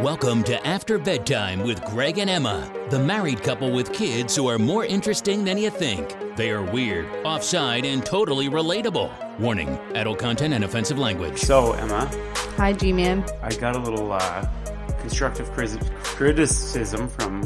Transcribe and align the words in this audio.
Welcome 0.00 0.42
to 0.44 0.66
After 0.66 0.98
Bedtime 0.98 1.62
with 1.62 1.84
Greg 1.84 2.18
and 2.18 2.30
Emma, 2.30 2.72
the 2.88 2.98
married 2.98 3.42
couple 3.42 3.70
with 3.70 3.92
kids 3.92 4.34
who 4.34 4.46
are 4.48 4.58
more 4.58 4.84
interesting 4.84 5.44
than 5.44 5.58
you 5.58 5.68
think. 5.68 6.16
They 6.36 6.50
are 6.50 6.62
weird, 6.62 7.06
offside, 7.24 7.84
and 7.84 8.04
totally 8.04 8.48
relatable. 8.48 9.38
Warning 9.38 9.68
adult 9.94 10.18
content 10.18 10.54
and 10.54 10.64
offensive 10.64 10.98
language. 10.98 11.38
So, 11.38 11.72
Emma, 11.72 12.10
Hi, 12.56 12.72
G 12.72 12.92
Man. 12.92 13.24
I 13.42 13.50
got 13.50 13.76
a 13.76 13.78
little 13.78 14.12
uh, 14.12 14.48
constructive 15.00 15.50
cris- 15.52 15.76
criticism 16.02 17.08
from 17.08 17.42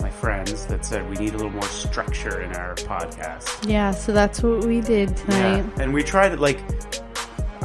my 0.00 0.10
friends 0.10 0.66
that 0.66 0.84
said 0.84 1.08
we 1.08 1.16
need 1.16 1.34
a 1.34 1.36
little 1.36 1.50
more 1.50 1.62
structure 1.64 2.42
in 2.42 2.54
our 2.54 2.74
podcast. 2.74 3.68
Yeah, 3.68 3.92
so 3.92 4.12
that's 4.12 4.42
what 4.42 4.64
we 4.64 4.80
did 4.80 5.16
tonight. 5.16 5.64
and 5.80 5.94
we 5.94 6.02
tried 6.02 6.32
it 6.32 6.40
like. 6.40 6.60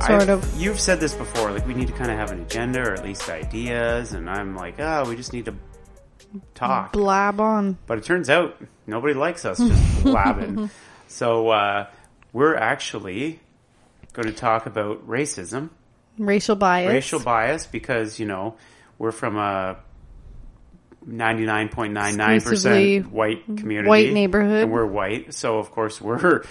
Sort 0.08 0.22
I've- 0.24 0.32
of. 0.32 0.62
You've 0.62 0.80
said 0.80 1.00
this 1.00 1.14
before, 1.16 1.52
like 1.52 1.66
we 1.68 1.74
need 1.74 1.88
to 1.88 1.94
kind 1.94 2.12
of 2.12 2.18
have 2.18 2.32
an 2.32 2.42
agenda 2.42 2.82
or 2.82 2.94
at 2.94 3.04
least 3.04 3.30
ideas, 3.30 4.14
and 4.14 4.30
I'm 4.30 4.56
like, 4.56 4.76
oh, 4.80 5.08
we 5.10 5.16
just 5.16 5.34
need 5.34 5.46
to 5.46 5.56
talk. 6.56 6.94
Blab 6.94 7.40
on. 7.40 7.78
But 7.88 8.00
it 8.00 8.04
turns 8.04 8.30
out 8.30 8.58
nobody 8.88 9.14
likes 9.14 9.46
us 9.46 9.58
just 9.60 10.04
blabbing. 10.04 10.70
So 11.08 11.50
uh, 11.50 11.88
we're 12.32 12.56
actually 12.56 13.40
going 14.14 14.28
to 14.28 14.34
talk 14.34 14.66
about 14.66 15.08
racism, 15.08 15.70
Racial 16.18 16.56
bias. 16.56 16.92
racial 16.92 17.20
bias, 17.20 17.66
because 17.66 18.20
you 18.20 18.26
know 18.26 18.56
we're 18.98 19.12
from 19.12 19.38
a 19.38 19.78
99.99% 21.08 23.12
white 23.12 23.46
community, 23.58 23.90
white 23.90 24.14
neighborhood. 24.14 24.64
and 24.64 24.72
we're 24.72 24.86
white. 24.86 25.34
So 25.34 25.58
of 25.60 25.72
course 25.72 26.00
we're 26.02 26.44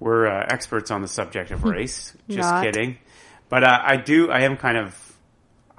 we're 0.00 0.26
uh, 0.26 0.46
experts 0.50 0.90
on 0.90 1.02
the 1.02 1.08
subject 1.08 1.50
of 1.52 1.62
race. 1.64 2.16
Just 2.28 2.50
Not. 2.50 2.64
kidding. 2.64 2.98
But 3.48 3.62
uh, 3.64 3.78
I 3.82 3.96
do. 3.96 4.30
I 4.30 4.40
am 4.40 4.56
kind 4.56 4.76
of. 4.76 4.96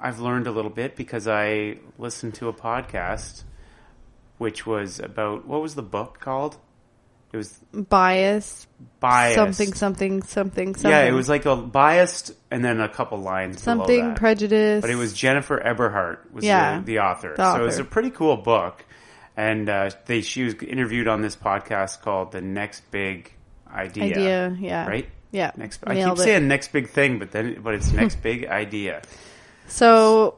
I've 0.00 0.18
learned 0.20 0.46
a 0.46 0.50
little 0.52 0.70
bit 0.70 0.96
because 0.96 1.28
I 1.28 1.76
listened 1.98 2.34
to 2.34 2.48
a 2.48 2.52
podcast, 2.52 3.44
which 4.38 4.66
was 4.66 4.98
about 4.98 5.46
what 5.46 5.60
was 5.62 5.74
the 5.74 5.82
book 5.82 6.18
called? 6.20 6.56
It 7.32 7.36
was 7.38 7.58
bias. 7.72 8.66
bias, 9.00 9.34
Something, 9.36 9.72
something, 9.72 10.22
something, 10.22 10.74
something. 10.74 10.90
Yeah, 10.90 11.04
it 11.04 11.12
was 11.12 11.30
like 11.30 11.46
a 11.46 11.56
biased, 11.56 12.32
and 12.50 12.62
then 12.62 12.78
a 12.80 12.88
couple 12.90 13.18
lines. 13.18 13.62
something 13.62 14.14
prejudice. 14.16 14.82
But 14.82 14.90
it 14.90 14.96
was 14.96 15.14
Jennifer 15.14 15.58
Eberhardt 15.58 16.30
was 16.34 16.44
Yeah, 16.44 16.80
the, 16.80 16.84
the 16.84 16.98
author. 16.98 17.34
the 17.36 17.54
So 17.54 17.62
it 17.62 17.64
was 17.64 17.78
a 17.78 17.84
pretty 17.84 18.10
cool 18.10 18.36
book. 18.36 18.84
And 19.34 19.66
uh, 19.70 19.90
they 20.04 20.20
she 20.20 20.42
was 20.44 20.54
interviewed 20.62 21.08
on 21.08 21.22
this 21.22 21.34
podcast 21.34 22.02
called 22.02 22.32
The 22.32 22.42
Next 22.42 22.90
Big 22.90 23.32
Idea. 23.72 24.04
idea. 24.04 24.56
Yeah. 24.60 24.86
Right? 24.86 25.08
Yeah. 25.30 25.50
Next 25.56 25.80
I 25.86 25.94
Nailed 25.94 26.16
keep 26.18 26.22
it. 26.22 26.24
saying 26.28 26.48
next 26.48 26.72
big 26.72 26.90
thing, 26.90 27.18
but 27.18 27.30
then 27.32 27.60
but 27.62 27.74
it's 27.74 27.90
next 27.92 28.16
big 28.22 28.46
idea. 28.46 29.02
So, 29.68 30.36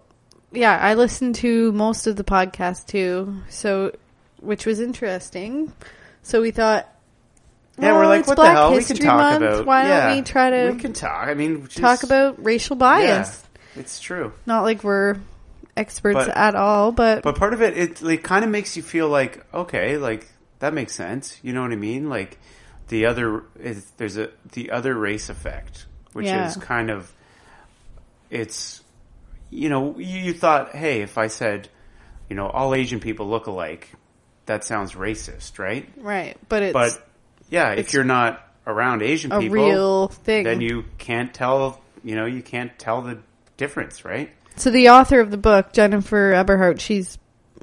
yeah, 0.53 0.79
I 0.81 0.95
listened 0.95 1.35
to 1.37 1.73
most 1.73 2.07
of 2.07 2.17
the 2.17 2.25
podcast 2.25 2.87
too. 2.87 3.43
So, 3.49 3.93
which 4.41 4.67
was 4.67 4.81
interesting. 4.81 5.73
So 6.23 6.41
we 6.41 6.53
thought, 6.53 6.89
Yeah, 7.79 7.93
well, 7.93 8.01
we're 8.01 8.07
like, 8.07 8.21
it's 8.21 8.29
what 8.29 8.37
Black 8.37 8.51
the 8.55 8.55
hell? 8.55 8.73
History 8.73 8.95
we 8.95 8.99
can 9.01 9.07
talk 9.09 9.19
Month. 9.41 9.43
about. 9.43 9.67
Why 9.67 9.87
yeah, 9.89 10.07
don't 10.09 10.17
we 10.17 10.23
try 10.23 10.51
to 10.51 10.71
We 10.73 10.79
can 10.81 10.93
talk. 10.93 11.29
I 11.29 11.35
mean, 11.35 11.65
just, 11.65 11.79
talk 11.79 12.03
about 12.05 12.45
racial 12.45 12.77
bias? 12.77 13.43
Yeah, 13.75 13.81
it's 13.81 13.99
true. 14.01 14.33
Not 14.47 14.63
like 14.63 14.85
we're 14.85 15.17
experts 15.77 16.15
But- 16.27 16.37
at 16.37 16.55
all, 16.55 16.93
but, 16.93 17.23
But 17.25 17.35
part 17.37 17.53
of 17.53 17.61
it, 17.63 17.77
it 17.77 18.01
like, 18.03 18.23
kind 18.23 18.45
of 18.45 18.51
makes 18.51 18.77
you 18.77 18.83
feel 18.83 19.09
like, 19.09 19.45
okay, 19.53 19.97
like 19.99 20.29
that 20.61 20.73
makes 20.73 20.95
sense. 20.95 21.37
You 21.43 21.53
know 21.53 21.63
what 21.63 21.73
I 21.73 21.77
mean? 21.77 22.09
Like 22.09 22.39
the 22.89 23.07
other 23.07 23.43
is 23.59 23.85
there's 23.97 24.17
a 24.17 24.31
the 24.53 24.71
other 24.71 24.95
race 24.95 25.29
effect, 25.29 25.87
which 26.13 26.27
Yeah. 26.27 26.47
is 26.47 26.57
kind 26.57 26.91
of 26.91 27.13
it's 28.31 28.83
you 29.51 29.69
know 29.69 29.99
you, 29.99 30.19
you 30.21 30.33
thought, 30.35 30.75
hey, 30.75 31.03
if 31.03 31.19
I 31.19 31.29
said, 31.29 31.69
you 32.29 32.37
know, 32.37 32.49
all 32.49 32.75
Asian 32.75 33.01
people 33.01 33.29
look 33.29 33.47
alike, 33.47 33.91
that 34.47 34.65
sounds 34.65 34.93
racist, 34.93 35.59
right? 35.59 35.89
right. 35.97 36.37
But 36.49 36.63
it's 36.65 36.73
But 36.73 37.09
yeah, 37.51 37.73
if 37.73 37.93
you're 37.93 38.05
not 38.05 38.41
around 38.67 39.03
Asian 39.03 39.31
a 39.33 39.41
people, 39.41 39.55
real 39.55 40.09
thing. 40.09 40.45
then 40.45 40.61
you 40.61 40.85
can't 40.99 41.33
tell. 41.33 41.81
You 42.03 42.17
know, 42.17 42.27
you 42.27 42.43
can't 42.43 42.77
tell 42.79 43.01
the 43.01 43.19
difference, 43.57 44.05
right? 44.05 44.31
So 44.57 44.71
the 44.71 44.91
author 44.91 45.21
of 45.21 45.31
the 45.31 45.37
book, 45.39 45.73
Jennifer 45.73 46.33
Eberhardt, 46.35 46.81
she's 46.81 47.17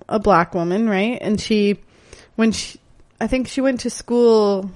a 0.10 0.20
black 0.20 0.56
woman, 0.56 0.90
right? 0.90 1.18
And 1.22 1.40
she, 1.40 1.78
when 2.36 2.52
she, 2.52 2.80
I 3.20 3.28
think 3.28 3.48
she 3.48 3.62
went 3.62 3.82
to 3.82 3.90
school, 3.92 4.72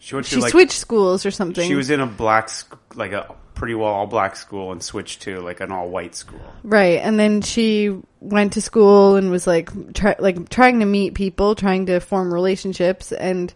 She 0.00 0.14
went 0.14 0.26
to 0.28 0.34
she 0.34 0.40
like 0.40 0.50
switched 0.50 0.72
schools 0.72 1.26
or 1.26 1.30
something. 1.30 1.68
She 1.68 1.74
was 1.74 1.90
in 1.90 2.00
a 2.00 2.06
black, 2.06 2.50
like 2.94 3.12
a 3.12 3.34
pretty 3.54 3.74
well 3.74 3.90
all 3.92 4.06
black 4.06 4.34
school, 4.34 4.72
and 4.72 4.82
switched 4.82 5.22
to 5.22 5.40
like 5.40 5.60
an 5.60 5.70
all 5.70 5.90
white 5.90 6.14
school. 6.14 6.40
right, 6.64 6.98
and 7.00 7.20
then 7.20 7.42
she 7.42 7.94
went 8.18 8.54
to 8.54 8.62
school 8.62 9.16
and 9.16 9.30
was 9.30 9.46
like, 9.46 9.92
try, 9.92 10.16
like 10.18 10.48
trying 10.48 10.80
to 10.80 10.86
meet 10.86 11.12
people, 11.12 11.54
trying 11.54 11.84
to 11.86 12.00
form 12.00 12.32
relationships, 12.32 13.12
and 13.12 13.52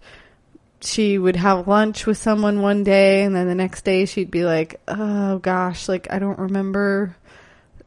she 0.83 1.17
would 1.17 1.37
have 1.37 1.67
lunch 1.67 2.05
with 2.05 2.19
someone 2.19 2.61
one 2.61 2.85
day, 2.85 3.23
and 3.23 3.35
then 3.35 3.49
the 3.49 3.55
next 3.55 3.87
day 3.87 4.05
she'd 4.05 4.31
be 4.31 4.45
like, 4.45 4.81
"Oh 4.87 5.39
gosh, 5.39 5.89
like 5.89 6.09
I 6.11 6.19
don't 6.19 6.39
remember." 6.39 7.17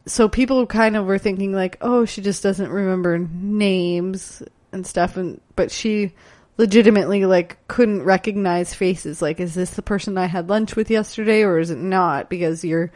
So 0.07 0.27
people 0.27 0.65
kind 0.65 0.95
of 0.95 1.05
were 1.05 1.19
thinking 1.19 1.53
like, 1.53 1.77
"Oh, 1.81 2.05
she 2.05 2.21
just 2.21 2.41
doesn't 2.41 2.71
remember 2.71 3.19
names 3.19 4.41
and 4.71 4.85
stuff," 4.87 5.15
and 5.15 5.39
but 5.55 5.69
she 5.69 6.13
legitimately 6.57 7.25
like 7.25 7.57
couldn't 7.67 8.03
recognize 8.03 8.73
faces. 8.73 9.21
Like, 9.21 9.39
is 9.39 9.53
this 9.53 9.71
the 9.71 9.81
person 9.81 10.17
I 10.17 10.25
had 10.25 10.49
lunch 10.49 10.75
with 10.75 10.89
yesterday, 10.89 11.43
or 11.43 11.59
is 11.59 11.69
it 11.71 11.77
not? 11.77 12.29
Because 12.29 12.63
you're 12.63 12.91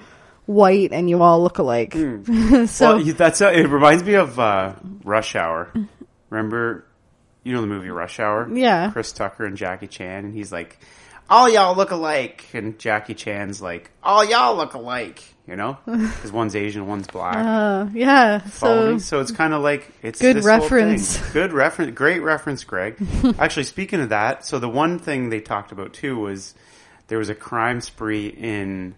white 0.46 0.92
and 0.92 1.10
you 1.10 1.22
all 1.22 1.42
look 1.42 1.60
alike. 1.60 1.94
so 1.96 2.00
Hmm. 2.00 2.66
well, 2.80 3.04
that's 3.04 3.42
uh, 3.42 3.52
it. 3.52 3.68
Reminds 3.68 4.04
me 4.04 4.16
of 4.16 4.40
uh, 4.40 4.74
Rush 5.04 5.36
Hour. 5.36 5.72
Remember, 6.30 6.86
you 7.44 7.54
know 7.54 7.62
the 7.62 7.68
movie 7.68 7.90
Rush 7.90 8.20
Hour? 8.20 8.50
Yeah. 8.52 8.92
Chris 8.92 9.12
Tucker 9.12 9.46
and 9.46 9.58
Jackie 9.58 9.88
Chan, 9.88 10.26
and 10.26 10.34
he's 10.34 10.52
like, 10.52 10.78
"All 11.30 11.50
y'all 11.50 11.76
look 11.76 11.92
alike," 11.92 12.46
and 12.54 12.78
Jackie 12.80 13.14
Chan's 13.16 13.62
like, 13.62 13.92
"All 14.04 14.24
y'all 14.26 14.56
look 14.56 14.74
alike." 14.74 15.22
You 15.48 15.56
know, 15.56 15.78
because 15.86 16.32
one's 16.32 16.56
Asian, 16.56 16.88
one's 16.88 17.08
black. 17.08 17.36
uh, 17.36 17.88
yeah, 17.94 18.40
Follow 18.40 18.88
so 18.90 18.94
me? 18.94 19.00
So 19.00 19.20
it's 19.22 19.32
kind 19.32 19.54
of 19.54 19.62
like 19.62 19.92
it's 20.02 20.22
Good 20.22 20.44
reference. 20.44 21.18
Good 21.32 21.52
reference. 21.52 21.96
Great 21.96 22.22
reference, 22.22 22.64
Greg. 22.64 22.96
Actually, 23.40 23.64
speaking 23.64 24.00
of 24.02 24.10
that, 24.10 24.46
so 24.46 24.60
the 24.60 24.70
one 24.70 25.00
thing 25.00 25.30
they 25.30 25.42
talked 25.42 25.72
about 25.72 25.94
too 25.94 26.18
was 26.18 26.54
there 27.08 27.18
was 27.18 27.30
a 27.30 27.36
crime 27.36 27.82
spree 27.82 28.28
in 28.28 28.96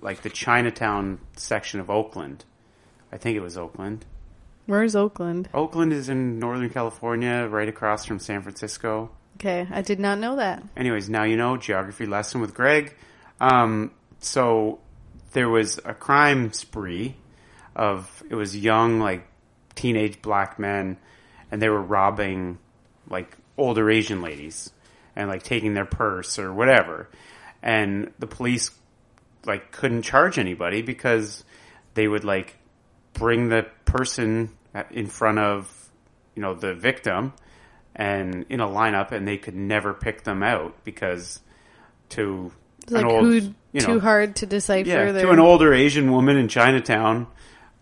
like 0.00 0.22
the 0.22 0.30
Chinatown 0.30 1.20
section 1.36 1.80
of 1.80 1.90
Oakland. 1.90 2.44
I 3.12 3.18
think 3.18 3.36
it 3.36 3.40
was 3.40 3.56
Oakland. 3.56 4.04
where's 4.66 4.96
Oakland? 4.96 5.48
Oakland 5.54 5.92
is 5.92 6.08
in 6.08 6.38
Northern 6.38 6.70
California, 6.70 7.46
right 7.48 7.68
across 7.68 8.04
from 8.04 8.18
San 8.18 8.42
Francisco. 8.42 9.10
Okay, 9.36 9.66
I 9.70 9.82
did 9.82 10.00
not 10.00 10.18
know 10.18 10.36
that. 10.36 10.62
Anyways, 10.76 11.08
now 11.10 11.24
you 11.24 11.36
know 11.36 11.56
geography 11.56 12.06
lesson 12.06 12.40
with 12.40 12.54
Greg. 12.54 12.96
Um, 13.40 13.92
so 14.20 14.80
there 15.34 15.48
was 15.48 15.78
a 15.84 15.92
crime 15.92 16.52
spree 16.52 17.16
of 17.76 18.22
it 18.30 18.34
was 18.34 18.56
young 18.56 19.00
like 19.00 19.26
teenage 19.74 20.22
black 20.22 20.58
men, 20.58 20.96
and 21.50 21.60
they 21.60 21.68
were 21.68 21.82
robbing 21.82 22.58
like 23.10 23.36
older 23.58 23.90
Asian 23.90 24.22
ladies 24.22 24.70
and 25.14 25.28
like 25.28 25.42
taking 25.42 25.74
their 25.74 25.84
purse 25.84 26.38
or 26.38 26.52
whatever, 26.54 27.10
and 27.62 28.12
the 28.18 28.26
police 28.26 28.70
like 29.44 29.72
couldn't 29.72 30.02
charge 30.02 30.38
anybody 30.38 30.80
because 30.80 31.44
they 31.94 32.08
would 32.08 32.24
like 32.24 32.56
bring 33.12 33.48
the 33.48 33.66
person 33.84 34.50
in 34.90 35.06
front 35.06 35.38
of 35.38 35.90
you 36.34 36.42
know 36.42 36.54
the 36.54 36.74
victim 36.74 37.32
and 37.94 38.46
in 38.48 38.60
a 38.60 38.66
lineup 38.66 39.12
and 39.12 39.26
they 39.26 39.36
could 39.36 39.54
never 39.54 39.94
pick 39.94 40.24
them 40.24 40.42
out 40.42 40.82
because 40.84 41.40
to 42.08 42.50
It's 42.84 42.92
like 42.92 43.04
old 43.04 43.24
who 43.24 43.32
you 43.34 43.80
know 43.80 43.86
too 43.86 44.00
hard 44.00 44.36
to 44.36 44.46
decipher. 44.46 44.88
yeah 44.88 45.10
to 45.12 45.30
an 45.30 45.38
older 45.40 45.74
Asian 45.74 46.12
woman 46.12 46.36
in 46.36 46.48
Chinatown 46.48 47.26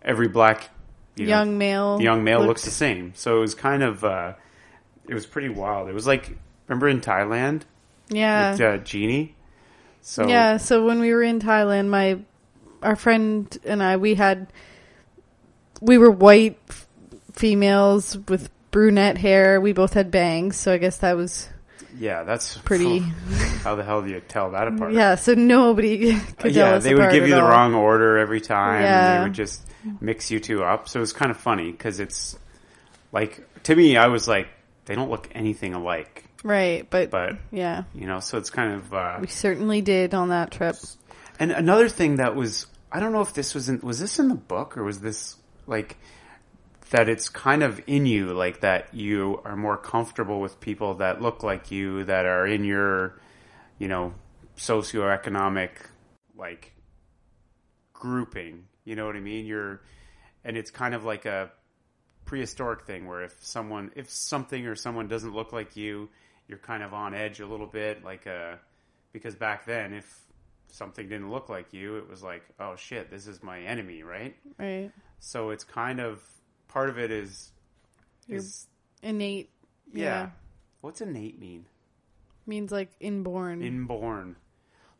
every 0.01 0.27
black 0.27 0.69
you 1.15 1.25
know, 1.25 1.29
young 1.29 1.57
male. 1.57 2.01
young 2.01 2.23
male 2.23 2.39
looked- 2.39 2.47
looks 2.47 2.65
the 2.65 2.71
same 2.71 3.13
so 3.15 3.37
it 3.37 3.41
was 3.41 3.53
kind 3.55 3.83
of 3.83 4.03
uh 4.03 4.33
it 5.07 5.13
was 5.13 5.25
pretty 5.25 5.49
wild 5.49 5.87
it 5.89 5.93
was 5.93 6.07
like 6.07 6.35
remember 6.67 6.87
in 6.89 6.99
Thailand 7.01 7.61
Yeah, 8.09 8.51
with 8.53 8.61
uh, 8.61 8.77
Genie 8.77 9.35
so 10.01 10.27
yeah. 10.27 10.57
So 10.57 10.85
when 10.85 10.99
we 10.99 11.13
were 11.13 11.23
in 11.23 11.39
Thailand, 11.39 11.87
my 11.87 12.19
our 12.81 12.97
friend 12.97 13.47
and 13.63 13.81
I 13.81 13.95
we 13.95 14.15
had 14.15 14.51
we 15.79 15.97
were 15.97 16.11
white 16.11 16.59
f- 16.69 16.87
females 17.31 18.17
with 18.27 18.49
brunette 18.71 19.17
hair. 19.17 19.61
We 19.61 19.71
both 19.71 19.93
had 19.93 20.11
bangs, 20.11 20.57
so 20.57 20.73
I 20.73 20.77
guess 20.77 20.97
that 20.97 21.15
was 21.15 21.47
yeah 21.97 22.23
that's 22.23 22.57
pretty. 22.59 22.99
how 23.63 23.75
the 23.75 23.83
hell 23.83 24.01
do 24.01 24.09
you 24.09 24.19
tell 24.19 24.51
that 24.51 24.67
apart 24.67 24.93
yeah, 24.93 25.15
so 25.15 25.33
nobody 25.33 26.13
could 26.19 26.37
tell 26.39 26.51
yeah, 26.51 26.77
they 26.79 26.93
would 26.95 27.11
give 27.11 27.27
you 27.27 27.35
the 27.35 27.41
all. 27.41 27.49
wrong 27.49 27.73
order 27.73 28.17
every 28.17 28.41
time. 28.41 28.75
And 28.75 28.83
Yeah. 28.83 29.17
they 29.17 29.23
would 29.23 29.33
just 29.33 29.61
mix 30.01 30.31
you 30.31 30.39
two 30.39 30.63
up. 30.63 30.87
So 30.89 30.99
it 30.99 31.01
was 31.01 31.13
kind 31.13 31.31
of 31.31 31.37
funny 31.37 31.71
because 31.71 31.99
it's 31.99 32.37
like 33.11 33.45
to 33.63 33.75
me, 33.75 33.95
I 33.97 34.07
was 34.07 34.27
like, 34.27 34.47
they 34.85 34.95
don't 34.95 35.09
look 35.09 35.29
anything 35.33 35.73
alike. 35.73 36.25
right? 36.43 36.85
But, 36.89 37.09
But 37.09 37.37
yeah, 37.51 37.83
you 37.93 38.05
know, 38.07 38.19
so 38.19 38.37
it's 38.37 38.49
kind 38.49 38.73
of. 38.73 38.93
Uh, 38.93 39.17
we 39.21 39.27
certainly 39.27 39.81
did 39.81 40.13
on 40.13 40.29
that 40.29 40.51
trip. 40.51 40.75
and 41.39 41.51
another 41.51 41.87
thing 41.89 42.17
that 42.17 42.35
was, 42.35 42.67
I 42.91 42.99
don't 42.99 43.13
know 43.13 43.21
if 43.21 43.33
this 43.33 43.53
was 43.53 43.69
in, 43.69 43.79
was 43.81 43.99
this 43.99 44.19
in 44.19 44.27
the 44.27 44.35
book 44.35 44.77
or 44.77 44.83
was 44.83 44.99
this 44.99 45.37
like 45.67 45.97
that 46.89 47.09
it's 47.09 47.29
kind 47.29 47.63
of 47.63 47.81
in 47.87 48.05
you, 48.05 48.33
like 48.33 48.61
that 48.61 48.93
you 48.93 49.41
are 49.45 49.55
more 49.55 49.77
comfortable 49.77 50.39
with 50.39 50.59
people 50.59 50.95
that 50.95 51.21
look 51.21 51.43
like 51.43 51.71
you, 51.71 52.03
that 52.03 52.25
are 52.25 52.45
in 52.45 52.63
your, 52.63 53.19
you 53.79 53.87
know, 53.87 54.13
socioeconomic 54.57 55.69
like 56.35 56.73
grouping. 57.93 58.65
You 58.85 58.95
know 58.95 59.05
what 59.05 59.15
I 59.15 59.21
mean? 59.21 59.45
You're, 59.45 59.81
and 60.43 60.57
it's 60.57 60.71
kind 60.71 60.93
of 60.93 61.03
like 61.03 61.25
a 61.25 61.51
prehistoric 62.25 62.85
thing 62.85 63.07
where 63.07 63.23
if 63.23 63.35
someone, 63.39 63.91
if 63.95 64.09
something 64.09 64.65
or 64.67 64.75
someone 64.75 65.07
doesn't 65.07 65.33
look 65.33 65.53
like 65.53 65.75
you, 65.75 66.09
you're 66.47 66.57
kind 66.59 66.83
of 66.83 66.93
on 66.93 67.13
edge 67.13 67.39
a 67.39 67.45
little 67.45 67.67
bit, 67.67 68.03
like 68.03 68.25
a, 68.25 68.59
because 69.13 69.35
back 69.35 69.65
then, 69.65 69.93
if 69.93 70.19
something 70.67 71.07
didn't 71.07 71.31
look 71.31 71.49
like 71.49 71.71
you, 71.71 71.97
it 71.97 72.09
was 72.09 72.21
like, 72.21 72.43
oh 72.59 72.75
shit, 72.75 73.09
this 73.09 73.27
is 73.27 73.41
my 73.41 73.61
enemy, 73.61 74.03
right? 74.03 74.35
Right. 74.59 74.91
So 75.19 75.51
it's 75.51 75.63
kind 75.63 76.01
of 76.01 76.21
part 76.73 76.89
of 76.89 76.97
it 76.99 77.11
is 77.11 77.51
Your- 78.27 78.39
is 78.39 78.67
Innate. 79.01 79.49
yeah. 79.93 80.29
What's 80.81 80.99
innate 81.01 81.39
mean? 81.39 81.65
Means 82.45 82.71
like 82.71 82.89
inborn. 82.99 83.61
Inborn. 83.61 84.35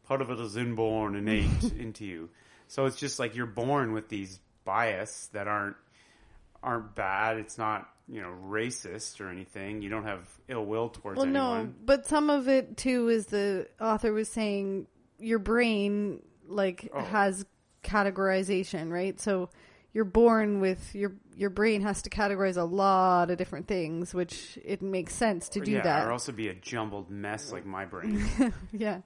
Part 0.08 0.22
of 0.22 0.30
it 0.30 0.40
is 0.40 0.56
inborn, 0.56 1.16
innate 1.16 1.64
into 1.78 2.06
you. 2.06 2.30
So 2.68 2.86
it's 2.86 2.98
just 2.98 3.20
like 3.20 3.36
you're 3.36 3.46
born 3.46 3.92
with 3.94 4.08
these 4.10 4.40
bias 4.66 5.28
that 5.34 5.48
aren't 5.48 5.76
aren't 6.62 6.96
bad. 6.96 7.38
It's 7.38 7.58
not 7.58 7.90
you 8.10 8.22
know 8.22 8.34
racist 8.48 9.20
or 9.22 9.30
anything. 9.30 9.82
You 9.82 9.90
don't 9.90 10.04
have 10.06 10.28
ill 10.48 10.66
will 10.66 10.90
towards 10.90 11.18
well, 11.18 11.26
no, 11.26 11.54
anyone. 11.56 11.76
but 11.86 12.06
some 12.08 12.30
of 12.30 12.48
it 12.48 12.76
too 12.78 13.10
is 13.10 13.28
the 13.28 13.68
author 13.80 14.12
was 14.14 14.30
saying 14.30 14.88
your 15.20 15.40
brain 15.40 16.22
like 16.48 16.90
Oh. 16.94 17.00
has 17.02 17.46
categorization, 17.84 18.92
right? 18.92 19.20
So 19.20 19.50
you're 19.94 20.06
born 20.06 20.60
with 20.60 20.96
your 20.96 21.14
your 21.36 21.50
brain 21.50 21.82
has 21.82 22.02
to 22.04 22.10
categorize 22.10 22.58
a 22.58 22.64
lot 22.64 23.30
of 23.30 23.38
different 23.38 23.68
things, 23.68 24.14
which 24.14 24.58
it 24.64 24.82
makes 24.82 25.14
sense 25.16 25.50
to 25.50 25.62
do 25.62 25.74
yeah, 25.74 25.82
that. 25.82 26.08
or 26.08 26.12
also 26.12 26.32
be 26.32 26.48
a 26.48 26.54
jumbled 26.54 27.10
mess 27.10 27.52
like 27.52 27.66
my 27.66 27.86
brain. 27.86 28.24
Yeah. 28.72 29.02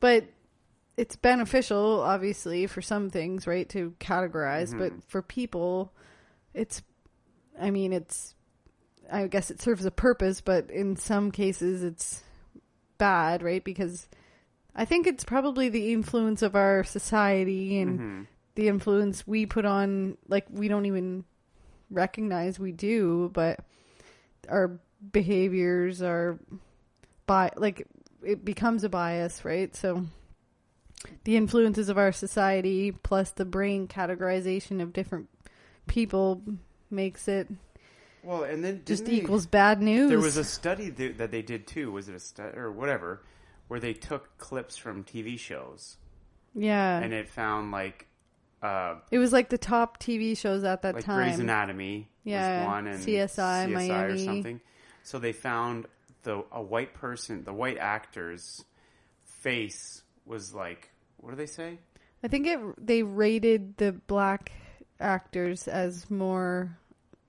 But 0.00 0.24
it's 0.96 1.16
beneficial, 1.16 2.00
obviously, 2.00 2.66
for 2.66 2.80
some 2.82 3.10
things, 3.10 3.46
right, 3.46 3.68
to 3.70 3.94
categorize. 4.00 4.76
But 4.76 4.92
mm-hmm. 4.92 5.00
for 5.08 5.22
people, 5.22 5.92
it's, 6.54 6.82
I 7.60 7.70
mean, 7.70 7.92
it's, 7.92 8.34
I 9.10 9.26
guess 9.26 9.50
it 9.50 9.60
serves 9.60 9.84
a 9.84 9.90
purpose, 9.90 10.40
but 10.40 10.70
in 10.70 10.96
some 10.96 11.30
cases 11.30 11.82
it's 11.82 12.22
bad, 12.98 13.42
right? 13.42 13.62
Because 13.62 14.08
I 14.74 14.84
think 14.84 15.06
it's 15.06 15.24
probably 15.24 15.68
the 15.68 15.92
influence 15.92 16.42
of 16.42 16.54
our 16.54 16.84
society 16.84 17.80
and 17.80 17.98
mm-hmm. 17.98 18.22
The 18.54 18.68
influence 18.68 19.26
we 19.26 19.46
put 19.46 19.64
on, 19.64 20.16
like, 20.28 20.46
we 20.50 20.68
don't 20.68 20.86
even 20.86 21.24
recognize 21.90 22.58
we 22.58 22.72
do, 22.72 23.30
but 23.32 23.60
our 24.48 24.80
behaviors 25.12 26.02
are 26.02 26.38
by 27.26 27.50
like 27.56 27.86
it 28.22 28.44
becomes 28.44 28.84
a 28.84 28.88
bias, 28.88 29.44
right? 29.44 29.74
So 29.74 30.06
the 31.24 31.36
influences 31.36 31.88
of 31.88 31.96
our 31.96 32.12
society 32.12 32.92
plus 32.92 33.30
the 33.30 33.44
brain 33.44 33.88
categorization 33.88 34.82
of 34.82 34.92
different 34.92 35.28
people 35.86 36.42
makes 36.90 37.28
it 37.28 37.48
well, 38.22 38.42
and 38.42 38.62
then 38.62 38.82
just 38.84 39.06
they- 39.06 39.12
equals 39.12 39.46
bad 39.46 39.80
news. 39.80 40.10
There 40.10 40.20
was 40.20 40.36
a 40.36 40.44
study 40.44 40.90
th- 40.90 41.16
that 41.16 41.30
they 41.30 41.42
did 41.42 41.66
too. 41.66 41.90
Was 41.90 42.08
it 42.08 42.14
a 42.14 42.20
study 42.20 42.56
or 42.56 42.70
whatever, 42.70 43.22
where 43.68 43.80
they 43.80 43.94
took 43.94 44.36
clips 44.36 44.76
from 44.76 45.04
TV 45.04 45.38
shows 45.38 45.96
yeah. 46.54 46.98
and 46.98 47.12
it 47.12 47.28
found 47.28 47.70
like 47.70 48.06
uh, 48.62 48.96
it 49.10 49.18
was 49.18 49.32
like 49.32 49.48
the 49.48 49.58
top 49.58 49.98
TV 50.00 50.36
shows 50.36 50.64
at 50.64 50.82
that 50.82 50.94
like 50.94 51.04
time. 51.04 51.26
Grey's 51.28 51.38
Anatomy 51.38 52.08
Yeah, 52.24 52.60
was 52.60 52.66
one 52.66 52.86
and 52.86 53.02
CSI, 53.04 53.64
or 53.66 53.68
Miami. 53.68 54.24
something. 54.24 54.60
So 55.02 55.18
they 55.18 55.32
found 55.32 55.86
the 56.22 56.44
a 56.52 56.60
white 56.62 56.92
person, 56.94 57.44
the 57.44 57.52
white 57.54 57.78
actor's 57.78 58.64
face 59.24 60.02
was 60.26 60.54
like 60.54 60.90
what 61.18 61.30
do 61.30 61.36
they 61.36 61.46
say? 61.46 61.78
I 62.22 62.28
think 62.28 62.46
it 62.46 62.58
they 62.86 63.02
rated 63.02 63.76
the 63.78 63.92
black 63.92 64.52
actors 64.98 65.66
as 65.68 66.10
more 66.10 66.76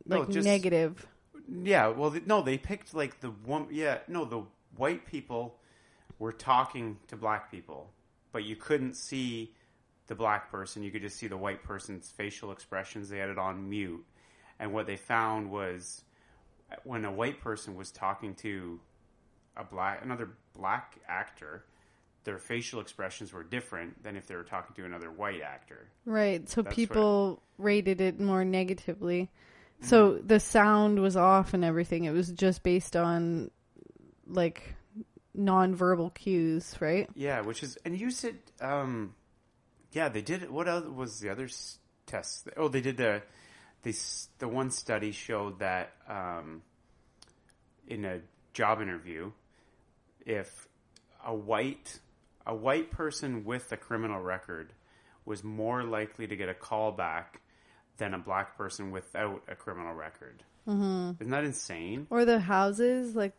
No, 0.06 0.20
like 0.20 0.30
just- 0.30 0.46
negative. 0.46 1.06
Yeah, 1.54 1.88
well, 1.90 2.16
no, 2.26 2.42
they 2.42 2.58
picked 2.58 2.94
like 2.94 3.20
the 3.20 3.30
one. 3.30 3.68
Yeah, 3.72 4.00
no, 4.08 4.24
the 4.26 4.44
white 4.78 5.06
people 5.06 5.58
were 6.18 6.32
talking 6.32 6.98
to 7.10 7.18
black 7.18 7.52
people, 7.52 7.92
but 8.32 8.44
you 8.46 8.56
couldn't 8.56 8.94
see 8.96 9.54
the 10.12 10.16
black 10.16 10.52
person. 10.52 10.84
You 10.84 10.92
could 10.92 11.04
just 11.04 11.16
see 11.16 11.28
the 11.28 11.38
white 11.38 11.64
person's 11.64 12.10
facial 12.10 12.52
expressions. 12.52 13.08
They 13.08 13.20
had 13.20 13.30
it 13.30 13.38
on 13.38 13.70
mute, 13.70 14.04
and 14.60 14.74
what 14.74 14.86
they 14.86 14.98
found 14.98 15.50
was 15.50 16.04
when 16.84 17.06
a 17.06 17.12
white 17.12 17.40
person 17.40 17.78
was 17.78 17.92
talking 17.92 18.36
to 18.36 18.82
a 19.56 19.64
black 19.64 20.04
another 20.04 20.32
black 20.54 20.98
actor, 21.08 21.64
their 22.26 22.38
facial 22.38 22.82
expressions 22.82 23.32
were 23.32 23.42
different 23.44 24.04
than 24.04 24.18
if 24.18 24.28
they 24.28 24.36
were 24.36 24.44
talking 24.44 24.76
to 24.76 24.84
another 24.84 25.10
white 25.10 25.42
actor. 25.42 25.88
Right. 26.06 26.48
So 26.50 26.62
That's 26.62 26.76
people 26.76 27.42
rated 27.58 28.02
it 28.02 28.20
more 28.20 28.44
negatively. 28.44 29.30
So 29.80 30.16
Mm-hmm. 30.16 30.28
the 30.28 30.42
sound 30.42 31.00
was 31.00 31.16
off 31.16 31.54
and 31.54 31.64
everything. 31.64 32.04
It 32.04 32.12
was 32.12 32.34
just 32.34 32.64
based 32.64 32.98
on 32.98 33.50
like 34.28 34.76
nonverbal 35.38 36.14
cues, 36.14 36.76
right? 36.82 37.10
Yeah, 37.16 37.40
which 37.42 37.64
is 37.64 37.78
and 37.86 37.98
you 37.98 38.12
said, 38.12 38.36
um, 38.60 39.16
yeah, 39.92 40.10
they 40.10 40.22
did. 40.22 40.50
What 40.50 40.68
other 40.68 40.90
was 40.90 41.20
the 41.20 41.30
other 41.30 41.50
test? 42.06 42.50
Oh, 42.58 42.68
they 42.68 42.82
did 42.82 42.98
the 42.98 43.22
the 43.84 43.96
the 44.40 44.48
one 44.48 44.72
study 44.72 45.12
showed 45.12 45.60
that 45.60 45.92
um, 46.08 46.62
in 47.88 48.06
a 48.06 48.20
job 48.54 48.82
interview, 48.82 49.32
if 50.26 50.68
a 51.26 51.34
white 51.34 52.00
a 52.46 52.56
white 52.56 52.92
person 52.92 53.44
with 53.46 53.72
a 53.72 53.78
criminal 53.78 54.22
record 54.22 54.74
was 55.26 55.44
more 55.44 55.84
likely 55.84 56.28
to 56.28 56.36
get 56.36 56.50
a 56.50 56.54
call 56.54 56.92
back 56.92 57.42
than 57.98 58.14
a 58.14 58.18
black 58.18 58.58
person 58.58 58.92
without 58.92 59.44
a 59.48 59.56
criminal 59.56 59.94
record. 59.94 60.44
Mm-hmm. 60.68 61.22
Isn't 61.22 61.32
that 61.32 61.44
insane? 61.44 62.08
Or 62.10 62.26
the 62.26 62.40
houses, 62.40 63.16
like 63.16 63.34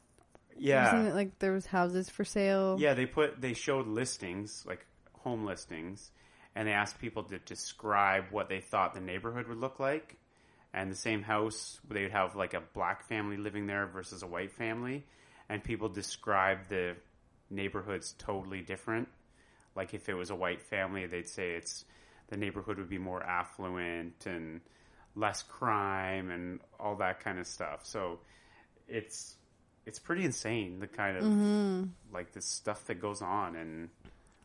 Yeah, 0.56 1.10
like 1.14 1.38
there 1.38 1.52
was 1.52 1.66
houses 1.66 2.08
for 2.08 2.24
sale? 2.24 2.76
Yeah, 2.78 2.94
they 2.94 3.06
put 3.06 3.40
they 3.40 3.54
showed 3.54 3.86
listings 3.86 4.64
like 4.66 4.86
home 5.20 5.44
listings, 5.44 6.10
and 6.54 6.68
they 6.68 6.72
asked 6.72 6.98
people 6.98 7.22
to 7.24 7.38
describe 7.38 8.24
what 8.30 8.48
they 8.48 8.60
thought 8.60 8.94
the 8.94 9.00
neighborhood 9.00 9.48
would 9.48 9.58
look 9.58 9.80
like. 9.80 10.16
And 10.74 10.90
the 10.90 10.96
same 10.96 11.22
house, 11.22 11.78
they 11.88 12.02
would 12.02 12.12
have 12.12 12.34
like 12.34 12.54
a 12.54 12.62
black 12.72 13.06
family 13.06 13.36
living 13.36 13.66
there 13.66 13.86
versus 13.86 14.22
a 14.22 14.26
white 14.26 14.52
family, 14.52 15.04
and 15.48 15.62
people 15.62 15.88
describe 15.88 16.68
the 16.68 16.96
neighborhoods 17.50 18.14
totally 18.18 18.62
different. 18.62 19.08
Like 19.76 19.92
if 19.94 20.08
it 20.08 20.14
was 20.14 20.30
a 20.30 20.34
white 20.34 20.62
family, 20.62 21.06
they'd 21.06 21.28
say 21.28 21.52
it's 21.52 21.84
the 22.28 22.36
neighborhood 22.36 22.78
would 22.78 22.88
be 22.88 22.98
more 22.98 23.22
affluent 23.22 24.26
and 24.26 24.60
less 25.14 25.42
crime 25.42 26.30
and 26.30 26.60
all 26.80 26.96
that 26.96 27.20
kind 27.20 27.38
of 27.38 27.46
stuff. 27.46 27.80
So 27.84 28.20
it's 28.88 29.36
it's 29.84 29.98
pretty 29.98 30.24
insane 30.24 30.78
the 30.80 30.86
kind 30.86 31.16
of 31.16 31.24
mm-hmm. 31.24 31.84
like 32.14 32.32
the 32.32 32.40
stuff 32.40 32.86
that 32.86 33.00
goes 33.00 33.20
on 33.20 33.56
and 33.56 33.90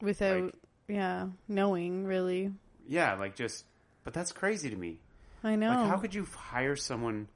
Without 0.01 0.43
Like- 0.43 0.55
yeah, 0.87 1.27
knowing 1.47 2.05
really. 2.05 2.51
yeah, 2.87 3.15
like 3.15 3.35
just 3.35 3.65
but 4.03 4.13
that's 4.13 4.31
crazy 4.31 4.69
to 4.69 4.75
me. 4.75 4.97
I 5.43 5.55
know. 5.55 5.69
Like 5.69 5.87
how 5.89 5.97
could 5.97 6.13
you 6.15 6.25
hire 6.35 6.75
someone 6.75 7.27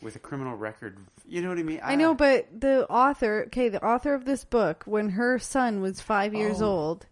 with 0.00 0.16
a 0.16 0.18
criminal 0.18 0.56
record? 0.56 0.98
You 1.26 1.42
know 1.42 1.48
what 1.48 1.58
I 1.58 1.62
mean? 1.62 1.80
I 1.82 1.94
know, 1.96 2.10
ah. 2.10 2.14
but 2.14 2.48
the 2.60 2.86
author, 2.88 3.44
okay, 3.46 3.68
the 3.68 3.84
author 3.84 4.14
of 4.14 4.24
this 4.24 4.44
book, 4.44 4.84
when 4.86 5.10
her 5.10 5.38
son 5.38 5.80
was 5.80 6.00
five 6.00 6.34
years 6.34 6.60
Oh. 6.62 6.66
old, 6.66 7.06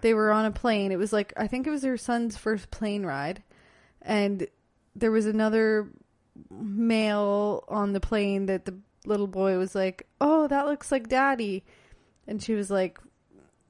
they 0.00 0.14
were 0.14 0.32
on 0.32 0.44
a 0.46 0.50
plane. 0.50 0.92
It 0.92 0.98
was 0.98 1.12
like, 1.12 1.32
I 1.36 1.46
think 1.46 1.66
it 1.66 1.70
was 1.70 1.82
her 1.84 1.96
son's 1.96 2.36
first 2.36 2.70
plane 2.70 3.04
ride. 3.06 3.42
And 4.00 4.46
there 4.96 5.10
was 5.12 5.26
another 5.26 5.88
male 6.50 7.64
on 7.68 7.92
the 7.92 8.00
plane 8.00 8.46
that 8.46 8.64
the 8.64 8.76
little 9.06 9.26
boy 9.26 9.58
was 9.58 9.74
like, 9.74 10.06
Oh, 10.20 10.48
that 10.48 10.66
looks 10.66 10.90
like 10.92 11.08
daddy. 11.08 11.64
And 12.26 12.42
she 12.42 12.54
was 12.54 12.70
like, 12.70 12.98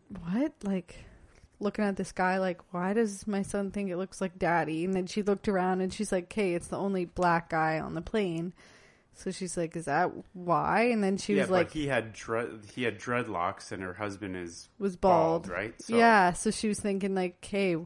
What? 0.09 0.53
Like, 0.63 0.97
looking 1.63 1.85
at 1.85 1.97
this 1.97 2.13
guy, 2.13 2.39
like, 2.39 2.61
Why 2.73 2.93
does 2.93 3.27
my 3.27 3.43
son 3.43 3.71
think 3.71 3.91
it 3.91 3.97
looks 3.97 4.21
like 4.21 4.39
daddy? 4.39 4.85
And 4.85 4.95
then 4.95 5.07
she 5.07 5.23
looked 5.23 5.49
around 5.49 5.81
and 5.81 5.93
she's 5.93 6.13
like, 6.13 6.33
Hey, 6.33 6.55
it's 6.55 6.69
the 6.69 6.79
only 6.79 7.05
black 7.05 7.51
guy 7.51 7.79
on 7.79 7.95
the 7.95 8.03
plane. 8.03 8.53
So 9.15 9.31
she's 9.31 9.57
like, 9.57 9.77
"Is 9.77 9.85
that 9.85 10.11
why?" 10.33 10.85
And 10.85 11.03
then 11.03 11.17
she 11.17 11.35
yeah, 11.35 11.43
was 11.43 11.51
like, 11.51 11.71
he 11.71 11.87
had 11.87 12.13
dread 12.13 12.61
he 12.75 12.85
had 12.85 12.99
dreadlocks 12.99 13.73
and 13.73 13.83
her 13.83 13.95
husband 13.95 14.37
is 14.37 14.69
"Was 14.79 14.97
bald, 14.97 15.49
right? 15.49 15.75
yeah. 15.87 16.33
So 16.33 16.51
she 16.51 16.69
was 16.69 16.81
thinking 16.81 17.15
like, 17.15 17.37
"Okay." 17.45 17.77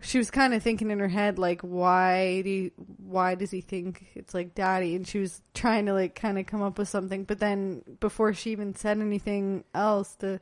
She 0.00 0.18
was 0.18 0.30
kind 0.30 0.54
of 0.54 0.62
thinking 0.62 0.92
in 0.92 1.00
her 1.00 1.08
head 1.08 1.40
like, 1.40 1.62
"Why 1.62 2.42
do 2.42 2.50
you, 2.50 2.70
why 2.98 3.34
does 3.34 3.50
he 3.50 3.60
think 3.60 4.06
it's 4.14 4.32
like 4.32 4.54
daddy?" 4.54 4.94
And 4.94 5.06
she 5.06 5.18
was 5.18 5.42
trying 5.54 5.86
to 5.86 5.92
like 5.92 6.14
kind 6.14 6.38
of 6.38 6.46
come 6.46 6.62
up 6.62 6.78
with 6.78 6.88
something. 6.88 7.24
But 7.24 7.40
then 7.40 7.82
before 7.98 8.32
she 8.32 8.52
even 8.52 8.76
said 8.76 9.00
anything 9.00 9.64
else, 9.74 10.14
the 10.20 10.40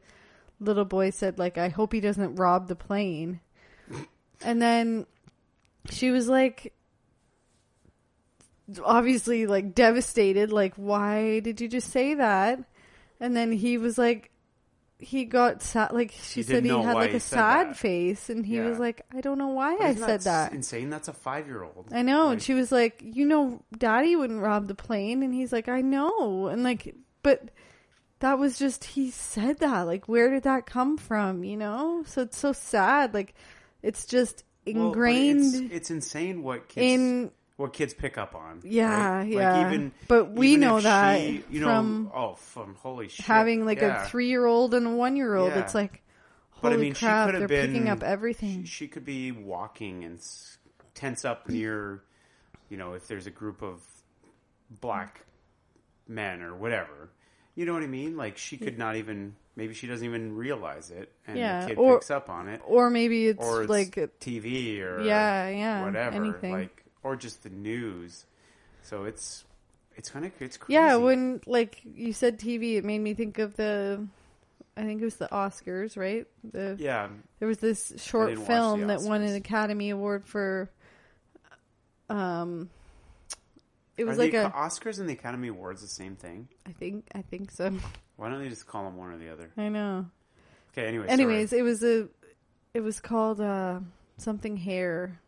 little 0.61 0.85
boy 0.85 1.11
said 1.11 1.39
like, 1.39 1.59
"I 1.59 1.69
hope 1.69 1.93
he 1.93 2.01
doesn't 2.01 2.37
rob 2.37 2.69
the 2.69 2.77
plane." 2.77 3.41
and 4.45 4.61
then 4.61 5.07
she 5.91 6.11
was 6.11 6.29
like, 6.29 6.73
obviously 8.85 9.47
like 9.47 9.75
devastated. 9.75 10.51
Like, 10.53 10.75
why 10.77 11.41
did 11.41 11.61
you 11.61 11.69
just 11.69 11.91
say 11.91 12.15
that? 12.15 12.61
And 13.21 13.37
then 13.37 13.53
he 13.53 13.79
was 13.79 13.97
like, 13.99 14.31
he 14.99 15.25
got 15.25 15.63
sad. 15.63 15.93
Like 15.93 16.11
she 16.13 16.41
He 16.41 16.43
said, 16.43 16.65
he 16.65 16.71
had 16.71 16.95
like 16.95 17.11
he 17.11 17.17
a 17.17 17.21
sad 17.21 17.69
that. 17.71 17.77
face, 17.77 18.31
and 18.31 18.45
he 18.47 18.57
Yeah. 18.57 18.69
was 18.69 18.79
like, 18.79 19.03
I 19.15 19.21
don't 19.21 19.39
know 19.39 19.49
why 19.49 19.77
I 19.77 19.95
said 19.95 20.23
that. 20.23 20.53
Insane. 20.53 20.89
That's 20.91 21.09
a 21.09 21.13
five 21.13 21.47
year 21.47 21.63
old. 21.63 21.89
I 21.93 22.03
know. 22.03 22.25
Like, 22.27 22.33
and 22.35 22.43
she 22.43 22.55
was 22.55 22.73
like, 22.73 23.03
you 23.05 23.27
know, 23.27 23.63
daddy 23.77 24.17
wouldn't 24.17 24.41
rob 24.41 24.69
the 24.69 24.75
plane. 24.75 25.23
And 25.23 25.35
he's 25.35 25.53
like, 25.53 25.69
I 25.69 25.83
know. 25.83 26.47
And 26.47 26.63
like, 26.63 26.95
but 27.23 27.51
that 28.21 28.39
was 28.39 28.59
just, 28.59 28.85
he 28.85 29.11
said 29.11 29.59
that. 29.59 29.83
Like, 29.83 30.09
where 30.09 30.31
did 30.31 30.45
that 30.45 30.67
come 30.67 30.97
from? 30.97 31.45
You 31.45 31.57
know? 31.57 32.05
So 32.07 32.23
it's 32.23 32.39
so 32.39 32.53
sad. 32.53 33.15
Like, 33.15 33.35
it's 33.83 34.07
just 34.07 34.45
well, 34.67 34.89
ingrained 34.89 35.55
It's, 35.55 35.75
it's 35.75 35.91
insane 35.91 36.43
what 36.43 36.69
kids 36.69 36.85
in, 36.85 37.31
what 37.57 37.73
kids 37.73 37.95
pick 37.95 38.19
up 38.19 38.35
on. 38.35 38.61
Yeah, 38.65 39.19
right? 39.19 39.29
yeah. 39.29 39.59
Like 39.59 39.73
even, 39.73 39.93
But 40.09 40.33
we 40.33 40.49
even 40.49 40.61
know 40.61 40.81
that 40.81 41.21
she, 41.21 41.45
you 41.51 41.61
know, 41.61 41.67
from 41.69 42.11
oh, 42.15 42.35
from 42.35 42.75
holy 42.75 43.09
shit, 43.09 43.25
having 43.25 43.65
like 43.65 43.81
yeah. 43.81 44.05
a 44.05 44.09
three 44.09 44.29
year 44.29 44.45
old 44.45 44.75
and 44.75 44.87
a 44.87 44.91
one 44.91 45.17
year 45.17 45.35
old. 45.35 45.53
Yeah. 45.53 45.61
It's 45.61 45.75
like, 45.75 46.03
But 46.61 46.73
holy 46.73 46.75
I 46.75 46.77
mean, 46.79 46.95
crap, 46.95 47.29
she 47.29 47.33
could 47.33 47.41
they're 47.41 47.49
been 47.49 47.73
picking 47.73 47.89
up 47.89 48.03
everything. 48.03 48.65
She, 48.65 48.71
she 48.71 48.89
could 48.89 49.05
be 49.05 49.33
walking 49.33 50.05
and 50.05 50.21
tense 50.95 51.25
up 51.25 51.49
near, 51.49 52.03
you 52.69 52.77
know, 52.77 52.95
if 52.95 53.07
there's 53.09 53.27
a 53.27 53.31
group 53.31 53.63
of 53.63 53.81
black 54.81 55.25
men 56.09 56.43
or 56.43 56.55
whatever. 56.55 57.11
You 57.57 57.67
know 57.67 57.73
what 57.75 57.83
I 57.83 57.87
mean? 57.89 58.17
Like 58.17 58.39
she 58.39 58.57
could 58.59 58.79
not 58.79 58.95
even. 58.97 59.35
Maybe 59.57 59.73
she 59.73 59.87
doesn't 59.87 60.05
even 60.05 60.37
realize 60.37 60.91
it, 60.91 61.11
and 61.27 61.39
Yeah, 61.39 61.63
the 61.63 61.69
kid 61.69 61.79
or- 61.79 61.95
picks 61.97 62.11
up 62.11 62.29
on 62.29 62.49
it, 62.49 62.61
or 62.67 62.91
maybe 62.91 63.29
it's, 63.29 63.43
or 63.43 63.63
it's 63.63 63.71
like, 63.71 63.95
TV 64.21 64.83
or 64.83 65.01
Yeah, 65.03 65.49
yeah, 65.49 65.83
whatever, 65.83 66.15
anything. 66.15 66.53
like 66.53 66.85
or 67.03 67.17
just 67.17 67.43
the 67.43 67.49
news. 67.49 68.27
So 68.83 69.05
it's 69.05 69.45
it's 69.97 70.11
kind 70.11 70.27
of 70.27 70.33
it's 70.41 70.59
crazy. 70.59 70.75
Yeah, 70.75 70.97
when 70.97 71.41
like 71.47 71.81
you 71.85 72.13
said 72.13 72.39
TV, 72.39 72.77
it 72.77 72.85
made 72.85 72.99
me 72.99 73.15
think 73.15 73.39
of 73.39 73.57
the, 73.57 74.07
I 74.77 74.83
think 74.83 75.01
it 75.01 75.05
was 75.07 75.17
the 75.17 75.29
Oscars, 75.33 75.97
right? 75.97 76.27
The 76.53 76.77
yeah, 76.79 77.09
there 77.39 77.49
was 77.49 77.57
this 77.57 77.95
short 77.97 78.29
didn't 78.29 78.41
watch 78.41 78.49
film 78.49 78.87
that 78.89 79.01
won 79.01 79.23
an 79.23 79.29
Oscars. 79.31 79.37
Academy 79.37 79.89
Award 79.89 80.27
for, 80.27 80.69
um, 82.11 82.69
it 83.97 84.05
was 84.05 84.19
Are 84.19 84.23
like 84.23 84.33
the 84.33 84.47
a, 84.47 84.51
Oscars 84.51 85.01
and 85.01 85.09
the 85.09 85.15
Academy 85.15 85.49
Awards 85.49 85.81
the 85.83 85.89
same 85.89 86.17
thing? 86.17 86.49
I 86.67 86.73
think 86.73 87.07
I 87.15 87.23
think 87.23 87.51
so. 87.51 87.73
Why 88.17 88.29
don't 88.29 88.43
they 88.43 88.49
just 88.49 88.67
call 88.67 88.85
them 88.85 88.97
one 88.97 89.13
or 89.13 89.19
the 89.19 89.31
other? 89.33 89.51
I 89.57 89.69
know. 89.69 90.07
Okay, 90.73 90.87
anyway. 90.87 91.07
Anyways, 91.09 91.51
sorry. 91.51 91.61
it 91.61 91.63
was 91.63 91.83
a, 91.83 92.09
it 92.75 92.81
was 92.81 93.01
called 93.01 93.41
uh 93.41 93.81
something 94.19 94.57
hair. 94.57 95.19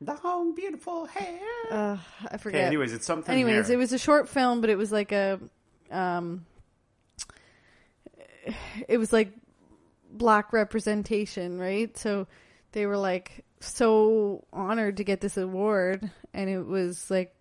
The 0.00 0.16
long 0.22 0.54
beautiful 0.54 1.06
hair. 1.06 1.40
Uh, 1.70 1.96
I 2.22 2.26
Okay, 2.26 2.38
forget. 2.38 2.64
anyways, 2.66 2.92
it's 2.92 3.04
something. 3.04 3.32
Anyways, 3.32 3.66
hair. 3.66 3.74
it 3.74 3.78
was 3.78 3.92
a 3.92 3.98
short 3.98 4.28
film, 4.28 4.60
but 4.60 4.70
it 4.70 4.78
was 4.78 4.92
like 4.92 5.10
a, 5.10 5.40
um, 5.90 6.46
it 8.88 8.96
was 8.98 9.12
like 9.12 9.32
black 10.12 10.52
representation, 10.52 11.58
right? 11.58 11.96
So 11.98 12.28
they 12.72 12.86
were 12.86 12.96
like 12.96 13.44
so 13.60 14.44
honored 14.52 14.98
to 14.98 15.04
get 15.04 15.20
this 15.20 15.36
award, 15.36 16.08
and 16.38 16.48
it 16.48 16.60
was 16.64 17.10
like, 17.10 17.34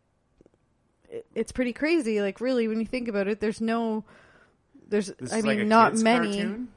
it, 1.10 1.26
it's 1.36 1.52
pretty 1.52 1.74
crazy. 1.74 2.20
Like 2.22 2.42
really, 2.42 2.68
when 2.68 2.80
you 2.80 2.86
think 2.86 3.08
about 3.08 3.28
it, 3.28 3.40
there's 3.40 3.62
no, 3.62 4.04
there's, 4.90 5.12
This 5.20 5.32
I 5.32 5.42
mean, 5.42 5.60
like 5.60 5.68
not 5.68 5.96
many. 5.98 6.34
cartoon? 6.36 6.68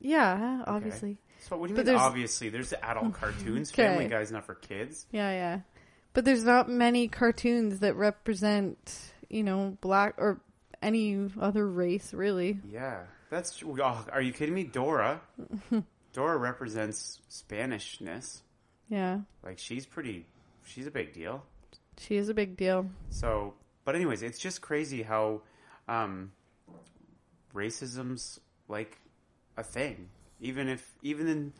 Yeah, 0.00 0.60
Okay. 0.62 0.70
obviously. 0.70 1.18
So 1.40 1.56
what 1.56 1.66
do 1.66 1.72
you 1.72 1.76
But 1.76 1.80
mean? 1.86 1.86
there's- 1.94 2.00
Obviously, 2.02 2.48
there's 2.50 2.72
adult 2.72 3.12
cartoons. 3.20 3.72
Okay. 3.72 3.84
Family 3.86 4.06
Guy's 4.08 4.30
not 4.30 4.44
for 4.46 4.54
kids. 4.54 5.06
Yeah, 5.10 5.30
yeah. 5.30 5.60
But 6.12 6.24
there's 6.24 6.44
not 6.44 6.68
many 6.68 7.08
cartoons 7.08 7.80
that 7.80 7.96
represent, 7.96 8.78
you 9.28 9.42
know, 9.42 9.76
black 9.80 10.14
or 10.18 10.40
any 10.82 11.28
other 11.40 11.66
race, 11.68 12.12
really. 12.14 12.58
Yeah, 12.68 13.02
that's. 13.30 13.62
Oh, 13.64 14.04
are 14.12 14.20
you 14.22 14.32
kidding 14.32 14.54
me? 14.54 14.64
Dora. 14.64 15.20
Dora 16.12 16.36
represents 16.36 17.20
Spanishness. 17.30 18.40
Yeah. 18.88 19.20
Like 19.44 19.58
she's 19.58 19.86
pretty. 19.86 20.26
She's 20.64 20.86
a 20.86 20.90
big 20.90 21.12
deal. 21.12 21.44
She 21.98 22.16
is 22.16 22.28
a 22.28 22.34
big 22.34 22.56
deal. 22.56 22.88
So, 23.10 23.54
but 23.84 23.94
anyways, 23.94 24.22
it's 24.22 24.38
just 24.38 24.60
crazy 24.60 25.02
how 25.02 25.42
um, 25.88 26.32
racism's 27.54 28.40
like 28.68 28.98
a 29.56 29.62
thing. 29.62 30.08
Even 30.40 30.68
if, 30.68 30.96
even 31.02 31.26
in, 31.28 31.52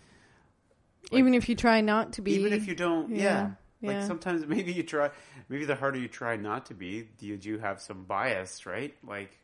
Like- 1.10 1.18
Even 1.18 1.34
if 1.34 1.48
you 1.48 1.56
try 1.56 1.80
not 1.80 2.12
to 2.14 2.22
be. 2.22 2.32
even 2.32 2.52
if 2.52 2.66
you 2.66 2.74
don't, 2.74 3.10
yeah. 3.10 3.16
Yeah, 3.82 3.88
Like 3.88 3.96
yeah. 3.96 4.06
sometimes 4.06 4.46
maybe 4.54 4.72
you 4.72 4.82
try, 4.82 5.10
maybe 5.48 5.64
the 5.64 5.74
harder 5.74 5.98
you 5.98 6.08
try 6.08 6.36
not 6.36 6.66
to 6.66 6.74
be, 6.74 7.08
do 7.18 7.26
you 7.26 7.36
do 7.36 7.58
have 7.58 7.80
some 7.80 8.04
bias, 8.04 8.64
right? 8.66 8.94
Like, 9.06 9.36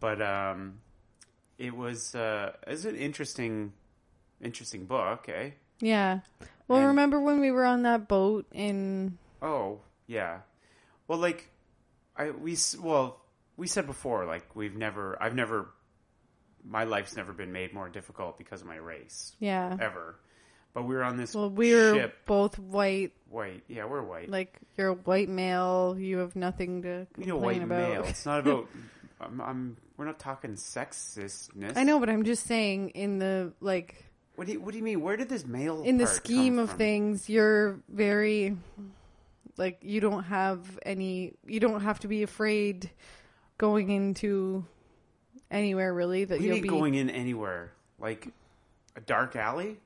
but 0.00 0.22
um, 0.22 0.78
it 1.58 1.74
was 1.76 2.14
uh, 2.14 2.52
it's 2.66 2.84
an 2.84 2.96
interesting, 2.96 3.72
interesting 4.40 4.84
book, 4.86 5.28
eh? 5.28 5.50
Yeah. 5.80 6.20
Well, 6.66 6.78
And- 6.80 6.88
remember 6.88 7.20
when 7.20 7.40
we 7.40 7.50
were 7.50 7.64
on 7.64 7.82
that 7.82 8.08
boat 8.08 8.46
in. 8.52 9.18
Oh, 9.40 9.80
yeah. 10.06 10.40
Well, 11.06 11.18
like 11.18 11.50
I 12.16 12.30
we 12.30 12.56
well 12.80 13.20
we 13.56 13.66
said 13.66 13.86
before, 13.86 14.24
like 14.26 14.54
we've 14.54 14.74
never, 14.76 15.16
I've 15.22 15.34
never, 15.34 15.68
my 16.64 16.84
life's 16.84 17.16
never 17.16 17.32
been 17.32 17.52
made 17.52 17.72
more 17.72 17.88
difficult 17.88 18.38
because 18.38 18.60
of 18.60 18.66
my 18.66 18.76
race 18.76 19.34
Yeah. 19.40 19.76
ever. 19.80 20.16
But 20.74 20.82
we 20.84 20.94
were 20.94 21.02
on 21.02 21.16
this 21.16 21.34
Well, 21.34 21.50
we 21.50 21.74
were 21.74 21.94
ship. 21.94 22.14
both 22.26 22.58
white. 22.58 23.12
White, 23.30 23.64
yeah, 23.68 23.86
we're 23.86 24.02
white. 24.02 24.28
Like, 24.28 24.58
you're 24.76 24.88
a 24.88 24.94
white 24.94 25.28
male. 25.28 25.96
You 25.98 26.18
have 26.18 26.36
nothing 26.36 26.82
to 26.82 27.06
you 27.16 27.24
complain 27.24 27.28
know, 27.28 27.36
white 27.38 27.62
about. 27.62 27.90
male. 27.90 28.04
It's 28.04 28.26
not 28.26 28.40
about. 28.40 28.68
I'm, 29.20 29.40
I'm. 29.40 29.76
We're 29.96 30.04
not 30.04 30.18
talking 30.20 30.52
sexistness. 30.56 31.76
I 31.76 31.82
know, 31.84 31.98
but 31.98 32.08
I'm 32.08 32.22
just 32.24 32.46
saying, 32.46 32.90
in 32.90 33.18
the, 33.18 33.52
like, 33.60 34.04
What 34.38 34.46
do 34.46 34.52
you 34.52 34.60
What 34.60 34.70
do 34.70 34.78
you 34.78 34.84
mean? 34.84 35.00
Where 35.00 35.16
did 35.16 35.28
this 35.28 35.44
male 35.44 35.82
in 35.82 35.98
the 35.98 36.04
part 36.04 36.16
scheme 36.16 36.54
come 36.54 36.58
of 36.60 36.68
from? 36.68 36.78
things, 36.78 37.28
you're 37.28 37.80
very 37.88 38.56
like 39.56 39.78
you 39.82 40.00
don't 40.00 40.22
have 40.22 40.78
any 40.84 41.34
you 41.44 41.58
don't 41.58 41.80
have 41.80 41.98
to 41.98 42.06
be 42.06 42.22
afraid 42.22 42.88
going 43.58 43.90
into 43.90 44.64
anywhere 45.50 45.92
really 45.92 46.24
that 46.24 46.34
What 46.34 46.38
do 46.38 46.44
you 46.44 46.50
you'll 46.50 46.62
mean 46.62 46.62
be 46.62 46.68
going 46.68 46.94
in 46.94 47.10
anywhere? 47.10 47.72
Like 47.98 48.28
a 48.94 49.00
dark 49.00 49.34
alley? 49.34 49.78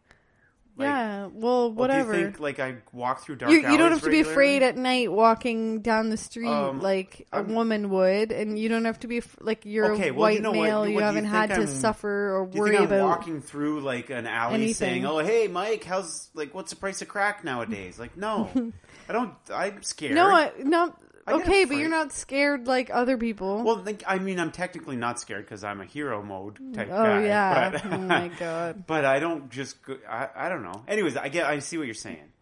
Like, 0.75 0.87
yeah 0.87 1.27
well 1.27 1.31
well, 1.33 1.73
whatever 1.73 2.13
do 2.15 2.19
you 2.19 2.25
think 2.27 2.41
like 2.41 2.59
I 2.59 2.77
walk 2.93 3.23
through 3.23 3.37
dark 3.37 3.53
you, 3.53 3.59
you 3.59 3.77
don't 3.77 3.93
have 3.93 4.01
to 4.03 4.11
be 4.11 4.21
afraid 4.21 4.63
at 4.63 4.75
night 4.77 5.13
walking 5.13 5.83
down 5.83 6.09
the 6.09 6.17
street 6.17 6.49
Um, 6.49 6.81
like 6.81 7.27
a 7.31 7.37
I'm- 7.37 7.55
woman 7.55 7.91
would 7.91 8.33
and 8.33 8.59
you 8.59 8.71
don't 8.71 8.87
have 8.87 8.99
to 9.01 9.07
be 9.07 9.19
af- 9.19 9.37
like 9.41 9.67
you're 9.67 9.93
Okay, 9.93 10.09
a 10.09 10.13
well, 10.15 10.21
white 10.23 10.37
you 10.37 10.41
know 10.41 10.53
male 10.53 10.81
what 10.81 10.89
you 10.89 10.95
you 10.95 11.01
haven't 11.01 11.25
think 11.25 11.35
had 11.35 11.49
to 11.51 11.55
I'm- 11.57 11.67
suffer 11.67 12.35
or 12.37 12.47
Do 12.47 12.57
you 12.57 12.61
worry 12.63 12.77
about 12.77 13.07
walking 13.07 13.43
through 13.43 13.81
like 13.83 14.09
an 14.09 14.27
alley 14.27 14.55
anything. 14.55 14.75
saying, 14.75 15.05
"Oh, 15.07 15.19
hey, 15.19 15.47
Mike, 15.47 15.85
how's 15.85 16.31
like 16.33 16.55
what's 16.55 16.71
the 16.71 16.77
price 16.77 17.03
of 17.03 17.09
crack 17.09 17.45
nowadays?" 17.45 17.99
Like, 17.99 18.17
no, 18.17 18.49
I 19.09 19.13
don't. 19.13 19.35
I'm 19.53 19.83
scared. 19.83 20.15
no 20.15 20.27
I, 20.31 20.53
no 20.63 20.95
okay 21.29 21.65
but 21.65 21.77
you're 21.77 21.89
not 21.89 22.13
scared 22.13 22.67
like 22.67 22.91
other 22.93 23.17
people 23.17 23.63
Well, 23.63 23.77
like, 23.85 24.03
I 24.07 24.19
mean, 24.19 24.41
I'm 24.41 24.51
technically 24.51 24.97
not 24.97 25.21
scared 25.21 25.45
because 25.45 25.63
I'm 25.65 25.81
a 25.81 25.85
hero 25.85 26.23
mode 26.23 26.59
type 26.75 26.89
oh 26.91 27.03
guy. 27.05 27.25
yeah 27.25 27.71
But, 27.71 27.85
oh 27.93 27.99
my 27.99 28.29
god 28.39 28.87
but 28.87 29.05
I 29.05 29.19
don't 29.21 29.51
just. 29.51 29.83
Go, 29.83 29.97
I 30.09 30.29
I 30.35 30.49
don't 30.49 30.63
know. 30.63 30.85
Anyways, 30.89 31.17
I 31.17 31.29
get. 31.29 31.47
I 31.47 31.59
see 31.61 31.79
what 31.79 31.87
you're 31.87 31.95
saying. 31.95 32.33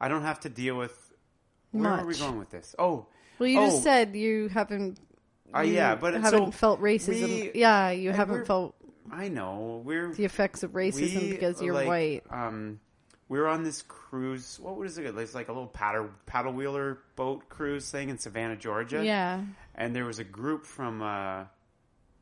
I 0.00 0.08
don't 0.08 0.22
have 0.22 0.40
to 0.40 0.48
deal 0.48 0.76
with. 0.76 0.96
Where 1.72 1.90
are 1.90 2.06
we 2.06 2.14
going 2.16 2.38
with 2.38 2.50
this? 2.50 2.74
Oh, 2.78 3.06
Well, 3.38 3.48
you 3.48 3.58
oh, 3.60 3.66
just 3.66 3.82
said 3.82 4.14
you 4.16 4.48
haven't. 4.48 4.98
Uh, 5.54 5.60
yeah, 5.60 5.94
but 5.96 6.14
haven't 6.14 6.30
so 6.46 6.50
felt 6.50 6.80
racism. 6.80 7.28
we- 7.28 7.50
yeah, 7.60 7.90
you 7.90 8.12
haven't 8.12 8.46
felt 8.46 8.74
I 9.10 9.28
know 9.28 9.82
we're 9.84 10.12
the 10.12 10.24
effects 10.24 10.62
of 10.62 10.72
racism 10.72 11.22
we, 11.22 11.30
because 11.30 11.60
you're 11.62 11.74
like, 11.74 11.88
white. 11.88 12.22
Um, 12.30 12.80
we 13.28 13.38
were 13.38 13.48
on 13.48 13.62
this 13.62 13.82
cruise. 13.82 14.58
What 14.60 14.76
was 14.76 14.98
it? 14.98 15.04
It's 15.16 15.34
like 15.34 15.48
a 15.48 15.52
little 15.52 15.66
paddle 15.66 16.10
paddle 16.26 16.52
wheeler 16.52 16.98
boat 17.16 17.48
cruise 17.48 17.90
thing 17.90 18.08
in 18.08 18.18
Savannah, 18.18 18.56
Georgia. 18.56 19.04
Yeah, 19.04 19.42
and 19.74 19.94
there 19.94 20.04
was 20.04 20.18
a 20.18 20.24
group 20.24 20.64
from 20.66 21.02
a 21.02 21.50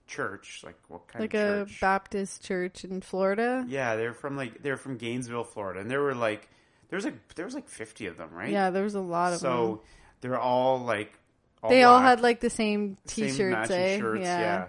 church. 0.06 0.62
Like 0.64 0.76
what 0.88 1.08
kind 1.08 1.22
like 1.22 1.34
of 1.34 1.68
a? 1.68 1.72
Baptist 1.80 2.42
church 2.44 2.84
in 2.84 3.00
Florida. 3.00 3.64
yeah, 3.68 3.96
they're 3.96 4.14
from 4.14 4.36
like 4.36 4.62
they're 4.62 4.76
from 4.76 4.96
Gainesville, 4.96 5.44
Florida, 5.44 5.80
and 5.80 5.90
there 5.90 6.00
were 6.02 6.14
like 6.14 6.48
there 6.88 6.96
was 6.96 7.04
like 7.04 7.34
there 7.34 7.44
was 7.44 7.54
like 7.54 7.68
fifty 7.68 8.06
of 8.06 8.16
them, 8.16 8.30
right? 8.32 8.50
Yeah, 8.50 8.70
there 8.70 8.82
was 8.84 8.94
a 8.94 9.00
lot 9.00 9.32
of 9.32 9.38
So 9.40 9.66
them. 9.66 9.78
they're 10.22 10.38
all 10.40 10.78
like 10.80 11.12
all 11.62 11.70
They 11.70 11.82
all 11.84 12.00
had 12.00 12.20
like 12.20 12.40
the 12.40 12.50
same 12.50 12.96
same 13.06 13.28
T-shirts, 13.30 13.68
matching 13.70 13.76
eh? 13.76 13.98
shirts, 13.98 14.20
yeah. 14.22 14.40
yeah. 14.40 14.68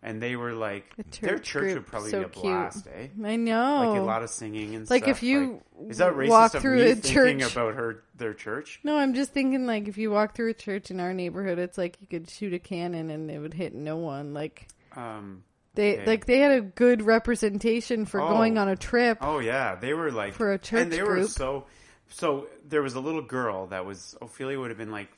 And 0.00 0.22
they 0.22 0.36
were 0.36 0.52
like 0.52 0.94
The 0.96 1.02
their 1.22 1.38
church 1.38 1.44
church 1.48 1.74
would 1.74 1.86
probably 1.86 2.10
so 2.10 2.20
be 2.20 2.24
a 2.26 2.28
cute. 2.28 2.42
blast, 2.44 2.86
eh? 2.94 3.08
I 3.24 3.34
know. 3.34 3.90
Like 3.90 3.98
a 4.00 4.02
lot 4.04 4.22
of 4.22 4.30
singing 4.30 4.76
and 4.76 4.86
stuff. 4.86 4.94
Like, 4.94 5.02
stuff. 5.04 5.16
if 5.16 5.22
you 5.24 5.60
like, 5.76 5.90
is 5.90 5.98
that 5.98 6.12
racist 6.14 6.28
walk 6.28 6.54
of 6.54 6.62
through 6.62 6.76
me 6.76 6.90
a 6.90 6.94
thinking 6.94 7.40
church- 7.40 7.52
about 7.52 7.74
her 7.74 8.04
their 8.16 8.32
church? 8.32 8.78
no, 8.84 8.96
I'm 8.96 9.14
just 9.14 9.32
thinking 9.32 9.66
like 9.66 9.88
if 9.88 9.98
you 9.98 10.12
walk 10.12 10.36
through 10.36 10.50
a 10.50 10.54
church 10.54 10.92
in 10.92 11.00
our 11.00 11.12
neighborhood, 11.12 11.58
it's 11.58 11.76
like 11.76 11.96
you 12.00 12.06
could 12.06 12.30
shoot 12.30 12.54
a 12.54 12.60
cannon 12.60 13.10
and 13.10 13.28
it 13.28 13.40
would 13.40 13.54
hit 13.54 13.74
no 13.74 13.96
one. 13.96 14.34
Like 14.34 14.68
Um, 14.96 15.42
they 15.74 15.94
Okay. 15.94 16.06
like 16.06 16.26
they 16.26 16.38
had 16.38 16.52
a 16.52 16.60
good 16.60 17.02
representation 17.02 18.04
for 18.06 18.20
Oh. 18.20 18.28
going 18.28 18.56
on 18.56 18.68
a 18.68 18.76
trip. 18.76 19.18
oh 19.20 19.40
yeah, 19.40 19.74
they 19.74 19.94
were 19.94 20.12
like 20.12 20.34
For 20.34 20.52
a 20.52 20.58
church 20.58 20.80
and 20.82 20.92
they 20.92 21.02
were 21.02 21.16
group. 21.16 21.28
so 21.30 21.66
so 22.08 22.46
there 22.64 22.82
was 22.82 22.94
a 22.94 23.00
little 23.00 23.22
girl 23.22 23.66
that 23.66 23.84
was 23.84 24.16
Ophelia 24.22 24.60
would 24.60 24.70
have 24.70 24.78
been 24.78 24.92
like 24.92 25.08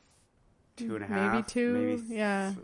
two 0.77 0.95
and 0.95 1.05
a 1.05 1.07
half, 1.07 1.33
maybe 1.35 1.43
two. 1.47 1.73
maybe 1.75 2.15
yeah. 2.15 2.55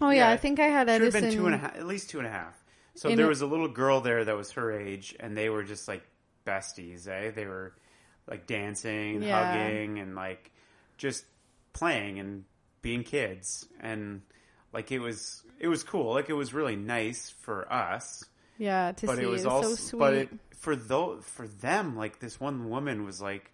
Oh 0.00 0.10
yeah, 0.10 0.30
I 0.30 0.36
think 0.36 0.58
I 0.60 0.66
had 0.66 0.88
should 0.88 1.02
have 1.02 1.02
Edison. 1.14 1.20
been 1.22 1.32
two 1.32 1.46
and 1.46 1.54
a 1.54 1.58
half, 1.58 1.76
at 1.76 1.86
least 1.86 2.10
two 2.10 2.18
and 2.18 2.26
a 2.26 2.30
half. 2.30 2.62
So 2.94 3.08
In 3.08 3.16
there 3.16 3.26
a- 3.26 3.28
was 3.28 3.40
a 3.42 3.46
little 3.46 3.68
girl 3.68 4.00
there 4.00 4.24
that 4.24 4.36
was 4.36 4.50
her 4.52 4.72
age, 4.72 5.14
and 5.20 5.36
they 5.36 5.48
were 5.48 5.62
just 5.62 5.88
like 5.88 6.02
besties. 6.46 7.06
Eh? 7.08 7.30
They 7.30 7.46
were 7.46 7.74
like 8.26 8.46
dancing, 8.46 9.16
and 9.16 9.24
Yeah. 9.24 9.52
hugging, 9.52 9.98
and 9.98 10.14
like 10.14 10.50
just 10.98 11.24
playing 11.72 12.18
and 12.18 12.44
being 12.82 13.04
kids, 13.04 13.66
and 13.80 14.22
like 14.72 14.90
it 14.92 14.98
was 14.98 15.42
it 15.60 15.68
was 15.68 15.84
cool. 15.84 16.12
Like 16.14 16.28
it 16.28 16.34
was 16.34 16.52
really 16.52 16.76
nice 16.76 17.30
for 17.42 17.72
us, 17.72 18.24
Yeah, 18.58 18.92
to 18.92 19.06
but 19.06 19.16
see 19.18 19.22
it 19.22 19.26
was 19.26 19.42
so 19.42 19.50
also 19.50 19.74
sweet. 19.76 19.98
but 20.00 20.14
it, 20.14 20.28
for 20.56 20.74
though 20.74 21.20
for 21.20 21.46
them 21.46 21.96
like 21.96 22.18
this 22.18 22.40
one 22.40 22.68
woman 22.68 23.04
was 23.04 23.20
like 23.22 23.51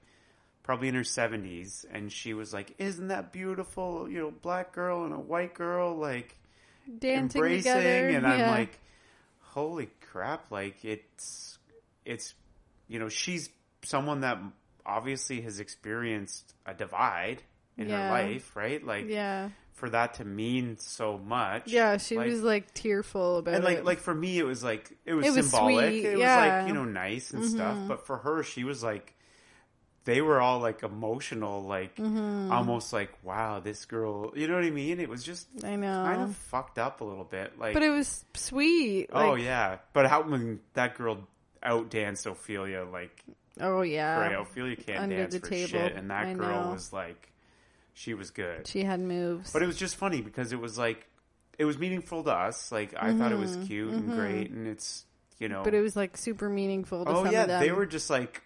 probably 0.69 0.89
in 0.89 0.95
her 0.95 1.01
70s 1.01 1.87
and 1.91 2.13
she 2.13 2.35
was 2.35 2.53
like 2.53 2.75
isn't 2.77 3.09
that 3.09 3.33
beautiful 3.33 4.07
you 4.07 4.19
know 4.19 4.31
black 4.43 4.71
girl 4.71 5.07
and 5.07 5.15
a 5.15 5.19
white 5.19 5.55
girl 5.55 5.97
like 5.97 6.37
Dancing 6.99 7.41
embracing 7.41 7.73
together, 7.73 8.09
and 8.11 8.27
I'm 8.27 8.51
like 8.51 8.79
holy 9.41 9.89
crap 10.11 10.51
like 10.51 10.85
it's 10.85 11.59
it's 12.05 12.35
you 12.87 12.99
know 12.99 13.09
she's 13.09 13.49
someone 13.83 14.21
that 14.21 14.39
obviously 14.85 15.41
has 15.41 15.59
experienced 15.59 16.53
a 16.67 16.75
divide 16.75 17.43
in 17.79 17.89
Yeah. 17.89 18.05
her 18.09 18.11
life 18.11 18.55
right 18.55 18.85
like 18.85 19.07
yeah, 19.09 19.49
for 19.73 19.89
that 19.89 20.15
to 20.15 20.25
mean 20.27 20.77
so 20.79 21.17
much 21.17 21.69
yeah. 21.73 21.97
She 21.97 22.19
like- 22.19 22.29
was 22.29 22.43
like 22.43 22.75
tearful 22.75 23.39
about 23.39 23.55
and 23.55 23.65
like 23.65 23.79
it. 23.79 23.85
like 23.87 24.01
for 24.01 24.15
me 24.15 24.39
it 24.39 24.45
was 24.45 24.63
like 24.63 24.93
it 25.07 25.15
was, 25.15 25.25
It 25.27 25.31
was 25.35 25.51
symbolic 25.51 25.87
sweet, 25.89 26.05
it 26.05 26.11
was 26.13 26.21
yeah. 26.21 26.37
Mm-hmm. 26.51 26.59
like 26.59 26.69
you 26.69 26.75
know 26.75 26.85
nice 26.85 27.31
and 27.31 27.43
stuff 27.45 27.79
but 27.89 28.07
for 28.07 28.19
her 28.19 28.43
she 28.43 28.65
was 28.65 28.83
like 28.83 29.15
they 30.09 30.23
were 30.23 30.41
all 30.41 30.59
like 30.59 30.83
emotional 30.83 31.63
like 31.63 31.95
Mm-hmm. 31.97 32.51
almost 32.51 32.93
like 32.95 33.11
wow 33.23 33.61
this 33.61 33.85
girl 33.85 34.33
you 34.35 34.49
know 34.49 34.55
what 34.55 34.65
i 34.65 34.71
mean 34.71 34.99
it 35.01 35.09
was 35.09 35.23
just 35.23 35.47
I 35.63 35.77
know. 35.77 36.05
kind 36.05 36.23
of 36.23 36.35
fucked 36.35 36.79
up 36.79 37.03
a 37.03 37.05
little 37.05 37.25
bit 37.25 37.59
like 37.59 37.75
but 37.75 37.83
it 37.83 37.91
was 37.91 38.25
sweet. 38.35 39.11
oh 39.13 39.33
like- 39.33 39.43
yeah 39.43 39.77
but 39.93 40.07
how 40.07 40.23
when 40.23 40.61
that 40.75 40.97
girl 40.97 41.19
outdanced 41.63 42.27
ophelia 42.27 42.85
like 42.91 43.23
Oh 43.61 43.83
yeah. 43.83 44.19
right 44.19 44.33
ophelia 44.39 44.77
can't 44.77 45.01
under 45.01 45.17
dance 45.17 45.35
the 45.35 45.41
for 45.41 45.49
table. 45.51 45.69
shit 45.69 45.97
and 45.97 46.11
that 46.11 46.27
I 46.27 46.33
girl 46.35 46.65
know. 46.67 46.73
was 46.73 46.93
like 46.93 47.33
she 47.93 48.15
was 48.15 48.31
good 48.31 48.67
She 48.67 48.85
had 48.85 49.01
moves. 49.01 49.53
but 49.53 49.63
it 49.63 49.67
was 49.67 49.77
just 49.77 49.97
funny 49.97 50.21
because 50.23 50.53
it 50.53 50.61
was 50.61 50.79
like 50.79 51.05
it 51.59 51.65
was 51.67 51.77
meaningful 51.77 52.23
to 52.25 52.31
us 52.31 52.71
like 52.73 52.95
i 52.97 53.13
thought 53.13 53.33
it 53.33 53.39
was 53.39 53.57
cute 53.67 53.93
and 53.93 54.09
great 54.13 54.51
and 54.51 54.67
it's 54.69 55.05
you 55.39 55.49
know 55.49 55.57
Mm-hmm. 55.57 55.65
but 55.65 55.75
it 55.75 55.81
was 55.83 55.97
like 55.97 56.17
super 56.17 56.49
meaningful 56.49 57.05
to 57.05 57.11
oh 57.11 57.25
some 57.25 57.33
yeah 57.33 57.43
of 57.43 57.49
them. 57.49 57.61
they 57.61 57.73
were 57.73 57.87
just 57.87 58.09
like 58.09 58.43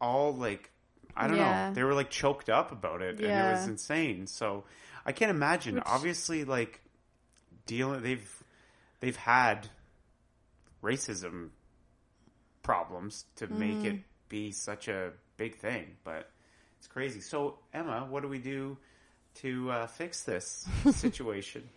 all 0.00 0.34
like 0.34 0.70
i 1.18 1.26
don't 1.26 1.36
Yeah. 1.36 1.68
know 1.68 1.74
they 1.74 1.82
were 1.82 1.94
like 1.94 2.10
choked 2.10 2.48
up 2.48 2.72
about 2.72 3.02
it 3.02 3.16
and 3.20 3.26
it 3.26 3.52
was 3.52 3.66
insane. 3.66 4.26
So 4.26 4.64
i 5.04 5.12
can't 5.12 5.30
imagine. 5.30 5.74
Which- 5.76 5.84
obviously 5.86 6.44
like 6.44 6.80
dealing 7.66 8.02
they've 8.02 8.42
they've 9.00 9.16
had 9.16 9.68
racism 10.82 11.50
problems 12.62 13.24
to 13.36 13.46
make 13.48 13.78
Mm. 13.78 13.84
it 13.84 14.00
be 14.28 14.52
such 14.52 14.88
a 14.88 15.12
big 15.36 15.56
thing 15.56 15.96
but 16.04 16.30
it's 16.78 16.86
crazy. 16.86 17.20
So 17.20 17.58
emma 17.72 18.06
what 18.08 18.22
do 18.22 18.28
we 18.28 18.38
do 18.38 18.76
to 19.36 19.70
uh, 19.70 19.86
fix 19.86 20.22
this 20.24 20.66
situation? 20.92 21.68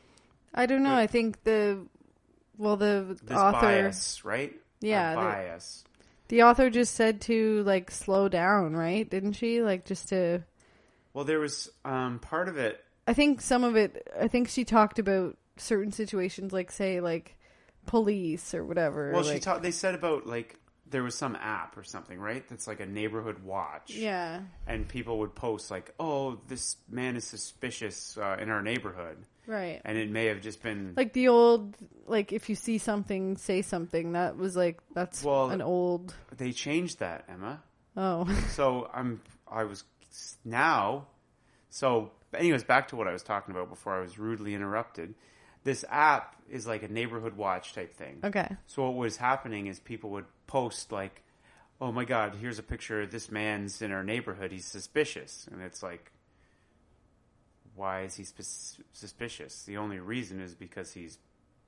I 0.54 0.66
don't 0.66 0.84
know. 0.84 0.96
I 0.96 1.08
think 1.08 1.44
the 1.44 1.86
well, 2.58 2.76
the 2.78 3.18
this 3.24 3.38
author, 3.38 3.62
bias 3.62 4.24
right? 4.26 4.54
Yeah, 4.82 5.16
the- 5.16 5.22
bias 5.22 5.84
the 6.32 6.42
author 6.44 6.72
just 6.72 6.96
said 6.96 7.22
to 7.22 7.62
like 7.64 7.92
slow 7.92 8.28
down, 8.28 8.76
right? 8.76 9.08
Didn't 9.08 9.34
she? 9.34 9.62
Like 9.62 9.86
just 9.86 10.10
to. 10.10 10.44
well 11.14 11.26
there 11.26 11.40
was 11.40 11.70
um, 11.86 12.18
part 12.20 12.50
of 12.50 12.58
it 12.58 12.84
I 13.08 13.14
think 13.14 13.42
some 13.42 13.64
of 13.64 13.76
it. 13.76 14.08
I 14.20 14.28
think 14.28 14.48
she 14.48 14.64
talked 14.64 15.00
about 15.00 15.38
certain 15.58 15.92
situations, 15.92 16.54
like 16.54 16.72
say 16.72 17.02
like 17.02 17.38
police 17.86 18.54
or 18.54 18.64
whatever. 18.64 19.12
Well, 19.12 19.24
like, 19.24 19.34
she 19.34 19.40
talked. 19.40 19.64
They 19.64 19.72
said 19.72 19.96
about 19.96 20.28
like 20.28 20.60
there 20.90 21.04
was 21.04 21.16
some 21.16 21.36
app 21.36 21.78
or 21.78 21.84
something, 21.84 22.20
right? 22.20 22.48
That's 22.48 22.68
like 22.68 22.80
a 22.80 22.86
neighborhood 22.86 23.44
watch. 23.44 23.92
Yeah. 23.92 24.42
And 24.68 24.88
people 24.88 25.20
would 25.20 25.36
post 25.36 25.72
like, 25.72 25.94
"Oh, 26.00 26.40
this 26.48 26.78
man 26.90 27.16
is 27.16 27.24
suspicious 27.24 28.18
uh, 28.18 28.38
in 28.40 28.50
our 28.50 28.62
neighborhood," 28.62 29.18
Right. 29.52 29.82
and 29.84 29.98
it 29.98 30.10
may 30.10 30.26
have 30.28 30.42
just 30.42 30.64
been 30.64 30.94
like 30.96 31.12
the 31.14 31.28
old 31.28 31.76
like 32.08 32.32
if 32.32 32.48
you 32.50 32.56
see 32.56 32.78
something 32.78 33.36
say 33.38 33.62
something 33.62 34.14
that 34.14 34.38
was 34.38 34.56
like 34.56 34.80
that's 34.94 35.24
Well- 35.24 35.50
an 35.52 35.62
old 35.62 36.16
they 36.38 36.52
changed 36.54 37.00
that, 37.00 37.26
Emma. 37.28 37.62
oh 37.98 38.26
So 38.50 38.90
I'm 38.94 39.22
I 39.48 39.66
was 39.66 39.84
now. 40.46 41.08
So, 41.70 42.12
anyways, 42.34 42.64
back 42.64 42.90
to 42.90 42.96
what 42.96 43.08
I 43.08 43.14
was 43.14 43.24
talking 43.24 43.54
about 43.56 43.70
before 43.70 43.94
I 43.96 44.02
was 44.02 44.18
rudely 44.20 44.54
interrupted. 44.54 45.14
This 45.64 45.86
app 45.90 46.36
is 46.50 46.66
like 46.68 46.84
a 46.84 46.88
neighborhood 46.88 47.36
watch 47.38 47.74
type 47.74 47.94
thing. 47.96 48.20
okay 48.24 48.56
So 48.66 48.84
what 48.84 48.96
was 48.96 49.18
happening 49.18 49.68
is 49.68 49.80
people 49.80 50.10
would 50.12 50.26
post 50.48 50.92
like, 50.92 51.22
"Oh 51.80 51.92
my 51.92 52.04
God, 52.06 52.36
here's 52.42 52.60
a 52.60 52.64
picture 52.64 53.02
of 53.04 53.12
this 53.12 53.30
man's 53.32 53.82
in 53.82 53.92
our 53.92 54.04
neighborhood. 54.04 54.52
He's 54.52 54.66
suspicious," 54.66 55.48
and 55.52 55.62
it's 55.62 55.82
like, 55.84 56.12
why 57.76 58.02
is 58.04 58.16
he 58.16 58.24
sp- 58.26 58.84
suspicious? 58.94 59.64
The 59.64 59.78
only 59.78 60.00
reason 60.00 60.40
is 60.42 60.54
because 60.56 60.92
he's 60.94 61.18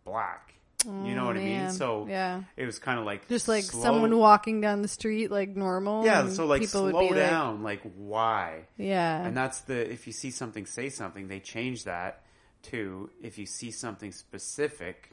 black. 0.05 0.53
you 0.85 1.15
know 1.15 1.25
what 1.25 1.37
I 1.37 1.39
mean? 1.39 1.65
Oh, 1.67 1.71
so 1.71 2.07
Yeah. 2.09 2.43
it 2.57 2.65
was 2.65 2.77
kind 2.77 2.99
of 2.99 3.05
like 3.05 3.29
just 3.29 3.47
like 3.47 3.63
slow- 3.63 3.81
someone 3.83 4.17
walking 4.17 4.59
down 4.59 4.81
the 4.81 4.89
street 4.89 5.31
like 5.31 5.55
normal 5.55 6.03
Yeah, 6.03 6.27
so 6.27 6.45
like 6.45 6.59
people 6.61 6.89
slow 6.89 7.13
down. 7.13 7.63
Like, 7.63 7.81
why? 7.95 8.67
yeah 8.77 9.25
And 9.25 9.35
that's 9.37 9.61
the 9.61 9.89
if 9.89 10.05
you 10.07 10.11
see 10.13 10.29
something, 10.29 10.65
say 10.65 10.89
something. 10.89 11.29
They 11.29 11.39
change 11.39 11.85
that 11.85 12.23
to 12.63 13.09
if 13.21 13.37
you 13.37 13.45
see 13.45 13.71
something 13.71 14.11
specific. 14.11 15.11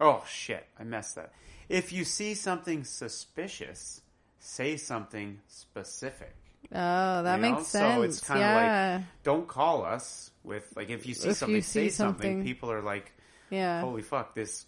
Oh 0.00 0.24
shit, 0.28 0.66
I 0.78 0.82
messed 0.82 1.14
that. 1.14 1.32
If 1.68 1.92
you 1.92 2.04
see 2.04 2.34
something 2.34 2.82
suspicious, 2.82 4.00
say 4.40 4.76
something 4.76 5.38
specific. 5.46 6.34
Oh 6.74 7.22
that 7.22 7.36
you 7.36 7.42
know? 7.42 7.50
makes 7.56 7.68
sense 7.68 7.94
So 7.96 8.02
it's 8.02 8.20
kind 8.20 8.40
of 8.40 8.46
yeah 8.46 8.94
like 8.98 9.04
don't 9.22 9.46
call 9.48 9.84
us 9.84 10.30
with 10.44 10.66
like 10.76 10.90
if 10.90 11.06
you 11.06 11.14
see 11.14 11.28
If 11.30 11.40
you 11.48 11.60
see 11.60 11.60
say 11.62 11.88
something. 11.90 12.22
something- 12.30 12.44
People 12.44 12.70
are 12.72 12.82
like, 12.82 13.12
yeah 13.50 13.80
holy 13.80 14.02
fuck, 14.02 14.34
this, 14.34 14.66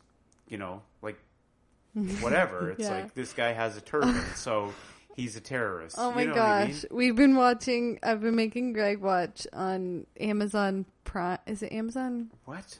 you 0.48 0.58
know, 0.58 0.82
like 1.02 1.18
whatever. 2.20 2.70
It's 2.78 2.82
Yeah. 2.82 2.90
like 2.90 3.14
this 3.14 3.32
guy 3.32 3.52
has 3.52 3.76
a 3.76 3.80
turban, 3.90 4.20
so 4.36 4.72
he's 5.16 5.36
a 5.36 5.40
terrorist. 5.40 5.96
Oh 5.98 6.10
You 6.10 6.14
my 6.14 6.24
know 6.24 6.32
what 6.32 6.40
I 6.40 6.64
mean? 6.66 6.72
gosh. 6.74 6.84
We've 6.90 7.16
been 7.16 7.36
watching 7.36 7.98
I've 8.02 8.20
been 8.20 8.36
making 8.36 8.72
Greg 8.72 8.98
watch 9.00 9.46
on 9.52 10.06
Amazon 10.20 10.86
Prime 11.04 11.38
is 11.46 11.62
it 11.62 11.72
Amazon? 11.72 12.30
What? 12.44 12.78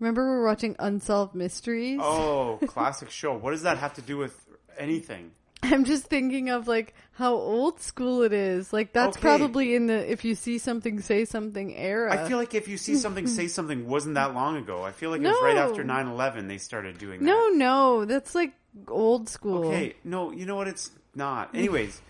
Remember 0.00 0.22
we 0.30 0.36
we're 0.38 0.46
watching 0.46 0.76
Unsolved 0.78 1.34
Mysteries? 1.34 1.98
Oh, 2.00 2.60
classic 2.68 3.10
show. 3.10 3.36
What 3.36 3.50
does 3.50 3.62
that 3.62 3.78
have 3.78 3.94
to 3.94 4.02
do 4.02 4.16
with 4.16 4.38
anything? 4.78 5.32
I'm 5.62 5.84
just 5.84 6.04
thinking 6.04 6.50
of 6.50 6.68
like 6.68 6.94
how 7.12 7.34
old 7.34 7.80
school 7.80 8.22
it 8.22 8.32
is. 8.32 8.72
Like 8.72 8.92
that's 8.92 9.16
Okay. 9.16 9.20
probably 9.22 9.74
in 9.74 9.86
the 9.88 10.10
if 10.10 10.24
you 10.24 10.34
see 10.34 10.58
something 10.58 11.00
say 11.00 11.24
something 11.24 11.74
era. 11.76 12.12
I 12.12 12.28
feel 12.28 12.38
like 12.38 12.54
if 12.54 12.68
you 12.68 12.76
see 12.76 12.94
something, 12.94 13.26
say 13.26 13.48
something 13.48 13.88
wasn't 13.88 14.14
that 14.14 14.34
long 14.34 14.56
ago. 14.56 14.82
I 14.84 14.92
feel 14.92 15.10
like 15.10 15.20
it 15.20 15.26
was 15.26 15.36
right 15.42 15.56
No. 15.56 15.68
after 15.68 15.82
9-11 15.84 16.46
they 16.48 16.58
started 16.58 16.98
doing 16.98 17.20
that. 17.20 17.26
No, 17.26 17.48
no, 17.48 18.04
that's 18.04 18.34
like 18.34 18.52
old 18.86 19.28
school. 19.28 19.66
Okay, 19.66 19.94
no, 20.04 20.30
you 20.30 20.46
know 20.46 20.54
what? 20.56 20.68
It's 20.68 20.90
not. 21.14 21.54
Anyways, 21.54 22.00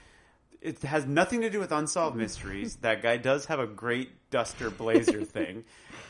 it 0.60 0.82
has 0.82 1.06
nothing 1.06 1.40
to 1.40 1.50
do 1.50 1.58
with 1.58 1.72
unsolved 1.72 2.16
mysteries. 2.16 2.76
That 2.82 3.02
guy 3.02 3.16
does 3.16 3.46
have 3.46 3.60
a 3.60 3.66
great 3.66 4.10
duster 4.30 4.68
blazer 4.70 5.24
thing. 5.24 5.64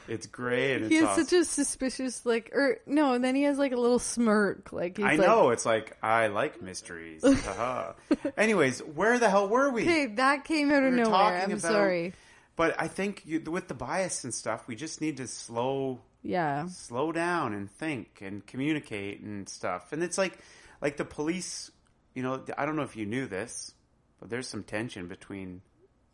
It's 0.09 0.27
gray 0.27 0.75
and 0.75 0.85
it's 0.85 0.91
He 0.91 0.97
has 1.01 1.09
awesome. 1.09 1.25
such 1.25 1.33
a 1.41 1.45
suspicious 1.45 2.25
like 2.27 2.51
or 2.55 2.79
no, 2.87 3.13
and 3.15 3.23
then 3.25 3.35
he 3.35 3.43
has 3.45 3.59
like 3.59 3.73
a 3.73 3.77
little 3.77 3.99
smirk 3.99 4.73
like 4.73 4.97
he's 4.97 5.07
I 5.07 5.17
like, 5.17 5.27
know. 5.27 5.51
It's 5.51 5.67
like 5.67 5.97
I 6.03 6.29
like 6.29 6.63
mysteries. 6.63 7.23
Haha. 7.45 7.93
Anyways, 8.37 8.81
where 8.81 9.19
the 9.19 9.29
hell 9.31 9.49
were 9.49 9.71
we? 9.71 9.83
Okay, 9.83 10.07
that 10.17 10.45
came 10.45 10.71
out 10.73 10.83
of 10.83 10.93
We 10.93 11.01
nowhere. 11.03 11.43
I'm 11.43 11.51
about- 11.53 11.61
sorry. 11.61 12.15
But 12.57 12.75
I 12.81 12.89
think 12.89 13.23
you, 13.25 13.41
with 13.41 13.69
the 13.69 13.75
bias 13.75 14.25
and 14.25 14.35
stuff, 14.35 14.67
we 14.67 14.75
just 14.75 15.01
need 15.01 15.19
to 15.19 15.29
slow 15.29 16.01
Yeah. 16.23 16.67
slow 16.67 17.13
down 17.13 17.55
and 17.55 17.71
think 17.71 18.21
and 18.21 18.45
communicate 18.45 19.21
and 19.21 19.49
stuff. 19.49 19.93
And 19.93 20.03
it's 20.03 20.19
like, 20.19 20.37
like 20.83 20.97
the 20.97 21.05
police, 21.05 21.71
you 22.15 22.23
know, 22.25 22.43
I 22.57 22.67
don't 22.67 22.75
know 22.75 22.83
if 22.83 22.97
you 22.97 23.07
knew 23.07 23.27
this, 23.27 23.73
but 24.19 24.29
there's 24.29 24.49
some 24.49 24.65
tension 24.65 25.07
between 25.07 25.63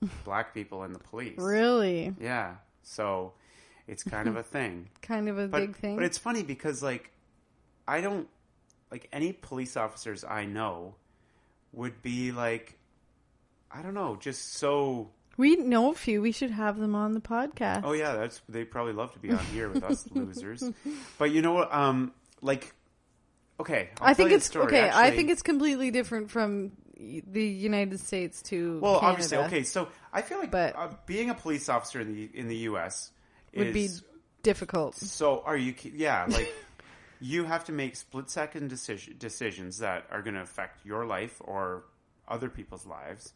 black 0.24 0.52
people 0.52 0.82
and 0.82 0.94
the 0.94 0.98
police. 0.98 1.38
Really? 1.38 2.14
Yeah. 2.20 2.56
So 2.82 3.32
it's 3.86 4.02
kind 4.02 4.28
of 4.28 4.36
a 4.36 4.42
thing. 4.42 4.88
Kind 5.02 5.28
of 5.28 5.38
a 5.38 5.46
But, 5.48 5.60
big 5.60 5.76
thing. 5.76 5.96
but 5.96 6.04
it's 6.04 6.18
funny 6.18 6.42
because 6.42 6.82
like, 6.82 7.10
I 7.86 8.00
don't, 8.00 8.28
like 8.90 9.08
any 9.12 9.32
police 9.32 9.76
officers 9.76 10.24
I 10.24 10.46
know 10.46 10.94
would 11.72 12.00
be 12.02 12.32
like, 12.32 12.78
I 13.70 13.82
don't 13.82 13.94
know, 13.94 14.16
just 14.20 14.54
so 14.54 15.10
we 15.36 15.56
know 15.56 15.90
a 15.90 15.94
few. 15.94 16.22
We 16.22 16.30
should 16.30 16.52
have 16.52 16.78
them 16.78 16.94
on 16.94 17.12
the 17.12 17.20
podcast. 17.20 17.80
Oh 17.84 17.92
yeah, 17.92 18.14
that's 18.14 18.40
they 18.48 18.64
probably 18.64 18.92
love 18.92 19.12
to 19.14 19.18
be 19.18 19.32
on 19.32 19.44
here 19.46 19.68
with 19.68 19.82
us 19.82 20.06
losers. 20.14 20.62
But 21.18 21.32
you 21.32 21.42
know 21.42 21.52
what? 21.54 21.74
Um, 21.74 22.12
like, 22.40 22.72
okay, 23.58 23.90
I'll 24.00 24.10
I 24.10 24.14
think 24.14 24.28
tell 24.28 24.28
you 24.28 24.34
a 24.34 24.36
it's 24.36 24.56
okay. 24.56 24.90
I 24.92 25.10
think 25.10 25.30
it's 25.30 25.42
completely 25.42 25.90
different 25.90 26.30
from 26.30 26.72
the 26.96 27.44
United 27.44 27.98
States 27.98 28.42
to 28.42 28.78
Well, 28.80 29.00
Canada 29.00 29.12
obviously, 29.12 29.38
okay. 29.38 29.62
So 29.64 29.88
I 30.12 30.22
feel 30.22 30.38
like 30.38 30.52
But- 30.52 30.76
uh, 30.76 30.90
being 31.06 31.28
a 31.30 31.34
police 31.34 31.68
officer 31.68 32.00
in 32.00 32.14
the 32.14 32.30
in 32.32 32.46
the 32.46 32.56
U.S. 32.70 33.10
would 33.56 33.72
be 33.72 33.88
difficult. 34.42 34.96
so. 34.96 35.42
Are 35.44 35.56
you? 35.56 35.74
Yeah, 35.82 36.26
like 36.28 36.52
you 37.20 37.44
have 37.44 37.64
to 37.64 37.72
make 37.72 37.96
split 37.96 38.30
second 38.30 38.68
decision, 38.68 39.16
decisions 39.18 39.78
that 39.78 40.06
are 40.10 40.22
going 40.22 40.34
to 40.34 40.42
affect 40.42 40.84
your 40.84 41.06
life 41.06 41.40
or 41.44 41.84
other 42.28 42.48
people's 42.48 42.86
lives. 42.86 43.32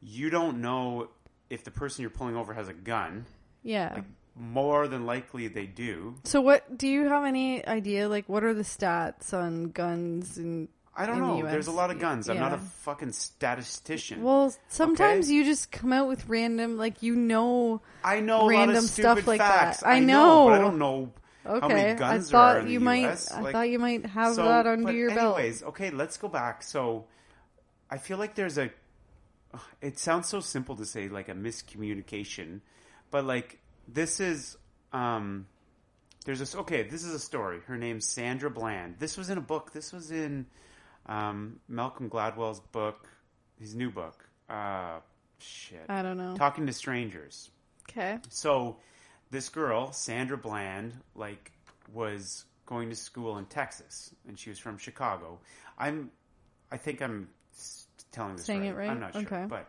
You 0.00 0.30
don't 0.30 0.60
know 0.60 1.08
if 1.50 1.64
the 1.64 1.70
person 1.70 2.02
you're 2.02 2.10
pulling 2.10 2.36
over 2.36 2.54
has 2.54 2.68
a 2.68 2.72
gun. 2.72 3.26
Yeah. 3.62 4.02
More 4.36 4.86
than 4.86 5.04
likely, 5.04 5.48
they 5.48 5.66
do. 5.66 6.14
so 6.22 6.40
what? 6.40 6.78
Do 6.78 6.86
you 6.86 7.08
have 7.08 7.24
any 7.24 7.66
idea? 7.66 8.08
Like, 8.08 8.28
what 8.28 8.44
are 8.44 8.54
the 8.54 8.62
stats 8.62 9.34
on 9.34 9.70
guns 9.70 10.38
and? 10.38 10.68
I 10.98 11.06
don't 11.06 11.16
in 11.16 11.20
the 11.22 11.26
know. 11.44 11.50
There's 11.50 11.68
a 11.68 11.72
lot 11.72 11.90
of 11.92 11.98
guns. 12.00 12.28
I'm 12.28 12.38
not 12.38 12.52
a 12.52 12.58
fucking 12.58 13.12
statistician. 13.12 14.22
Well, 14.22 14.52
sometimes 14.68 15.26
Okay. 15.26 15.34
you 15.34 15.44
just 15.44 15.70
come 15.70 15.92
out 15.92 16.08
with 16.08 16.28
random, 16.28 16.76
like 16.76 17.02
you 17.02 17.14
know. 17.14 17.80
I 18.02 18.20
know 18.20 18.40
a 18.40 18.42
lot 18.42 18.48
random 18.48 18.82
stuff 18.82 19.26
like 19.26 19.38
facts. 19.40 19.80
that. 19.80 19.88
I 19.88 20.00
know 20.00 20.46
but 20.46 20.54
I 20.54 20.58
don't 20.58 20.78
know 20.78 21.12
how 21.44 21.54
Okay, 21.58 21.68
many 21.68 21.90
I 21.92 21.94
guns 21.94 22.30
there 22.30 22.40
are 22.40 22.60
thought 22.60 22.68
you 22.68 22.80
might. 22.80 23.04
US. 23.04 23.30
I 23.32 23.40
Like, 23.40 23.52
thought 23.52 23.70
you 23.70 23.78
might 23.78 24.04
have 24.06 24.34
so- 24.34 24.44
that 24.44 24.66
under 24.66 24.92
your 24.92 25.14
belt. 25.14 25.38
Anyways, 25.38 25.62
okay, 25.62 25.90
let's 25.90 26.16
go 26.18 26.26
back. 26.28 26.62
So, 26.64 27.06
I 27.90 27.98
feel 27.98 28.18
like 28.18 28.34
there's 28.34 28.58
a. 28.58 28.70
It 29.80 29.98
sounds 29.98 30.28
so 30.28 30.40
simple 30.40 30.76
to 30.76 30.84
say 30.84 31.08
like 31.08 31.28
a 31.28 31.34
miscommunication, 31.34 32.60
but 33.10 33.24
like 33.24 33.60
this 33.86 34.20
is. 34.20 34.56
um 34.92 35.46
There's 36.24 36.40
this. 36.40 36.54
Okay, 36.54 36.82
this 36.82 37.04
is 37.04 37.14
a 37.14 37.18
story. 37.20 37.60
Her 37.66 37.78
name's 37.78 38.04
Sandra 38.06 38.50
Bland. 38.50 38.96
This 38.98 39.16
was 39.16 39.30
in 39.30 39.38
a 39.38 39.42
book. 39.42 39.72
This 39.72 39.92
was 39.92 40.10
in 40.10 40.46
um, 41.08 41.60
Malcolm 41.68 42.08
Gladwell's 42.10 42.60
book, 42.60 43.08
his 43.58 43.74
new 43.74 43.90
book. 43.90 44.24
Uh, 44.48 45.00
shit. 45.38 45.84
I 45.88 46.02
don't 46.02 46.16
know. 46.16 46.34
Talking 46.36 46.66
to 46.66 46.72
strangers. 46.72 47.50
Okay. 47.90 48.18
So 48.28 48.76
this 49.30 49.48
girl, 49.48 49.92
Sandra 49.92 50.36
Bland, 50.36 50.92
like 51.14 51.52
was 51.92 52.44
going 52.66 52.90
to 52.90 52.96
school 52.96 53.38
in 53.38 53.46
Texas, 53.46 54.14
and 54.26 54.38
she 54.38 54.50
was 54.50 54.58
from 54.58 54.76
Chicago. 54.78 55.38
I'm, 55.78 56.10
I 56.70 56.76
think 56.76 57.00
I'm 57.00 57.28
telling 58.12 58.36
this 58.36 58.44
Saying 58.46 58.60
right. 58.60 58.68
it 58.68 58.74
right? 58.74 58.90
I'm 58.90 59.00
not 59.00 59.12
sure, 59.14 59.22
Okay. 59.22 59.46
but 59.48 59.68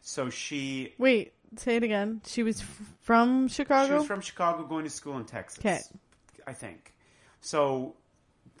so 0.00 0.30
she 0.30 0.94
Wait, 0.98 1.32
say 1.56 1.76
it 1.76 1.82
again. 1.82 2.20
She 2.26 2.42
was 2.42 2.60
f- 2.62 2.82
from 3.02 3.48
Chicago. 3.48 3.86
she 3.88 3.94
was 3.98 4.06
from 4.06 4.20
Chicago, 4.22 4.64
going 4.64 4.84
to 4.84 4.90
school 4.90 5.16
in 5.18 5.24
Texas. 5.26 5.58
'Kay. 5.62 5.80
I 6.46 6.52
think. 6.54 6.94
So 7.42 7.96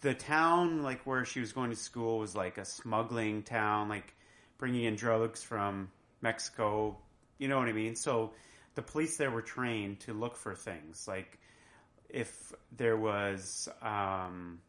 the 0.00 0.14
town, 0.14 0.82
like 0.82 1.06
where 1.06 1.24
she 1.24 1.40
was 1.40 1.52
going 1.52 1.70
to 1.70 1.76
school, 1.76 2.18
was 2.18 2.34
like 2.34 2.58
a 2.58 2.64
smuggling 2.64 3.42
town, 3.42 3.88
like 3.88 4.14
bringing 4.58 4.84
in 4.84 4.96
drugs 4.96 5.42
from 5.42 5.90
Mexico. 6.20 6.96
You 7.38 7.48
know 7.48 7.58
what 7.58 7.68
I 7.68 7.72
mean? 7.72 7.96
So 7.96 8.32
the 8.74 8.82
police 8.82 9.16
there 9.16 9.30
were 9.30 9.42
trained 9.42 10.00
to 10.00 10.12
look 10.12 10.36
for 10.36 10.54
things 10.54 11.06
like 11.08 11.38
if 12.08 12.52
there 12.76 12.96
was, 12.96 13.68
um, 13.82 14.60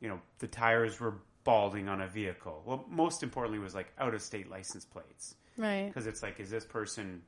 you 0.00 0.08
know, 0.08 0.20
the 0.38 0.48
tires 0.48 0.98
were 0.98 1.14
balding 1.44 1.88
on 1.88 2.00
a 2.00 2.06
vehicle. 2.06 2.62
Well, 2.64 2.84
most 2.88 3.22
importantly 3.22 3.58
was 3.58 3.74
like 3.74 3.92
out 3.98 4.14
of 4.14 4.22
state 4.22 4.50
license 4.50 4.84
plates 4.84 5.34
right. 5.56 5.86
because 5.86 6.06
it's 6.06 6.22
like, 6.22 6.40
is 6.40 6.50
this 6.50 6.64
person 6.64 7.22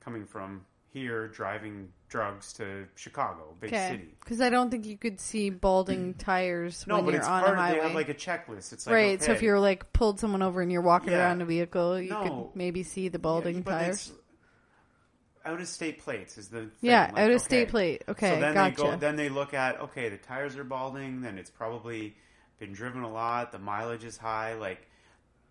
coming 0.00 0.24
from 0.24 0.64
here 0.92 1.28
driving 1.28 1.88
drugs 2.08 2.52
to 2.54 2.86
Chicago, 2.94 3.54
big 3.60 3.72
Okay. 3.72 3.88
city? 3.90 4.14
Because 4.20 4.40
I 4.40 4.50
don't 4.50 4.70
think 4.70 4.84
you 4.84 4.98
could 4.98 5.18
see 5.20 5.48
balding 5.50 6.14
tires 6.18 6.84
No, 6.86 6.96
when 6.96 7.04
but 7.06 7.10
you're 7.12 7.20
it's 7.20 7.28
on 7.28 7.42
part. 7.44 7.54
a 7.54 7.60
highway. 7.60 7.76
They 7.78 7.82
have 7.84 7.94
like 7.94 8.08
a 8.10 8.14
checklist. 8.14 8.72
It's 8.72 8.86
like 8.86 8.94
right. 8.94 9.22
So 9.22 9.32
if 9.32 9.38
okay. 9.38 9.46
you're 9.46 9.60
like 9.60 9.92
pulled 9.92 10.20
someone 10.20 10.42
over 10.42 10.60
and 10.60 10.70
you're 10.70 10.82
walking 10.82 11.12
Yeah. 11.12 11.20
around 11.20 11.40
a 11.40 11.46
vehicle, 11.46 12.00
you 12.00 12.10
No. 12.10 12.22
could 12.22 12.56
maybe 12.56 12.82
see 12.82 13.08
the 13.08 13.18
balding 13.18 13.62
but 13.62 13.70
tires. 13.72 14.12
Out 15.44 15.60
of 15.60 15.66
state 15.66 15.98
plates 16.00 16.38
is 16.38 16.48
the 16.48 16.60
thing. 16.60 16.70
Yeah, 16.82 17.10
like, 17.12 17.18
out 17.24 17.30
of 17.30 17.36
okay. 17.36 17.44
state 17.44 17.68
plate. 17.68 18.04
Okay, 18.08 18.34
so 18.34 18.40
then 18.40 18.54
gotcha. 18.54 18.76
they 18.76 18.82
go. 18.90 18.96
Then 18.96 19.16
they 19.16 19.28
look 19.28 19.54
at 19.54 19.80
okay, 19.80 20.08
the 20.08 20.16
tires 20.18 20.56
are 20.56 20.62
balding. 20.62 21.20
Then 21.22 21.36
it's 21.36 21.50
probably 21.50 22.14
been 22.60 22.72
driven 22.72 23.02
a 23.02 23.10
lot. 23.10 23.50
The 23.50 23.58
mileage 23.58 24.04
is 24.04 24.16
high. 24.16 24.54
Like 24.54 24.86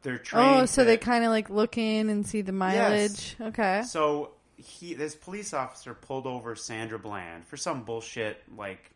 they're 0.04 0.14
oh, 0.14 0.18
trained. 0.24 0.62
oh, 0.62 0.66
so 0.66 0.84
to- 0.84 0.86
they 0.86 0.96
kind 0.98 1.26
of 1.26 1.32
like 1.32 1.50
look 1.50 1.78
in 1.78 2.10
and 2.10 2.26
see 2.26 2.42
the 2.42 2.54
mileage. 2.54 3.36
Okay. 3.42 3.82
So 3.86 4.32
he, 4.62 4.94
this 4.94 5.16
police 5.16 5.54
officer 5.54 5.94
pulled 5.94 6.28
over 6.28 6.56
Sandra 6.56 7.00
Bland 7.00 7.46
for 7.46 7.58
some 7.58 7.84
bullshit, 7.84 8.42
like 8.58 8.92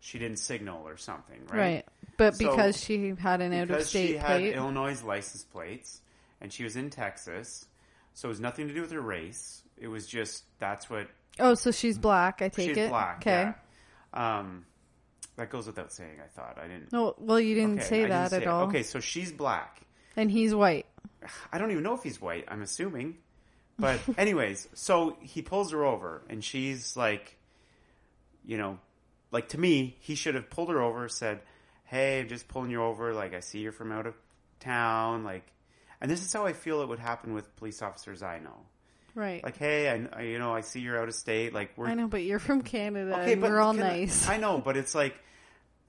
she 0.00 0.18
didn't 0.18 0.38
signal 0.38 0.86
or 0.86 0.96
something, 0.96 1.40
right? 1.50 1.58
Right. 1.58 1.84
But 2.16 2.36
So- 2.36 2.50
because 2.50 2.80
she 2.82 3.14
had 3.18 3.40
an 3.40 3.52
out 3.52 3.62
of 3.62 3.68
Because 3.68 3.90
she 3.90 4.08
state 4.08 4.18
had 4.18 4.26
plate. 4.40 4.54
Illinois 4.54 5.02
license 5.02 5.42
plates 5.44 6.00
and 6.40 6.52
she 6.52 6.64
was 6.64 6.76
in 6.76 6.90
Texas, 6.90 7.66
so 8.14 8.28
it 8.28 8.30
was 8.30 8.40
nothing 8.40 8.68
to 8.68 8.74
do 8.74 8.80
with 8.82 8.90
her 8.92 9.00
race. 9.00 9.62
It 9.78 9.88
was 9.88 10.06
just 10.06 10.44
that's 10.58 10.88
what 10.90 11.08
oh, 11.38 11.54
so 11.54 11.70
she's 11.70 11.98
black, 11.98 12.42
I 12.42 12.48
take 12.48 12.68
she's 12.70 12.76
it. 12.76 12.88
black. 12.90 13.18
Okay. 13.18 13.52
Yeah. 14.12 14.38
Um, 14.40 14.66
that 15.36 15.48
goes 15.50 15.66
without 15.66 15.92
saying. 15.92 16.18
I 16.22 16.26
thought 16.28 16.58
I 16.62 16.66
didn't. 16.66 16.92
No, 16.92 17.14
well, 17.18 17.40
you 17.40 17.54
didn't 17.54 17.78
Okay, 17.78 17.88
say 17.88 18.04
I 18.04 18.08
that 18.08 18.30
didn't 18.30 18.42
at 18.42 18.46
it. 18.46 18.48
all. 18.48 18.64
Okay, 18.64 18.82
so 18.82 19.00
she's 19.00 19.32
black. 19.32 19.80
And 20.16 20.30
he's 20.30 20.54
white. 20.54 20.86
I 21.52 21.58
don't 21.58 21.70
even 21.70 21.82
know 21.82 21.94
if 21.94 22.02
he's 22.02 22.20
white. 22.20 22.44
I'm 22.48 22.60
assuming. 22.62 23.16
But 23.80 24.00
anyways, 24.18 24.68
so 24.74 25.16
he 25.20 25.42
pulls 25.42 25.72
her 25.72 25.84
over 25.84 26.22
and 26.28 26.44
she's 26.44 26.96
like, 26.96 27.36
you 28.44 28.58
know, 28.58 28.78
like 29.30 29.48
to 29.50 29.58
me, 29.58 29.96
he 30.00 30.14
should 30.14 30.34
have 30.34 30.50
pulled 30.50 30.70
her 30.70 30.80
over, 30.80 31.08
said, 31.08 31.40
"Hey, 31.84 32.20
I'm 32.20 32.28
just 32.28 32.48
pulling 32.48 32.70
you 32.70 32.82
over. 32.82 33.14
Like 33.14 33.34
I 33.34 33.40
see 33.40 33.60
you're 33.60 33.72
from 33.72 33.92
out 33.92 34.06
of 34.06 34.14
town. 34.58 35.24
Like, 35.24 35.46
and 36.00 36.10
this 36.10 36.24
is 36.24 36.32
how 36.32 36.46
I 36.46 36.52
feel 36.52 36.82
it 36.82 36.88
would 36.88 36.98
happen 36.98 37.34
with 37.34 37.54
police 37.56 37.82
officers 37.82 38.22
I 38.22 38.38
know. 38.38 38.56
Right. 39.14 39.42
Like, 39.42 39.56
hey, 39.56 39.88
I, 39.88 40.20
I 40.20 40.22
you 40.22 40.38
know 40.38 40.54
I 40.54 40.60
see 40.62 40.80
you're 40.80 41.00
out 41.00 41.08
of 41.08 41.14
state. 41.14 41.52
Like 41.52 41.72
we're 41.76 41.86
I 41.86 41.94
know, 41.94 42.08
but 42.08 42.22
you're 42.22 42.38
from 42.38 42.62
Canada. 42.62 43.20
okay, 43.20 43.34
but 43.34 43.50
we're 43.50 43.60
all 43.60 43.74
can 43.74 43.80
nice. 43.82 44.28
I 44.28 44.36
know, 44.36 44.58
but 44.58 44.76
it's 44.76 44.94
like 44.94 45.14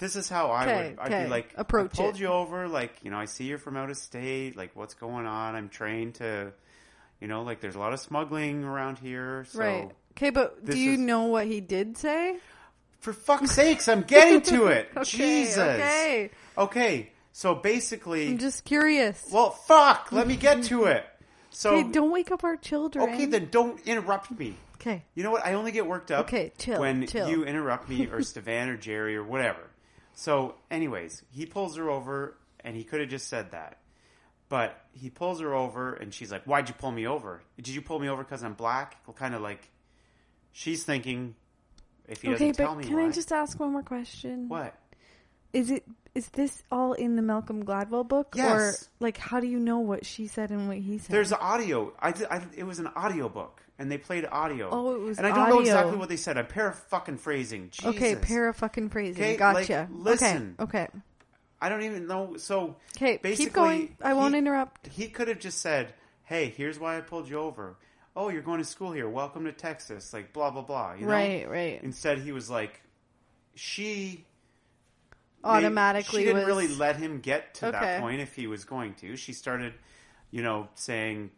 this 0.01 0.15
is 0.15 0.27
how 0.27 0.47
I 0.49 0.65
would. 0.65 0.99
I'd 0.99 1.25
be 1.25 1.29
like, 1.29 1.53
Approach 1.55 1.91
I 1.93 1.95
pulled 1.95 2.15
it. 2.15 2.21
you 2.21 2.27
over. 2.27 2.67
Like, 2.67 2.91
you 3.03 3.11
know, 3.11 3.17
I 3.17 3.25
see 3.25 3.43
you're 3.45 3.59
from 3.59 3.77
out 3.77 3.91
of 3.91 3.97
state. 3.97 4.57
Like, 4.57 4.75
what's 4.75 4.95
going 4.95 5.27
on? 5.27 5.55
I'm 5.55 5.69
trained 5.69 6.15
to, 6.15 6.53
you 7.21 7.27
know, 7.27 7.43
like 7.43 7.61
there's 7.61 7.75
a 7.75 7.79
lot 7.79 7.93
of 7.93 7.99
smuggling 8.01 8.63
around 8.65 8.97
here. 8.99 9.45
So, 9.49 9.59
right. 9.59 9.91
Okay, 10.17 10.29
but 10.31 10.65
do 10.65 10.77
you 10.77 10.93
is- 10.93 10.99
know 10.99 11.23
what 11.25 11.47
he 11.47 11.61
did 11.61 11.97
say? 11.97 12.37
for 12.99 13.13
fuck's 13.13 13.51
sakes, 13.51 13.87
I'm 13.87 14.03
getting 14.03 14.41
to 14.41 14.67
it. 14.67 14.89
Okay, 14.95 15.03
Jesus. 15.17 15.57
okay. 15.57 16.29
Okay. 16.57 17.09
So 17.33 17.55
basically, 17.55 18.27
I'm 18.27 18.37
just 18.37 18.63
curious. 18.65 19.27
well, 19.31 19.51
fuck. 19.51 20.11
Let 20.11 20.27
me 20.27 20.35
get 20.35 20.63
to 20.63 20.85
it. 20.85 21.05
So 21.53 21.75
okay, 21.75 21.91
don't 21.91 22.11
wake 22.11 22.31
up 22.31 22.45
our 22.45 22.55
children. 22.55 23.09
okay, 23.09 23.25
then 23.25 23.49
don't 23.51 23.77
interrupt 23.85 24.31
me. 24.31 24.55
Okay. 24.75 25.03
You 25.15 25.23
know 25.23 25.31
what? 25.31 25.45
I 25.45 25.55
only 25.55 25.73
get 25.73 25.85
worked 25.85 26.09
up 26.09 26.21
Okay, 26.27 26.53
chill, 26.57 26.79
when 26.79 27.05
chill. 27.07 27.27
you 27.29 27.43
interrupt 27.43 27.89
me 27.89 28.07
or 28.07 28.21
Stevan 28.23 28.69
or 28.69 28.77
Jerry 28.77 29.17
or 29.17 29.23
whatever. 29.25 29.59
So, 30.13 30.55
anyways, 30.71 31.23
he 31.29 31.45
pulls 31.45 31.75
her 31.75 31.89
over 31.89 32.37
and 32.61 32.77
he 32.77 32.85
could 32.85 33.01
have 33.01 33.09
just 33.09 33.27
said 33.27 33.51
that. 33.51 33.79
But 34.51 34.77
he 34.91 35.09
pulls 35.09 35.39
her 35.39 35.53
over 35.53 35.93
and 35.93 36.13
she's 36.13 36.29
like, 36.29 36.43
Why'd 36.43 36.67
you 36.67 36.75
pull 36.77 36.91
me 36.91 37.07
over? 37.07 37.41
Did 37.55 37.69
you 37.69 37.81
pull 37.81 37.99
me 37.99 38.09
over 38.09 38.21
because 38.21 38.43
I'm 38.43 38.53
black? 38.53 38.97
Well, 39.07 39.13
kind 39.13 39.33
of 39.33 39.41
like, 39.41 39.71
she's 40.51 40.83
thinking, 40.83 41.35
if 42.09 42.21
he 42.21 42.27
Okay, 42.27 42.51
doesn't 42.51 42.53
tell 42.55 42.75
but 42.75 42.79
me 42.79 42.83
can. 42.83 42.99
I 42.99 43.11
just 43.11 43.31
ask 43.31 43.57
one 43.57 43.71
more 43.71 43.81
question? 43.81 44.49
What? 44.49 44.75
Is 45.53 45.71
it 45.71 45.85
is 46.15 46.27
this 46.29 46.63
all 46.69 46.91
in 46.91 47.15
the 47.15 47.21
Malcolm 47.21 47.63
Gladwell 47.63 48.05
book 48.05 48.33
Yes. 48.35 48.51
or 48.51 48.87
like 48.99 49.17
how 49.17 49.39
do 49.39 49.47
you 49.47 49.57
know 49.57 49.79
what 49.79 50.05
she 50.05 50.27
said 50.27 50.49
and 50.49 50.67
what 50.67 50.79
he 50.79 50.97
said? 50.97 51.13
There's 51.13 51.31
audio. 51.31 51.93
I, 51.97 52.09
I, 52.29 52.41
it 52.53 52.63
was 52.65 52.79
an 52.79 52.87
audio 52.87 53.29
book, 53.29 53.61
and 53.79 53.89
they 53.89 53.97
played 53.97 54.27
audio. 54.29 54.67
Oh, 54.69 54.95
it 54.95 54.99
was 54.99 55.17
And 55.17 55.25
I 55.25 55.33
don't 55.33 55.47
know 55.47 55.61
exactly 55.61 55.95
what 55.95 56.09
they 56.09 56.17
said. 56.17 56.37
I'm 56.37 56.47
para 56.47 56.73
fucking 56.73 57.19
phrasing. 57.19 57.69
Jesus. 57.71 57.95
Okay, 57.95 58.15
para 58.17 58.53
fucking 58.53 58.89
phrasing. 58.89 59.23
Okay, 59.23 59.37
gotcha. 59.37 59.87
like, 59.89 60.21
listen. 60.21 60.55
Okay. 60.59 60.83
Okay. 60.83 60.87
I 61.61 61.69
don't 61.69 61.83
even 61.83 62.07
know. 62.07 62.37
So 62.37 62.75
Okay, 62.97 63.17
basically, 63.21 63.45
keep 63.45 63.53
going. 63.53 63.97
I 64.01 64.13
won't 64.15 64.33
he- 64.33 64.39
interrupt. 64.39 64.87
He 64.87 65.07
could 65.09 65.27
have 65.27 65.39
just 65.39 65.59
said, 65.59 65.93
"Hey, 66.23 66.49
here's 66.49 66.79
why 66.79 66.97
I 66.97 67.01
pulled 67.01 67.29
you 67.29 67.37
over. 67.39 67.77
Oh, 68.15 68.29
you're 68.29 68.41
going 68.41 68.57
to 68.57 68.65
school 68.65 68.91
here. 68.91 69.07
Welcome 69.07 69.45
to 69.45 69.51
Texas. 69.51 70.11
Like 70.11 70.33
blah 70.33 70.49
blah 70.49 70.63
blah." 70.63 70.93
You 70.95 71.05
know? 71.05 71.11
Right, 71.11 71.47
right. 71.49 71.79
Instead, 71.83 72.17
he 72.19 72.31
was 72.31 72.49
like, 72.49 72.81
she 73.55 74.25
Automatically 75.43 76.19
She 76.21 76.25
didn't 76.25 76.41
was 76.41 76.45
really 76.45 76.67
let 76.67 76.97
him 76.97 77.19
get 77.19 77.55
to 77.55 77.67
Okay. 77.69 77.79
that 77.79 78.01
point 78.01 78.21
if 78.21 78.35
he 78.35 78.45
was 78.45 78.63
going 78.63 78.93
to. 78.95 79.15
She 79.17 79.33
started, 79.33 79.73
you 80.29 80.43
know, 80.43 80.67
saying, 80.75 81.31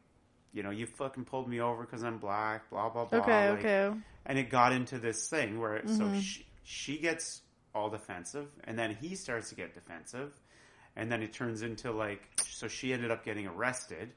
you 0.51 0.61
know, 0.61 0.71
you 0.71 0.85
fucking 0.87 1.23
pulled 1.23 1.47
me 1.47 1.61
over 1.61 1.83
because 1.83 2.03
I'm 2.03 2.17
black. 2.17 2.69
Blah 2.69 2.89
blah 2.89 3.05
blah. 3.05 3.19
Okay, 3.19 3.49
like- 3.51 3.59
okay. 3.59 3.67
Mm-hmm. 3.89 3.99
and 4.25 4.37
it 4.37 4.49
got 4.49 4.73
into 4.73 4.99
this 4.99 5.29
thing 5.29 5.57
where 5.59 5.81
so 5.87 6.11
she, 6.19 6.45
she 6.63 6.97
gets 6.97 7.41
all 7.75 7.89
defensive 7.89 8.47
and 8.65 8.77
then 8.77 8.95
he 9.01 9.15
starts 9.15 9.49
to 9.49 9.55
get 9.55 9.73
defensive 9.73 10.31
and 10.95 11.11
then 11.11 11.21
it 11.23 11.33
turns 11.33 11.61
into 11.63 11.91
like 11.91 12.29
so 12.47 12.67
she 12.67 12.93
ended 12.93 13.11
up 13.11 13.23
getting 13.25 13.47
arrested 13.47 14.11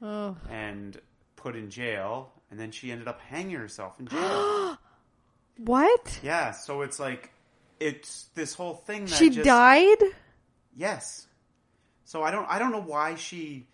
Oh. 0.00 0.36
and 0.48 0.96
put 1.36 1.56
in 1.56 1.70
jail 1.70 2.32
and 2.50 2.60
then 2.60 2.70
she 2.70 2.92
ended 2.92 3.08
up 3.08 3.20
hanging 3.20 3.56
herself 3.56 3.98
in 3.98 4.06
jail 4.08 4.78
What? 5.58 6.20
yeah 6.22 6.52
so 6.52 6.82
it's 6.82 7.00
like 7.00 7.32
it's 7.80 8.26
this 8.34 8.54
whole 8.54 8.74
thing 8.74 9.06
that 9.06 9.14
She 9.14 9.30
just, 9.30 9.44
died? 9.44 9.96
yes 10.76 11.26
so 12.04 12.22
i 12.22 12.30
don't 12.30 12.46
i 12.48 12.58
don't 12.58 12.70
know 12.72 12.82
why 12.82 13.14
she 13.16 13.66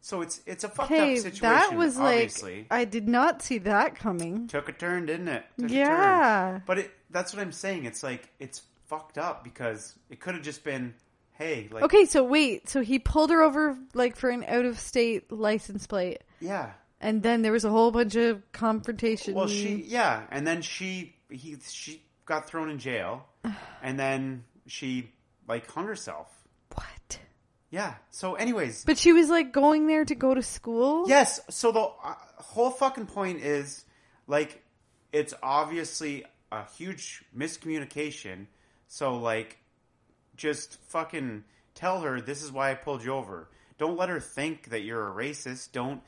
So 0.00 0.20
it's 0.20 0.40
it's 0.46 0.64
a 0.64 0.68
fucked 0.68 0.88
Hey, 0.90 1.12
up 1.14 1.18
situation. 1.18 1.42
that 1.42 1.74
was 1.76 1.98
obviously. 1.98 2.56
like 2.58 2.66
I 2.70 2.84
did 2.84 3.08
not 3.08 3.40
see 3.42 3.58
that 3.58 3.94
coming. 3.96 4.46
took 4.48 4.68
a 4.68 4.72
turn, 4.72 5.06
didn't 5.06 5.28
it? 5.28 5.44
Took 5.60 5.70
a 5.70 5.74
Yeah. 5.74 6.60
But 6.66 6.78
it 6.78 6.90
that's 7.10 7.32
what 7.32 7.40
I'm 7.42 7.52
saying. 7.52 7.84
It's 7.86 8.02
like 8.02 8.28
it's 8.40 8.62
fucked 8.92 9.16
up 9.16 9.42
because 9.42 9.94
it 10.10 10.20
could 10.20 10.34
have 10.34 10.44
just 10.44 10.64
been, 10.64 10.92
hey, 11.32 11.66
like 11.72 11.82
Okay, 11.84 12.04
so 12.04 12.22
wait, 12.22 12.68
so 12.68 12.82
he 12.82 12.98
pulled 12.98 13.30
her 13.30 13.40
over 13.42 13.78
like 13.94 14.16
for 14.16 14.28
an 14.28 14.44
out 14.46 14.66
of 14.66 14.78
state 14.78 15.32
license 15.32 15.86
plate, 15.86 16.20
yeah. 16.40 16.72
and 17.00 17.22
then 17.22 17.40
there 17.40 17.52
was 17.52 17.64
a 17.64 17.70
whole 17.70 17.90
bunch 17.90 18.16
of 18.16 18.42
confrontation. 18.52 19.32
Well, 19.32 19.48
she 19.48 19.82
yeah, 19.86 20.24
and 20.30 20.46
then 20.46 20.60
she 20.60 21.16
he 21.30 21.56
she 21.66 22.02
got 22.26 22.46
thrown 22.46 22.68
in 22.68 22.78
jail, 22.78 23.24
and 23.82 23.98
then 23.98 24.44
she 24.66 25.10
like 25.48 25.66
hung 25.70 25.86
herself. 25.86 26.28
what? 26.74 27.18
Yeah. 27.70 27.94
So, 28.10 28.34
anyways, 28.34 28.84
But 28.84 28.98
she 28.98 29.14
was 29.14 29.30
like 29.30 29.54
going 29.54 29.86
there 29.86 30.04
to 30.04 30.14
go 30.14 30.34
to 30.34 30.42
school. 30.42 31.08
yes. 31.08 31.40
So 31.48 31.72
the 31.72 31.80
uh, 31.80 32.14
whole 32.36 32.70
fucking 32.70 33.06
point 33.06 33.40
is 33.40 33.86
like 34.26 34.62
it's 35.12 35.32
obviously 35.42 36.26
a 36.50 36.66
huge 36.76 37.24
miscommunication. 37.34 38.48
So 38.92 39.16
like, 39.16 39.56
just 40.36 40.74
fucking 40.82 41.44
tell 41.74 42.02
her 42.02 42.20
this 42.20 42.42
is 42.42 42.52
why 42.52 42.70
I 42.70 42.74
pulled 42.74 43.02
you 43.02 43.14
over. 43.14 43.48
Don't 43.78 43.96
let 43.96 44.10
her 44.10 44.20
think 44.20 44.68
that 44.68 44.82
you're 44.82 45.08
a 45.08 45.10
racist. 45.14 45.72
Don't 45.72 46.02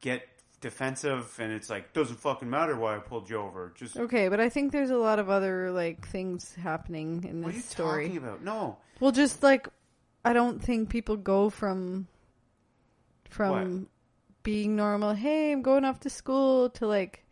get 0.00 0.22
defensive 0.60 1.36
and 1.40 1.52
it's 1.52 1.68
like 1.68 1.92
doesn't 1.92 2.20
fucking 2.20 2.48
matter 2.48 2.76
why 2.76 2.94
I 2.94 3.00
pulled 3.00 3.28
you 3.28 3.38
over. 3.38 3.72
Just 3.74 3.96
Okay, 3.96 4.28
but 4.28 4.38
I 4.38 4.48
think 4.48 4.70
there's 4.70 4.90
a 4.90 4.96
lot 4.96 5.18
of 5.18 5.28
other 5.28 5.72
like 5.72 6.06
things 6.06 6.54
happening 6.54 7.24
in 7.28 7.42
what 7.42 7.48
are 7.48 7.50
you 7.50 7.56
this 7.62 7.64
story. 7.68 8.04
talking 8.04 8.18
about? 8.18 8.44
No. 8.44 8.76
Well, 9.00 9.10
just 9.10 9.42
like 9.42 9.66
I 10.24 10.32
don't 10.34 10.62
think 10.62 10.90
people 10.90 11.16
go 11.16 11.50
from 11.50 12.06
from 13.28 13.50
What? 13.80 13.88
being 14.44 14.76
normal. 14.76 15.14
Hey, 15.14 15.50
I'm 15.50 15.62
going 15.62 15.84
off 15.84 15.98
to 16.00 16.10
school 16.10 16.70
to 16.70 16.86
like 16.86 17.24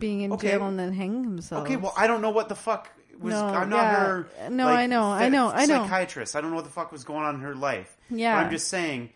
being 0.00 0.22
in 0.22 0.32
Okay. 0.32 0.48
jail 0.48 0.66
and 0.66 0.76
then 0.76 0.92
hanging 0.92 1.22
themselves. 1.22 1.64
Okay, 1.64 1.76
well, 1.76 1.94
I 1.96 2.08
don't 2.08 2.22
know 2.22 2.30
what 2.30 2.48
the 2.48 2.56
fuck 2.56 2.90
was. 3.20 3.32
No, 3.34 3.46
I'm 3.46 3.68
not 3.68 3.76
yeah. 3.82 3.96
her. 4.06 4.26
No, 4.50 4.64
like, 4.66 4.78
I 4.78 4.86
know, 4.86 5.04
I 5.04 5.28
know, 5.28 5.48
I 5.50 5.66
know. 5.66 5.84
Psychiatrist. 5.84 6.36
I 6.36 6.40
don't 6.40 6.50
know 6.50 6.56
what 6.56 6.64
the 6.64 6.70
fuck 6.70 6.92
was 6.92 7.04
going 7.04 7.24
on 7.24 7.36
in 7.36 7.40
her 7.42 7.54
life. 7.54 7.96
Yeah. 8.10 8.36
But 8.36 8.46
I'm 8.46 8.50
just 8.50 8.68
saying, 8.68 9.10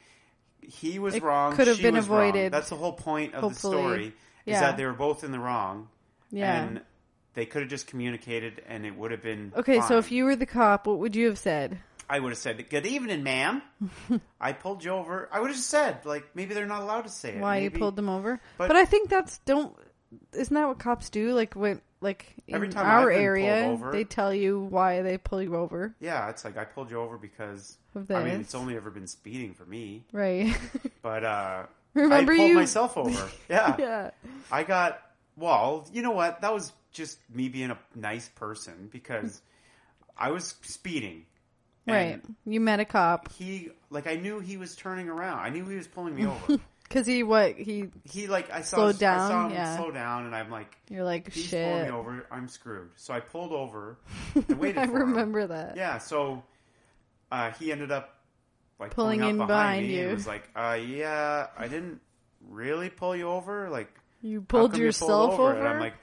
he 0.60 0.98
was 0.98 1.14
It 1.14 1.22
wrong. 1.22 1.54
could 1.56 1.66
have 1.68 1.80
been 1.80 1.94
was 1.94 2.08
wrong. 2.08 2.20
avoided, 2.28 2.52
That's 2.52 2.68
the 2.68 2.76
whole 2.76 2.92
point 2.92 3.34
of 3.34 3.42
the 3.42 3.48
hopefully. 3.48 3.76
story. 3.76 4.12
Is 4.46 4.60
that 4.60 4.76
they 4.78 4.86
were 4.86 4.92
both 4.94 5.24
in 5.24 5.30
the 5.32 5.38
wrong. 5.38 5.88
Yeah. 6.30 6.62
And 6.62 6.80
they 7.34 7.44
could 7.46 7.62
have 7.62 7.70
just 7.70 7.86
communicated, 7.86 8.62
and 8.66 8.84
it 8.86 8.96
would 8.96 9.10
have 9.10 9.22
been 9.22 9.52
Okay, 9.56 9.80
so 9.82 9.98
if 9.98 10.10
you 10.10 10.24
were 10.24 10.36
the 10.36 10.46
cop, 10.46 10.86
what 10.86 10.98
would 10.98 11.14
you 11.14 11.26
have 11.26 11.38
said? 11.38 11.78
I 12.10 12.18
would 12.18 12.30
have 12.30 12.38
said, 12.38 12.70
"Good 12.70 12.86
evening, 12.86 13.22
ma'am. 13.22 13.60
I 14.40 14.52
pulled 14.52 14.82
you 14.82 14.92
over." 14.92 15.28
I 15.30 15.40
would 15.40 15.48
have 15.48 15.56
just 15.56 15.68
said, 15.68 16.06
like, 16.06 16.24
maybe 16.34 16.54
they're 16.54 16.64
not 16.66 16.80
allowed 16.80 17.02
to 17.02 17.10
say 17.10 17.34
it. 17.34 17.40
Why 17.40 17.58
you 17.58 17.70
pulled 17.70 17.96
them 17.96 18.08
over? 18.08 18.40
but- 18.56 18.68
But, 18.68 18.76
I 18.78 18.86
think 18.86 19.10
that's 19.10 19.36
don't. 19.38 19.76
Isn't 20.32 20.54
that 20.54 20.66
what 20.66 20.78
cops 20.78 21.10
do? 21.10 21.32
Like 21.34 21.52
when 21.54 21.82
like 22.00 22.34
in 22.46 22.54
Every 22.54 22.68
time 22.68 22.86
our 22.86 23.10
I've 23.10 23.16
been 23.16 23.24
area, 23.24 23.62
pulled 23.64 23.72
over- 23.82 23.92
they 23.92 24.04
tell 24.04 24.32
you 24.32 24.60
why 24.60 25.02
they 25.02 25.18
pull 25.18 25.42
you 25.42 25.56
over. 25.56 25.94
Yeah, 26.00 26.28
it's 26.30 26.44
like 26.44 26.56
I 26.56 26.64
pulled 26.64 26.90
you 26.90 26.98
over 27.00 27.18
because 27.18 27.76
Of 27.94 28.10
I 28.10 28.22
mean, 28.24 28.38
this. 28.38 28.46
it's 28.46 28.54
only 28.54 28.76
ever 28.76 28.90
been 28.90 29.06
speeding 29.06 29.54
for 29.54 29.64
me. 29.64 30.04
Right. 30.12 30.56
But 31.02 31.24
uh 31.24 31.62
Remember 31.94 32.32
I 32.32 32.36
pulled 32.36 32.48
you- 32.50 32.54
myself 32.56 32.96
over. 32.96 33.28
Yeah. 33.48 33.76
yeah. 33.78 34.10
I 34.52 34.62
got 34.62 35.00
well, 35.36 35.86
you 35.92 36.02
know 36.02 36.10
what? 36.12 36.40
That 36.40 36.52
was 36.52 36.72
just 36.92 37.18
me 37.32 37.48
being 37.48 37.70
a 37.70 37.78
nice 37.94 38.28
person 38.28 38.88
because 38.92 39.40
I 40.16 40.30
was 40.30 40.54
speeding. 40.62 41.26
Right. 41.86 42.20
And 42.24 42.34
You 42.44 42.60
met 42.60 42.80
a 42.80 42.84
cop 42.84 43.32
he 43.32 43.70
like 43.90 44.06
I 44.06 44.16
knew 44.16 44.40
he 44.40 44.56
was 44.56 44.76
turning 44.76 45.08
around. 45.08 45.38
I 45.38 45.48
knew 45.48 45.64
he 45.66 45.76
was 45.76 45.86
pulling 45.88 46.14
me 46.14 46.26
over. 46.48 46.60
Because 46.88 47.06
he 47.06 47.22
what 47.22 47.54
he. 47.56 47.88
he 48.04 48.26
like 48.26 48.50
I 48.50 48.62
saw 48.62 48.76
Slowed 48.76 49.02
I 49.02 49.16
saw 49.18 49.28
down, 49.28 49.50
him 49.50 49.56
yeah. 49.56 49.76
slow 49.76 49.90
down 49.90 50.26
and 50.26 50.34
I'm 50.34 50.50
like 50.50 50.76
You're 50.88 51.04
like 51.04 51.32
he's 51.32 51.50
pulling 51.50 51.82
me 51.84 51.90
over, 51.90 52.26
I'm 52.30 52.48
screwed. 52.48 52.90
So 52.96 53.12
I 53.14 53.20
pulled 53.20 53.52
over 53.52 53.98
and 54.34 54.58
waited 54.58 54.78
I 54.78 54.86
for 54.86 54.96
him. 55.02 55.10
remember 55.10 55.46
that. 55.46 55.76
Yeah, 55.76 55.98
so 55.98 56.42
uh, 57.30 57.50
he 57.52 57.70
ended 57.72 57.90
up 57.92 58.14
like 58.80 58.90
Pulling 58.92 59.20
pulling, 59.20 59.30
in 59.30 59.36
behind, 59.38 59.48
behind 59.48 59.86
me 59.88 59.96
you. 59.96 60.02
and 60.08 60.14
was 60.14 60.26
like, 60.26 60.48
uh, 60.54 60.78
"Yeah, 60.80 61.48
I 61.58 61.66
didn't 61.68 62.00
really 62.48 62.88
pull 62.90 63.16
you 63.16 63.28
over. 63.28 63.68
Like, 63.68 63.92
You 64.22 64.40
pulled 64.40 64.70
come 64.72 64.80
you 64.80 64.86
yourself 64.86 65.32
over. 65.34 65.52
And 65.54 65.66
I'm 65.66 65.80
like, 65.80 65.94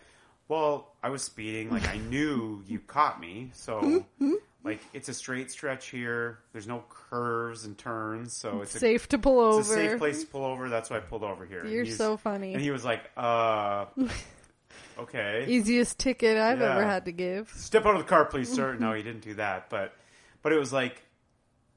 "Well, 0.50 0.94
I 1.02 1.10
was 1.10 1.24
speeding. 1.24 1.70
Like, 1.72 1.88
I 1.88 1.98
knew 1.98 2.62
you 2.68 2.80
caught 2.80 3.20
me. 3.22 3.52
So, 3.54 4.06
like, 4.66 4.82
it's 4.94 5.08
a 5.08 5.14
straight 5.14 5.50
stretch 5.52 5.88
here. 5.90 6.40
There's 6.52 6.68
no 6.68 6.84
curves 6.90 7.64
and 7.66 7.78
turns, 7.78 8.34
so 8.36 8.62
it's 8.62 8.76
a, 8.76 8.80
safe 8.80 9.08
to 9.10 9.18
pull 9.18 9.40
over. 9.40 9.60
it's 9.62 9.70
a 9.70 9.74
safe 9.74 9.98
place 10.00 10.22
to 10.22 10.28
pull 10.28 10.44
over. 10.44 10.68
That's 10.68 10.90
why 10.90 10.98
I 10.98 11.00
pulled 11.02 11.24
over 11.24 11.46
here." 11.46 11.66
You're 11.66 11.86
so 11.86 12.18
funny. 12.18 12.54
And 12.54 12.62
he 12.62 12.72
was 12.72 12.84
like, 12.84 13.10
"Uh, 13.16 13.86
okay." 15.00 15.46
Easiest 15.48 16.00
ticket 16.00 16.38
I've 16.38 16.60
Yeah. 16.60 16.72
ever 16.74 16.84
had 16.86 17.06
to 17.06 17.12
give. 17.12 17.50
step 17.56 17.86
out 17.86 17.96
of 17.96 18.02
the 18.02 18.08
car, 18.08 18.26
please, 18.26 18.52
sir. 18.52 18.76
No, 18.80 18.94
he 18.94 19.04
didn't 19.04 19.22
do 19.22 19.36
that, 19.36 19.70
but 19.70 19.94
but 20.42 20.52
it 20.52 20.58
was 20.60 20.74
like 20.74 21.02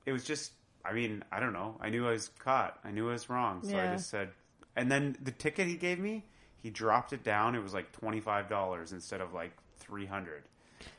it 0.07 0.13
was 0.13 0.25
just. 0.25 0.53
I 0.85 0.93
mean, 0.95 1.23
I 1.31 1.39
don't 1.41 1.53
know. 1.53 1.77
I 1.81 1.91
knew 1.91 2.07
I 2.09 2.13
was 2.13 2.31
caught. 2.39 2.79
I 2.83 2.91
knew 2.93 3.11
I 3.11 3.13
was 3.13 3.29
wrong, 3.29 3.63
so 3.63 3.71
Yeah. 3.77 3.91
I 3.91 3.95
just 3.95 4.09
said. 4.09 4.31
And 4.75 4.91
then 4.91 5.17
the 5.23 5.33
ticket 5.33 5.67
he 5.67 5.75
gave 5.77 5.99
me, 5.99 6.25
he 6.63 6.71
dropped 6.71 7.13
it 7.13 7.23
down. 7.25 7.55
It 7.55 7.63
was 7.63 7.75
like 7.75 7.93
twenty 7.93 8.21
five 8.21 8.49
dollars 8.49 8.93
instead 8.93 9.21
of 9.21 9.35
like 9.35 9.53
three 9.79 10.07
hundred. 10.07 10.45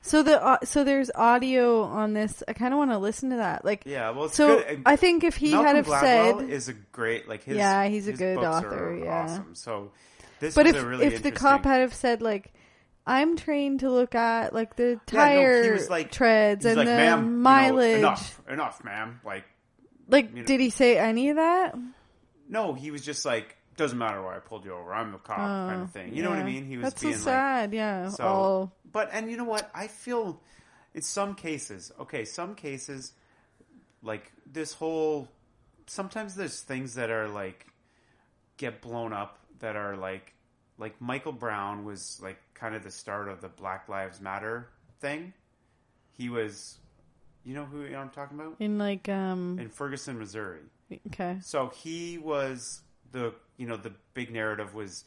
So 0.01 0.23
the 0.23 0.43
uh, 0.43 0.57
so 0.63 0.83
there's 0.83 1.11
audio 1.13 1.83
on 1.83 2.13
this. 2.13 2.41
I 2.47 2.53
kind 2.53 2.73
of 2.73 2.77
want 2.77 2.91
to 2.91 2.97
listen 2.97 3.29
to 3.31 3.37
that. 3.37 3.65
Like 3.65 3.83
Yeah, 3.85 4.11
well, 4.11 4.25
it's 4.25 4.35
so 4.35 4.59
good. 4.63 4.81
I 4.85 4.95
think 4.95 5.23
if 5.23 5.35
he 5.35 5.51
Malcolm 5.51 5.65
had 5.67 5.75
have 5.77 5.85
Gladwell 5.87 6.39
said 6.39 6.49
is 6.49 6.69
a 6.69 6.73
great 6.73 7.27
like 7.27 7.43
his. 7.43 7.57
Yeah, 7.57 7.85
he's 7.87 8.07
a 8.07 8.13
good 8.13 8.37
author, 8.37 8.97
yeah. 9.03 9.23
awesome. 9.23 9.55
So 9.55 9.91
this 10.39 10.55
But 10.55 10.67
if 10.67 10.75
a 10.77 10.85
really 10.85 11.05
if 11.07 11.21
the 11.21 11.31
cop 11.31 11.65
had 11.65 11.81
have 11.81 11.93
said 11.93 12.21
like, 12.21 12.53
I'm 13.05 13.35
trained 13.37 13.81
to 13.81 13.89
look 13.91 14.15
at 14.15 14.53
like 14.53 14.75
the 14.75 14.99
Yeah, 15.11 15.17
no, 15.17 15.19
tire 15.19 15.63
he 15.63 15.71
was 15.71 15.89
like 15.89 16.11
treads 16.11 16.65
and 16.65 16.77
like, 16.77 16.87
the 16.87 16.93
"Ma'am, 16.93 17.19
you 17.23 17.25
know, 17.29 17.37
mileage, 17.37 17.97
enough, 17.99 18.41
enough, 18.49 18.83
ma'am. 18.83 19.19
Like 19.25 19.43
like 20.07 20.33
know- 20.33 20.43
did 20.43 20.59
he 20.59 20.69
say 20.69 20.97
any 20.97 21.29
of 21.29 21.35
that? 21.37 21.75
No, 22.47 22.73
he 22.73 22.89
was 22.89 23.03
just 23.03 23.25
like, 23.25 23.57
doesn't 23.77 23.97
matter 23.97 24.21
why 24.23 24.35
I 24.35 24.39
pulled 24.39 24.65
you 24.65 24.73
over. 24.73 24.91
I'm 24.93 25.11
the 25.11 25.19
cop, 25.19 25.37
kind 25.37 25.81
of 25.83 25.91
thing. 25.91 26.15
You 26.15 26.23
know 26.23 26.29
what 26.31 26.39
I 26.39 26.41
Oh, 26.41 26.45
mean? 26.45 26.65
He 26.65 26.77
was 26.77 26.83
That's 26.85 27.01
being 27.01 27.13
so 27.15 27.25
sad. 27.25 27.73
yeah. 27.73 28.09
so. 28.09 28.23
All 28.23 28.73
But 28.91 29.09
and 29.11 29.29
you 29.29 29.37
know 29.37 29.43
what? 29.43 29.69
I 29.73 29.87
feel 29.87 30.41
in 30.93 31.01
some 31.01 31.35
cases, 31.35 31.91
okay, 31.99 32.25
some 32.25 32.55
cases, 32.55 33.13
like 34.01 34.31
this 34.45 34.73
whole. 34.73 35.27
Sometimes 35.87 36.35
there's 36.35 36.61
things 36.61 36.95
that 36.95 37.09
are 37.09 37.27
like 37.27 37.65
get 38.57 38.81
blown 38.81 39.11
up 39.13 39.39
that 39.59 39.75
are 39.75 39.95
like 39.95 40.33
like 40.77 40.99
Michael 41.01 41.33
Brown 41.33 41.83
was 41.83 42.19
like 42.23 42.37
kind 42.53 42.75
of 42.75 42.83
the 42.83 42.91
start 42.91 43.27
of 43.27 43.41
the 43.41 43.49
Black 43.49 43.89
Lives 43.89 44.21
Matter 44.21 44.69
thing. 44.99 45.33
He 46.11 46.29
was, 46.29 46.77
you 47.43 47.53
know 47.53 47.65
who 47.65 47.85
I'm 47.95 48.09
talking 48.09 48.39
about 48.39 48.55
in 48.59 48.77
like 48.77 49.07
um. 49.09 49.57
in 49.59 49.69
Ferguson, 49.69 50.17
Missouri. 50.17 50.59
Okay. 51.07 51.37
So 51.41 51.69
he 51.69 52.17
was 52.17 52.81
the 53.11 53.33
you 53.57 53.67
know 53.67 53.77
the 53.77 53.93
big 54.13 54.31
narrative 54.31 54.73
was 54.73 55.03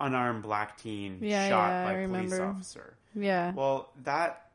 unarmed 0.00 0.42
black 0.42 0.76
teen 0.78 1.18
Yeah, 1.22 1.48
shot 1.48 1.68
yeah, 1.68 1.84
by 1.84 1.90
I 1.90 1.92
a 2.00 2.08
police 2.08 2.30
remember. 2.32 2.44
officer. 2.46 2.96
Yeah. 3.14 3.52
Well, 3.52 3.90
that 4.02 4.50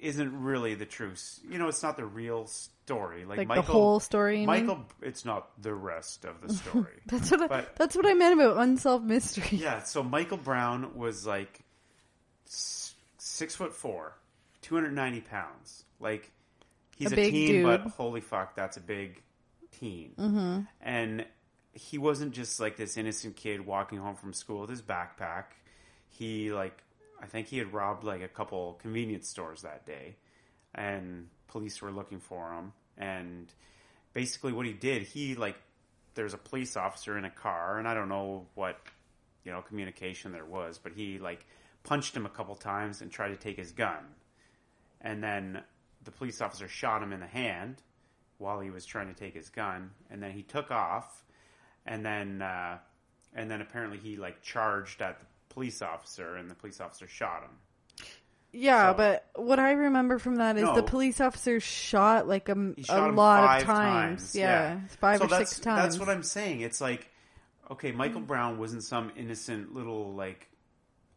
isn't 0.00 0.42
really 0.42 0.74
the 0.74 0.86
truth. 0.86 1.40
You 1.48 1.58
know, 1.58 1.68
it's 1.68 1.82
not 1.82 1.96
the 1.96 2.04
real 2.04 2.46
story. 2.46 3.24
Like, 3.24 3.38
like 3.38 3.48
Michael, 3.48 3.62
the 3.64 3.72
whole 3.72 4.00
story. 4.00 4.34
you 4.42 4.46
mean? 4.46 4.66
Michael, 4.66 4.84
it's 5.02 5.24
not 5.24 5.50
the 5.62 5.74
rest 5.74 6.24
of 6.24 6.40
the 6.46 6.52
story. 6.54 7.00
That's 7.06 7.30
what 7.30 7.50
I, 7.50 7.64
that's 7.76 7.96
what 7.96 8.06
I 8.06 8.14
meant 8.14 8.34
about 8.40 8.58
unsolved 8.58 9.04
mystery. 9.06 9.58
yeah. 9.58 9.82
So 9.82 10.02
Michael 10.02 10.36
Brown 10.36 10.96
was 10.96 11.26
like 11.26 11.60
six 12.46 13.54
foot 13.54 13.72
four, 13.74 14.16
two 14.62 14.74
hundred 14.74 14.92
ninety 14.94 15.20
pounds. 15.20 15.84
Like 16.00 16.30
he's 16.96 17.12
A 17.12 17.20
a, 17.20 17.30
teen, 17.30 17.48
dude. 17.48 17.64
but 17.64 17.80
holy 17.92 18.20
fuck, 18.20 18.54
that's 18.54 18.76
a 18.76 18.80
big 18.80 19.22
teen. 19.72 20.12
Mm-hmm. 20.18 20.60
And 20.82 21.26
he 21.74 21.98
wasn't 21.98 22.32
just 22.32 22.60
like 22.60 22.76
this 22.76 22.96
innocent 22.96 23.36
kid 23.36 23.66
walking 23.66 23.98
home 23.98 24.14
from 24.16 24.32
school 24.32 24.62
with 24.62 24.70
his 24.70 24.82
backpack. 24.82 25.44
He 26.08 26.52
like 26.52 26.82
I 27.20 27.26
think 27.26 27.48
he 27.48 27.58
had 27.58 27.72
robbed 27.72 28.04
like 28.04 28.22
a 28.22 28.28
couple 28.28 28.78
convenience 28.80 29.28
stores 29.28 29.62
that 29.62 29.86
day, 29.86 30.16
and 30.74 31.28
police 31.48 31.82
were 31.82 31.90
looking 31.90 32.20
for 32.20 32.52
him. 32.52 32.72
And 32.96 33.52
basically, 34.12 34.52
what 34.52 34.66
he 34.66 34.72
did, 34.72 35.02
he 35.02 35.34
like 35.34 35.56
there's 36.14 36.34
a 36.34 36.38
police 36.38 36.76
officer 36.76 37.18
in 37.18 37.24
a 37.24 37.30
car, 37.30 37.78
and 37.78 37.88
I 37.88 37.94
don't 37.94 38.08
know 38.08 38.46
what 38.54 38.78
you 39.44 39.52
know 39.52 39.62
communication 39.62 40.32
there 40.32 40.44
was, 40.44 40.78
but 40.78 40.92
he 40.92 41.18
like 41.18 41.44
punched 41.82 42.16
him 42.16 42.24
a 42.24 42.30
couple 42.30 42.54
times 42.54 43.00
and 43.00 43.10
tried 43.10 43.28
to 43.28 43.36
take 43.36 43.56
his 43.56 43.72
gun, 43.72 44.04
and 45.00 45.22
then 45.22 45.60
the 46.04 46.12
police 46.12 46.40
officer 46.40 46.68
shot 46.68 47.02
him 47.02 47.12
in 47.12 47.20
the 47.20 47.26
hand 47.26 47.82
while 48.38 48.60
he 48.60 48.70
was 48.70 48.84
trying 48.84 49.08
to 49.08 49.14
take 49.14 49.34
his 49.34 49.48
gun, 49.48 49.90
and 50.10 50.22
then 50.22 50.32
he 50.32 50.42
took 50.42 50.70
off, 50.70 51.23
and 51.86 52.04
then 52.04 52.42
uh, 52.42 52.78
and 53.34 53.50
then 53.50 53.60
apparently 53.60 53.98
he 53.98 54.16
like 54.16 54.42
charged 54.42 55.00
at 55.02 55.20
the 55.20 55.26
police 55.50 55.82
officer, 55.82 56.36
and 56.36 56.50
the 56.50 56.54
police 56.54 56.80
officer 56.80 57.06
shot 57.06 57.42
him. 57.42 57.50
Yeah, 58.52 58.92
So- 58.92 58.96
but 58.96 59.26
what 59.34 59.58
I 59.58 59.72
remember 59.72 60.18
from 60.20 60.36
that 60.36 60.56
is 60.56 60.62
No. 60.62 60.74
the 60.76 60.82
police 60.84 61.20
officer 61.20 61.58
shot 61.58 62.28
like 62.28 62.48
a, 62.48 62.54
He 62.76 62.84
a 62.88 63.08
lot 63.08 63.60
of 63.60 63.64
times. 63.66 64.34
Yeah, 64.36 64.80
five 65.00 65.18
so 65.18 65.24
or 65.24 65.28
that's, 65.28 65.50
six 65.50 65.60
times. 65.60 65.82
That's 65.82 65.98
what 65.98 66.08
I'm 66.08 66.22
saying. 66.22 66.60
It's 66.60 66.80
like, 66.80 67.08
okay, 67.70 67.90
Michael 67.90 68.20
Brown 68.20 68.58
wasn't 68.58 68.84
some 68.84 69.10
innocent 69.16 69.74
little 69.74 70.14
like 70.14 70.48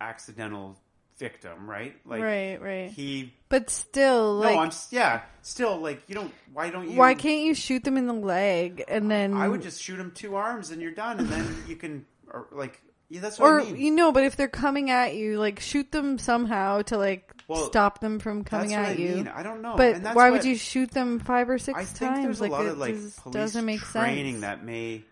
accidental 0.02 0.78
victim, 1.18 1.70
right? 1.70 1.96
Like, 2.06 2.22
right, 2.22 2.62
right. 2.62 2.92
He. 2.92 3.34
but 3.50 3.70
still, 3.70 4.36
like, 4.36 4.56
no, 4.56 4.62
I'm 4.62 4.72
yeah. 4.92 5.22
Still, 5.42 5.78
like, 5.78 6.02
you 6.08 6.16
don't. 6.16 6.34
Why 6.54 6.70
don't 6.70 6.90
you? 6.90 6.98
why 6.98 7.14
can't 7.14 7.42
you 7.44 7.54
shoot 7.54 7.84
them 7.84 7.98
in 7.98 8.08
the 8.08 8.14
leg 8.14 8.84
and 8.88 9.10
then? 9.10 9.34
I 9.34 9.48
would 9.48 9.62
just 9.62 9.82
shoot 9.82 9.98
them 9.98 10.12
two 10.16 10.36
arms 10.36 10.72
and 10.72 10.82
you're 10.82 10.92
done, 10.92 11.20
and 11.20 11.28
then 11.30 11.64
you 11.68 11.76
can, 11.76 12.06
or 12.32 12.48
like, 12.52 12.82
yeah, 13.10 13.22
that's 13.22 13.40
what 13.40 13.48
or 13.48 13.62
I 13.62 13.64
mean. 13.66 13.78
you 13.78 13.92
know, 13.92 14.12
but 14.12 14.24
if 14.24 14.36
they're 14.36 14.48
coming 14.48 14.90
at 14.92 15.16
you, 15.16 15.40
like 15.40 15.60
shoot 15.60 15.92
them 15.92 16.18
somehow 16.18 16.82
to 16.84 16.98
like 16.98 17.34
Well, 17.48 17.68
stop 17.68 18.00
them 18.02 18.20
from 18.20 18.44
coming 18.44 18.70
that's 18.70 18.80
what 18.82 18.90
at 18.92 18.98
I 18.98 19.02
you. 19.02 19.16
mean. 19.16 19.28
I 19.30 19.44
don't 19.44 19.62
know. 19.62 19.76
But 19.78 19.96
And 19.96 20.06
that's 20.06 20.16
why 20.16 20.30
would 20.30 20.44
you 20.44 20.56
shoot 20.58 20.92
them 20.92 21.20
five 21.20 21.50
or 21.50 21.58
six 21.58 21.78
I 21.80 21.84
think 21.86 22.12
times? 22.12 22.24
there's 22.24 22.40
a 22.40 22.44
like 22.44 22.52
lot 22.52 22.66
it 22.66 22.70
of 22.74 22.78
like 22.78 22.96
police 22.96 23.20
doesn't 23.32 23.66
make 23.66 23.80
training 23.80 24.34
sense. 24.36 24.42
that 24.42 24.66
may, 24.66 25.04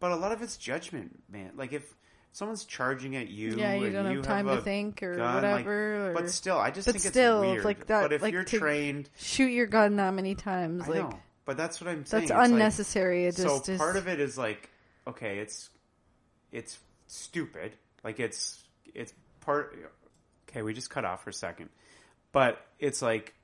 but 0.00 0.12
a 0.12 0.16
lot 0.16 0.32
of 0.32 0.42
it's 0.42 0.58
judgment, 0.58 1.18
man. 1.30 1.52
Like 1.56 1.72
if 1.72 1.94
someone's 2.32 2.64
charging 2.64 3.16
at 3.16 3.28
you, 3.28 3.56
Yeah, 3.56 3.74
you 3.74 3.90
don't 3.90 4.06
have 4.06 4.22
time 4.24 4.46
have 4.46 4.58
to 4.58 4.62
think 4.62 5.02
or 5.02 5.16
gun, 5.16 5.34
whatever, 5.34 5.98
Like, 6.08 6.10
or- 6.10 6.22
but 6.22 6.30
still, 6.30 6.58
I 6.58 6.70
just 6.70 6.86
but 6.86 6.92
think 6.96 7.12
still, 7.12 7.42
it's 7.42 7.50
weird. 7.52 7.64
like 7.64 7.86
that- 7.86 8.02
But 8.02 8.12
if 8.12 8.22
like 8.22 8.32
you're 8.32 8.44
trained, 8.44 9.08
shoot 9.16 9.48
your 9.50 9.66
gun 9.66 9.96
that 9.96 10.14
many 10.14 10.34
times, 10.34 10.84
I 10.84 10.88
like 10.88 11.10
know. 11.10 11.18
But 11.44 11.56
that's 11.56 11.80
what 11.80 11.88
I'm 11.88 12.04
saying. 12.04 12.22
that's 12.28 12.30
It's 12.30 12.38
like- 12.38 12.50
unnecessary. 12.50 13.26
it 13.26 13.36
just 13.36 13.64
so 13.66 13.76
part 13.78 13.96
of 13.96 14.06
it 14.08 14.20
is 14.20 14.38
like, 14.38 14.70
okay, 15.06 15.38
it's 15.38 15.70
it's 16.52 16.78
stupid. 17.08 17.72
Like 18.04 18.20
it's 18.20 18.62
it's 18.94 19.12
part. 19.40 19.76
Okay, 20.48 20.62
we 20.62 20.72
just 20.74 20.90
cut 20.90 21.04
off 21.04 21.24
for 21.24 21.30
a 21.30 21.34
second, 21.34 21.70
but 22.32 22.64
it's 22.78 23.02
like, 23.02 23.34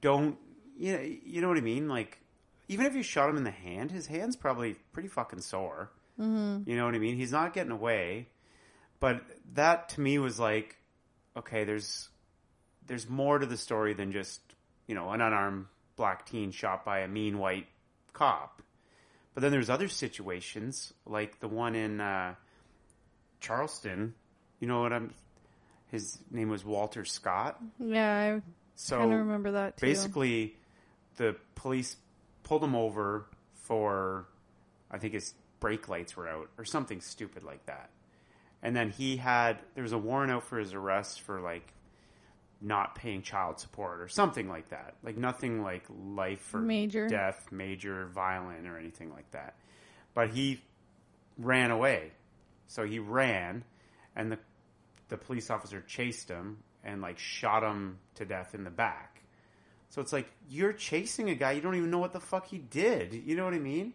don't 0.00 0.38
you 0.78 0.92
know, 0.92 1.00
you 1.00 1.40
know 1.40 1.48
what 1.48 1.56
I 1.56 1.62
mean? 1.62 1.88
Like, 1.88 2.20
even 2.68 2.86
if 2.86 2.94
you 2.94 3.02
shot 3.02 3.28
him 3.30 3.36
in 3.36 3.44
the 3.44 3.50
hand, 3.50 3.90
his 3.90 4.06
hand's 4.06 4.36
probably 4.36 4.74
pretty 4.92 5.08
fucking 5.08 5.40
sore. 5.40 5.90
Mm-hmm. 6.20 6.68
You 6.68 6.76
know 6.76 6.84
what 6.86 6.94
I 6.94 6.98
mean? 6.98 7.16
He's 7.16 7.32
not 7.32 7.52
getting 7.52 7.72
away, 7.72 8.28
but 9.00 9.20
that 9.54 9.90
to 9.90 10.00
me 10.00 10.18
was 10.18 10.38
like, 10.38 10.76
okay, 11.36 11.64
there's 11.64 12.08
there's 12.86 13.08
more 13.08 13.38
to 13.38 13.46
the 13.46 13.56
story 13.56 13.94
than 13.94 14.12
just 14.12 14.40
you 14.86 14.94
know 14.94 15.10
an 15.10 15.20
unarmed 15.20 15.66
black 15.96 16.26
teen 16.26 16.50
shot 16.50 16.84
by 16.84 17.00
a 17.00 17.08
mean 17.08 17.38
white 17.38 17.66
cop. 18.12 18.62
But 19.34 19.42
then 19.42 19.50
there's 19.52 19.68
other 19.68 19.88
situations 19.88 20.94
like 21.04 21.40
the 21.40 21.48
one 21.48 21.74
in 21.74 22.00
uh, 22.00 22.34
Charleston. 23.40 24.14
You 24.60 24.68
know 24.68 24.80
what 24.80 24.92
I'm? 24.92 25.12
His 25.90 26.18
name 26.30 26.48
was 26.48 26.64
Walter 26.64 27.04
Scott. 27.04 27.60
yeah, 27.78 28.36
I 28.36 28.42
So 28.74 28.98
kind 28.98 29.12
of 29.12 29.18
remember 29.20 29.52
that 29.52 29.76
too. 29.76 29.86
basically, 29.86 30.56
the 31.16 31.36
police 31.54 31.96
pulled 32.42 32.64
him 32.64 32.74
over 32.74 33.26
for, 33.62 34.26
I 34.90 34.98
think 34.98 35.14
his 35.14 35.34
brake 35.60 35.88
lights 35.88 36.16
were 36.16 36.28
out 36.28 36.48
or 36.58 36.64
something 36.64 37.00
stupid 37.00 37.42
like 37.42 37.64
that. 37.66 37.90
And 38.62 38.74
then 38.74 38.90
he 38.90 39.16
had 39.16 39.58
there 39.74 39.82
was 39.82 39.92
a 39.92 39.98
warrant 39.98 40.32
out 40.32 40.44
for 40.44 40.58
his 40.58 40.74
arrest 40.74 41.20
for 41.20 41.40
like 41.40 41.72
not 42.60 42.94
paying 42.94 43.22
child 43.22 43.60
support 43.60 44.00
or 44.00 44.08
something 44.08 44.48
like 44.48 44.70
that. 44.70 44.94
Like 45.02 45.16
nothing 45.16 45.62
like 45.62 45.84
life 45.90 46.54
or 46.54 46.60
Major. 46.60 47.08
death, 47.08 47.48
major, 47.50 48.06
violent 48.06 48.66
or 48.66 48.78
anything 48.78 49.12
like 49.12 49.30
that. 49.32 49.54
But 50.14 50.30
he 50.30 50.62
ran 51.38 51.70
away. 51.70 52.12
So 52.66 52.84
he 52.84 52.98
ran 52.98 53.64
and 54.14 54.32
the 54.32 54.38
the 55.08 55.16
police 55.16 55.50
officer 55.50 55.82
chased 55.86 56.28
him 56.28 56.58
and 56.82 57.00
like 57.00 57.18
shot 57.18 57.62
him 57.62 57.98
to 58.16 58.24
death 58.24 58.54
in 58.54 58.64
the 58.64 58.70
back. 58.70 59.22
So 59.90 60.00
it's 60.02 60.12
like 60.12 60.28
you're 60.48 60.72
chasing 60.72 61.30
a 61.30 61.34
guy 61.34 61.52
you 61.52 61.60
don't 61.60 61.76
even 61.76 61.90
know 61.90 61.98
what 61.98 62.12
the 62.12 62.20
fuck 62.20 62.48
he 62.48 62.58
did. 62.58 63.12
You 63.12 63.36
know 63.36 63.44
what 63.44 63.54
I 63.54 63.58
mean? 63.58 63.92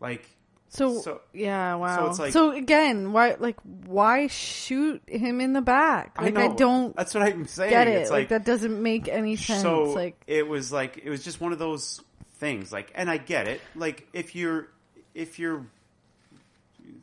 Like 0.00 0.26
So, 0.74 0.98
So- 1.00 1.20
yeah, 1.32 1.76
wow. 1.76 2.08
it's 2.08 2.18
like- 2.18 2.32
so 2.32 2.50
again, 2.50 3.12
why 3.12 3.36
like 3.38 3.56
why 3.86 4.26
shoot 4.26 5.02
him 5.08 5.40
in 5.40 5.52
the 5.52 5.62
back? 5.62 6.20
Like 6.20 6.36
I, 6.36 6.48
know. 6.48 6.54
don't 6.56 6.96
That's 6.96 7.14
what 7.14 7.22
I'm 7.22 7.46
saying. 7.46 7.70
get 7.70 7.86
it. 7.88 7.92
It's 8.02 8.10
Like, 8.10 8.22
like, 8.22 8.28
that 8.30 8.44
doesn't 8.44 8.82
make 8.82 9.06
any 9.08 9.36
sense. 9.36 9.62
so 9.62 9.84
like 9.84 10.20
it 10.26 10.46
was 10.48 10.72
like 10.72 10.98
it 11.04 11.10
was 11.10 11.22
just 11.22 11.40
one 11.40 11.52
of 11.52 11.58
those 11.58 12.00
things. 12.38 12.72
Like, 12.72 12.90
and 12.94 13.08
I 13.10 13.18
get 13.18 13.46
it. 13.48 13.60
Like 13.76 14.08
if 14.12 14.34
you're 14.34 14.68
if 15.14 15.38
you're 15.38 15.64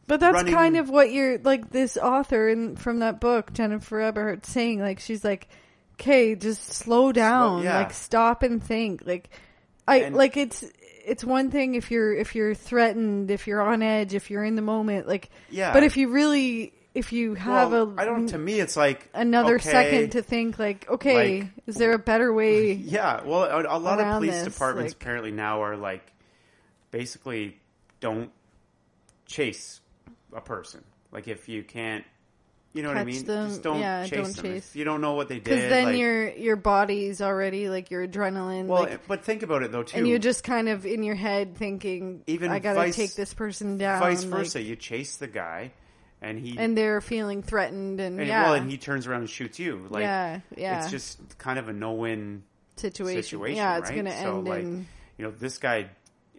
But 0.08 0.20
that's 0.20 0.34
running- 0.36 0.54
kind 0.54 0.78
of 0.78 0.90
what 0.90 1.12
you're 1.12 1.38
like 1.40 1.70
this 1.70 1.96
author 1.98 2.50
in 2.50 2.76
from 2.76 3.00
that 3.00 3.20
book, 3.22 3.54
Jennifer 3.54 4.02
Eberhardt, 4.02 4.46
saying. 4.46 4.82
Like 4.82 5.00
she's 5.00 5.24
like, 5.24 5.48
"Okay, 5.94 6.36
just 6.36 6.64
slow 6.74 7.12
down. 7.14 7.64
yeah. 7.64 7.78
Like 7.78 7.94
stop 7.94 8.44
and 8.44 8.62
think. 8.62 9.04
Like 9.06 9.30
I 9.88 9.98
And- 10.02 10.16
like 10.16 10.36
it's 10.36 10.64
it's 11.06 11.24
one 11.24 11.52
thing 11.52 11.76
if 11.76 11.92
you're 11.92 12.14
if 12.14 12.36
you're 12.36 12.54
threatened, 12.54 13.32
if 13.32 13.48
you're 13.48 13.62
on 13.62 13.82
edge, 13.82 14.14
if 14.14 14.30
you're 14.30 14.44
in 14.44 14.56
the 14.56 14.62
moment. 14.62 15.08
Like 15.08 15.30
Yeah. 15.50 15.74
But 15.74 15.84
if 15.84 15.98
you 15.98 16.10
really 16.10 16.74
if 16.94 17.14
you 17.14 17.36
have 17.36 17.72
well, 17.72 17.94
a 17.98 18.02
I 18.02 18.06
don't. 18.06 18.28
To 18.28 18.38
me, 18.38 18.60
it's 18.60 18.76
like 18.76 19.10
another 19.14 19.56
okay, 19.56 19.72
second 19.72 20.12
to 20.12 20.22
think 20.22 20.60
like, 20.60 20.90
okay, 20.90 21.42
Like- 21.42 21.50
is 21.68 21.76
there 21.76 21.94
a 21.94 22.00
better 22.00 22.34
way? 22.34 22.74
Yeah, 22.74 23.22
well, 23.24 23.44
a, 23.44 23.78
a 23.78 23.80
lot 23.80 24.00
of 24.00 24.18
police 24.18 24.32
this, 24.44 24.54
departments 24.54 24.92
like- 24.94 25.02
apparently 25.02 25.32
now 25.32 25.64
are 25.64 25.78
like 25.78 26.12
basically 26.92 27.58
don't 28.02 28.32
chase 29.26 29.80
a 30.34 30.42
person. 30.42 30.84
Like 31.12 31.28
if 31.28 31.48
you 31.48 31.64
can't, 31.64 32.04
you 32.74 32.84
know 32.84 32.90
what 32.90 32.98
I 32.98 33.04
mean? 33.04 33.26
them, 33.26 33.50
Just 33.50 33.64
don't 33.64 33.80
yeah, 33.80 34.06
chase 34.06 34.12
don't 34.12 34.36
them. 34.36 34.46
chase. 34.46 34.70
If 34.70 34.76
you 34.76 34.84
don't 34.86 35.02
know 35.02 35.14
what 35.14 35.28
they 35.28 35.36
did. 35.36 35.44
Because 35.46 35.70
then 35.70 35.86
like- 35.86 35.98
your 35.98 36.30
your 36.30 36.56
body's 36.56 37.22
already 37.22 37.68
like 37.70 37.92
your 37.92 38.08
adrenaline, 38.08 38.68
well, 38.68 38.84
like, 38.84 39.08
but 39.08 39.24
think 39.24 39.44
about 39.44 39.64
it 39.64 39.72
though 39.72 39.84
too. 39.84 39.98
and 39.98 40.08
you're 40.08 40.20
just 40.20 40.44
kind 40.44 40.70
of 40.70 40.86
in 40.86 41.04
your 41.04 41.16
head 41.16 41.58
thinking, 41.58 42.24
Even 42.28 42.52
I 42.52 42.60
gotta 42.60 42.80
vice- 42.80 42.96
take 42.96 43.14
this 43.16 43.34
person 43.34 43.78
down. 43.78 44.00
vice 44.00 44.24
like- 44.24 44.32
versa. 44.32 44.62
you 44.62 44.76
chase 44.76 45.18
the 45.18 45.28
guy, 45.28 45.72
and 46.22 46.40
he 46.40 46.58
and 46.58 46.78
they're 46.78 47.02
feeling 47.02 47.44
threatened, 47.44 48.00
and, 48.00 48.20
and, 48.20 48.28
yeah, 48.28 48.44
well, 48.44 48.54
and 48.54 48.70
he 48.72 48.78
turns 48.78 49.08
around 49.08 49.22
and 49.22 49.30
shoots 49.30 49.60
you. 49.60 49.86
Like, 49.90 50.04
Yeah, 50.04 50.40
yeah. 50.56 50.82
It's 50.84 50.92
just 50.92 51.38
kind 51.38 51.60
of 51.60 51.68
a 51.68 51.74
no-win 51.74 52.44
situation. 52.78 53.24
situation. 53.24 53.58
Yeah, 53.58 53.78
it's 53.80 53.90
right? 53.90 53.96
gonna 53.98 54.22
so, 54.22 54.38
end 54.38 54.48
like, 54.48 54.62
in 54.64 54.88
you 55.18 55.26
know, 55.26 55.32
this 55.32 55.58
guy 55.58 55.90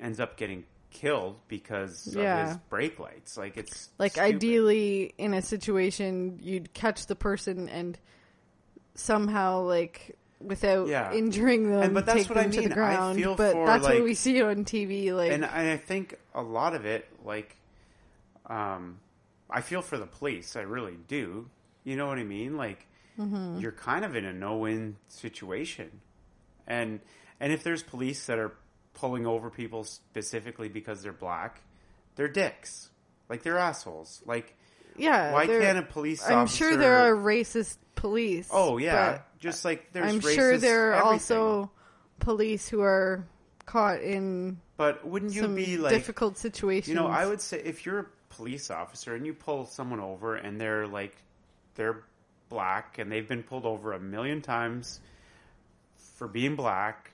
ends 0.00 0.18
up 0.18 0.36
getting 0.36 0.64
killed 0.92 1.36
because 1.48 2.14
Yeah. 2.14 2.42
of 2.42 2.48
his 2.48 2.56
brake 2.68 2.98
lights. 2.98 3.36
Like 3.36 3.56
it's 3.56 3.88
like 3.98 4.12
stupid. 4.12 4.34
ideally 4.36 5.14
in 5.18 5.34
a 5.34 5.42
situation 5.42 6.38
you'd 6.42 6.72
catch 6.74 7.06
the 7.06 7.16
person 7.16 7.68
and 7.68 7.98
somehow 8.94 9.62
like 9.62 10.16
without 10.40 10.88
Yeah. 10.88 11.12
injuring 11.12 11.70
them, 11.70 11.82
And- 11.82 11.94
but 11.94 12.04
that's 12.06 12.28
what 12.28 12.36
I 12.38 12.46
mean. 12.48 12.68
the 12.68 12.80
I 12.80 13.14
feel 13.14 13.34
but 13.36 13.52
for, 13.52 13.66
that's 13.66 13.84
like- 13.84 13.94
what 13.94 14.02
we 14.04 14.14
see 14.14 14.42
on 14.42 14.64
TV. 14.64 15.12
Like, 15.12 15.30
and, 15.32 15.44
and 15.44 15.70
I 15.70 15.76
think 15.76 16.18
a 16.34 16.42
lot 16.42 16.74
of 16.74 16.84
it, 16.84 17.08
like, 17.24 17.56
um, 18.46 18.98
I 19.48 19.60
feel 19.60 19.82
for 19.82 19.98
the 19.98 20.06
police. 20.06 20.56
I 20.56 20.62
really 20.62 20.96
do. 21.06 21.48
You 21.84 21.96
know 21.96 22.06
what 22.06 22.18
I 22.18 22.24
mean? 22.24 22.56
Like, 22.56 22.86
Mm-hmm. 23.18 23.58
you're 23.60 23.72
kind 23.72 24.04
of 24.06 24.16
in 24.16 24.24
a 24.24 24.32
no-win 24.32 24.96
situation, 25.06 26.00
and 26.66 27.00
and 27.38 27.52
if 27.52 27.62
there's 27.62 27.82
police 27.82 28.24
that 28.26 28.38
are 28.38 28.52
pulling 28.94 29.26
over 29.26 29.50
people 29.50 29.84
specifically 29.84 30.68
because 30.68 31.02
they're 31.02 31.12
black, 31.12 31.60
they're 32.16 32.28
dicks. 32.28 32.90
Like 33.28 33.42
they're 33.42 33.58
assholes. 33.58 34.22
Like, 34.26 34.56
yeah, 34.96 35.32
why 35.32 35.46
can't 35.46 35.78
a 35.78 35.82
police 35.82 36.22
Officer... 36.22 36.34
I'm 36.34 36.46
sure 36.46 36.76
there 36.76 36.96
are 36.96 37.14
racist 37.14 37.78
police. 37.94 38.48
Oh 38.52 38.78
yeah, 38.78 39.20
just 39.38 39.64
like 39.64 39.92
there's. 39.92 40.12
I'm 40.12 40.20
sure 40.20 40.58
there 40.58 40.90
are 40.90 40.94
everything. 40.94 41.12
also 41.12 41.70
police 42.18 42.68
who 42.68 42.82
are 42.82 43.26
caught 43.64 44.02
in 44.02 44.60
But 44.76 45.06
wouldn't 45.06 45.32
you 45.32 45.46
be 45.48 45.76
like 45.76 45.94
difficult 45.94 46.36
situations. 46.38 46.88
You 46.88 46.94
know, 46.94 47.06
I 47.06 47.26
would 47.26 47.40
say 47.40 47.60
if 47.64 47.86
you're 47.86 48.00
a 48.00 48.06
police 48.30 48.70
officer 48.70 49.14
and 49.14 49.24
you 49.24 49.34
pull 49.34 49.66
someone 49.66 50.00
over 50.00 50.34
and 50.34 50.60
they're 50.60 50.86
like 50.86 51.16
they're 51.74 52.02
black 52.48 52.98
and 52.98 53.10
they've 53.10 53.28
been 53.28 53.42
pulled 53.42 53.64
over 53.64 53.92
a 53.92 54.00
million 54.00 54.42
times 54.42 55.00
for 56.16 56.28
being 56.28 56.56
black, 56.56 57.12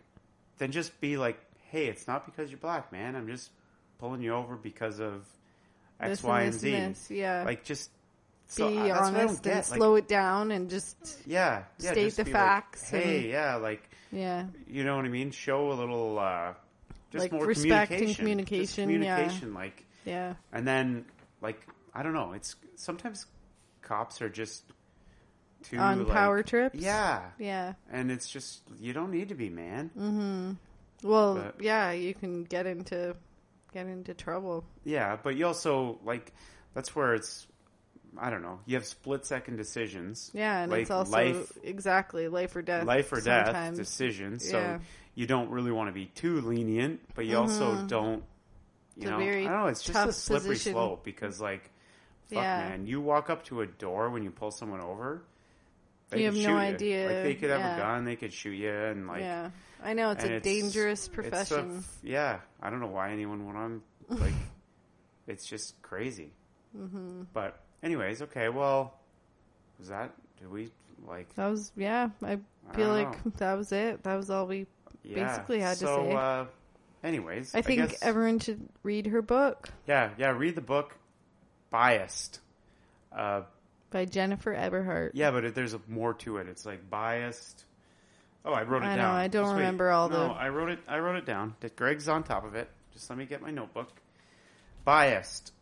then 0.59 0.73
just 0.73 1.01
be 1.01 1.17
like, 1.17 1.39
"Hey, 1.71 1.87
it's 1.87 2.07
not 2.07 2.25
because 2.27 2.51
you're 2.51 2.59
black, 2.61 2.91
man. 2.93 3.17
I'm 3.17 3.27
just 3.27 3.51
pulling 3.99 4.23
you 4.23 4.33
over 4.35 4.57
because 4.57 5.01
of 5.01 5.27
X, 6.01 6.11
This 6.11 6.23
Y, 6.23 6.41
and 6.43 6.53
this 6.53 6.61
Z." 6.61 6.75
and 6.75 6.95
this, 6.95 7.11
yeah. 7.11 7.43
Like 7.45 7.65
just 7.65 7.91
be 7.91 7.97
so, 8.49 8.69
I- 8.69 8.89
that's 8.89 9.01
I 9.01 9.05
honest 9.07 9.47
and 9.47 9.55
Like, 9.57 9.65
slow 9.65 9.95
it 9.97 10.09
down 10.09 10.51
and 10.53 10.71
just 10.71 10.97
yeah, 11.27 11.65
yeah, 11.79 11.91
state 11.93 12.05
just 12.07 12.17
the 12.19 12.25
be 12.25 12.33
like, 12.33 12.41
facts 12.41 12.89
hey, 12.91 13.19
and- 13.19 13.27
yeah, 13.29 13.57
like 13.57 13.89
yeah. 14.11 14.47
you 14.67 14.85
know 14.85 14.97
what 14.97 15.05
I 15.05 15.09
mean? 15.09 15.31
Show 15.31 15.71
a 15.71 15.75
little 15.75 16.19
uh 16.19 16.55
just 17.11 17.25
Like 17.25 17.33
more 17.33 17.45
respect 17.47 17.91
and 17.93 18.15
communication. 18.17 18.85
Communication, 18.85 18.91
yeah. 19.03 19.15
communication, 19.17 19.55
like 19.55 19.85
Yeah. 20.05 20.35
and 20.53 20.67
then, 20.67 21.05
like, 21.43 21.67
I 21.95 22.03
don't 22.03 22.13
know. 22.15 22.33
It's 22.33 22.55
sometimes 22.77 23.27
cops 23.83 24.21
are 24.23 24.29
just 24.29 24.65
too 25.65 25.79
On 25.79 26.05
like- 26.05 26.13
power 26.15 26.43
trips? 26.43 26.79
Yeah, 26.79 27.23
Yeah. 27.39 27.75
and 27.91 28.11
it's 28.11 28.29
just 28.31 28.61
you 28.79 28.93
don't 28.93 29.11
need 29.11 29.29
to 29.31 29.35
be 29.35 29.49
man. 29.51 30.59
Well, 31.03 31.35
But- 31.37 31.63
yeah, 31.63 31.93
you 31.93 32.15
can 32.15 32.45
get 32.45 32.67
into 32.67 33.17
get 33.73 33.87
into 33.87 34.15
trouble. 34.15 34.65
Yeah, 34.85 35.17
but 35.23 35.37
you 35.37 35.47
also 35.47 35.99
like 36.05 36.33
that's 36.75 36.95
where 36.97 37.15
it's 37.15 37.47
I 38.17 38.31
don't 38.31 38.43
know. 38.43 38.59
You 38.67 38.77
have 38.77 38.87
split 38.87 39.27
second 39.27 39.57
decisions. 39.57 40.31
Yeah, 40.35 40.63
and 40.63 40.73
like 40.73 40.83
it's 40.83 40.91
also 40.91 41.13
life, 41.13 41.53
exactly 41.63 42.27
life 42.29 42.57
or 42.57 42.63
death. 42.63 42.87
life 42.87 43.13
or 43.13 43.21
death 43.21 43.47
sometimes. 43.47 43.79
decisions. 43.79 44.51
Yeah. 44.51 44.61
Mm-hmm. 44.63 44.77
So 44.79 44.85
you 45.15 45.27
don't 45.27 45.51
really 45.51 45.71
want 45.73 45.89
to 45.89 45.93
be 45.93 46.07
too 46.07 46.41
lenient, 46.41 47.01
but 47.15 47.27
you 47.27 47.37
also 47.37 47.85
don't. 47.87 48.25
You 48.97 49.03
It's 49.03 49.11
know, 49.11 49.19
I 49.19 49.43
don't 49.43 49.45
know. 49.45 49.67
It's 49.67 49.83
just 49.85 50.09
a 50.09 50.13
slippery 50.13 50.51
position. 50.51 50.73
slope 50.73 51.05
because, 51.05 51.41
like, 51.41 51.63
fuck, 52.29 52.43
Yeah. 52.43 52.69
man, 52.71 52.87
you 52.87 53.01
walk 53.01 53.31
up 53.31 53.45
to 53.45 53.61
a 53.61 53.67
door 53.67 54.11
when 54.11 54.25
you 54.25 54.31
pull 54.33 54.51
someone 54.51 54.81
over. 54.81 55.23
They 56.11 56.21
You 56.21 56.25
have 56.27 56.37
no 56.37 56.57
idea, 56.57 57.07
Like 57.07 57.23
they 57.23 57.35
could 57.35 57.51
have 57.51 57.61
yeah. 57.61 57.77
a 57.77 57.79
gun, 57.79 58.05
they 58.05 58.17
could 58.17 58.33
shoot 58.33 58.53
you, 58.53 58.73
and 58.73 59.07
like 59.07 59.21
yeah, 59.21 59.51
I 59.85 59.93
know 59.93 60.11
it's 60.13 60.25
a 60.25 60.41
dangerous 60.41 61.01
it's 61.01 61.09
a- 61.09 61.11
profession. 61.11 61.85
yeah, 62.03 62.39
I 62.63 62.71
don't 62.71 62.81
know 62.81 62.87
why 62.87 63.13
anyone 63.13 63.45
went 63.45 63.59
on. 63.59 63.83
Like, 64.09 64.33
it's 65.27 65.45
just 65.47 65.81
crazy. 65.83 66.33
Mm-hmm. 66.77 67.23
But 67.35 67.61
anyways, 67.83 68.23
okay. 68.23 68.49
Well, 68.49 68.95
was 69.79 69.89
that? 69.89 70.15
Did 70.41 70.51
we 70.51 70.71
like? 71.07 71.35
that 71.35 71.49
was 71.49 71.73
yeah. 71.77 72.09
I 72.23 72.33
I 72.71 72.75
feel 72.75 72.87
don't 72.87 73.05
like 73.05 73.25
know. 73.27 73.33
that 73.37 73.55
was 73.55 73.73
it. 73.73 74.03
That 74.05 74.17
was 74.17 74.31
all 74.31 74.47
we 74.47 74.67
Yeah. 75.03 75.27
basically 75.27 75.61
had 75.61 75.77
to 75.79 75.87
say. 75.87 76.13
Uh, 76.13 76.45
anyways, 77.05 77.55
I 77.55 77.61
think 77.63 77.83
guess- 77.91 78.03
everyone 78.03 78.39
should 78.39 78.67
read 78.83 79.07
her 79.09 79.21
book 79.21 79.69
Yeah, 79.87 80.11
yeah. 80.17 80.31
Read 80.31 80.55
the 80.55 80.63
book. 80.63 80.97
Biased. 81.71 82.41
Uh, 83.13 83.43
by 83.91 84.05
Jennifer 84.05 84.53
Eberhardt. 84.55 85.15
yeah, 85.15 85.31
but 85.31 85.45
it, 85.45 85.55
there's 85.55 85.75
more 85.89 86.15
to 86.15 86.37
it. 86.39 86.49
It's 86.49 86.67
like 86.67 86.89
biased. 86.91 87.65
Oh, 88.45 88.53
I 88.53 88.63
wrote 88.63 88.83
it 88.83 88.87
I 88.87 88.97
know, 88.97 89.03
down. 89.03 89.15
I 89.15 89.29
don't 89.29 89.43
Just 89.45 89.55
wait. 89.55 89.59
remember 89.61 89.91
all 89.91 90.09
no, 90.09 90.29
the- 90.29 90.35
I 90.35 90.49
wrote 90.49 90.71
it. 90.71 90.79
I 90.89 90.99
wrote 90.99 91.17
it 91.17 91.27
down. 91.27 91.55
That 91.61 91.77
Greg's 91.77 92.09
on 92.09 92.23
top 92.23 92.45
of 92.45 92.55
it. 92.55 92.71
Just 92.93 93.09
let 93.11 93.19
me 93.19 93.27
get 93.27 93.43
my 93.43 93.51
notebook. 93.51 93.91
Biased. 94.85 95.53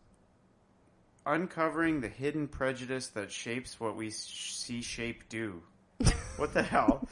Uncovering 1.25 1.99
the 1.99 2.07
hidden 2.07 2.47
prejudice 2.47 3.07
that 3.09 3.31
shapes 3.31 3.79
what 3.79 3.95
we 3.97 4.09
see 4.11 4.81
shape 4.81 5.27
do. 5.27 5.61
what 6.37 6.53
the 6.53 6.63
hell? 6.63 7.07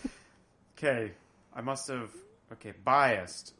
Okay, 0.77 1.11
I 1.53 1.61
must 1.61 1.87
have. 1.89 2.09
Okay, 2.53 2.73
biased. 2.83 3.53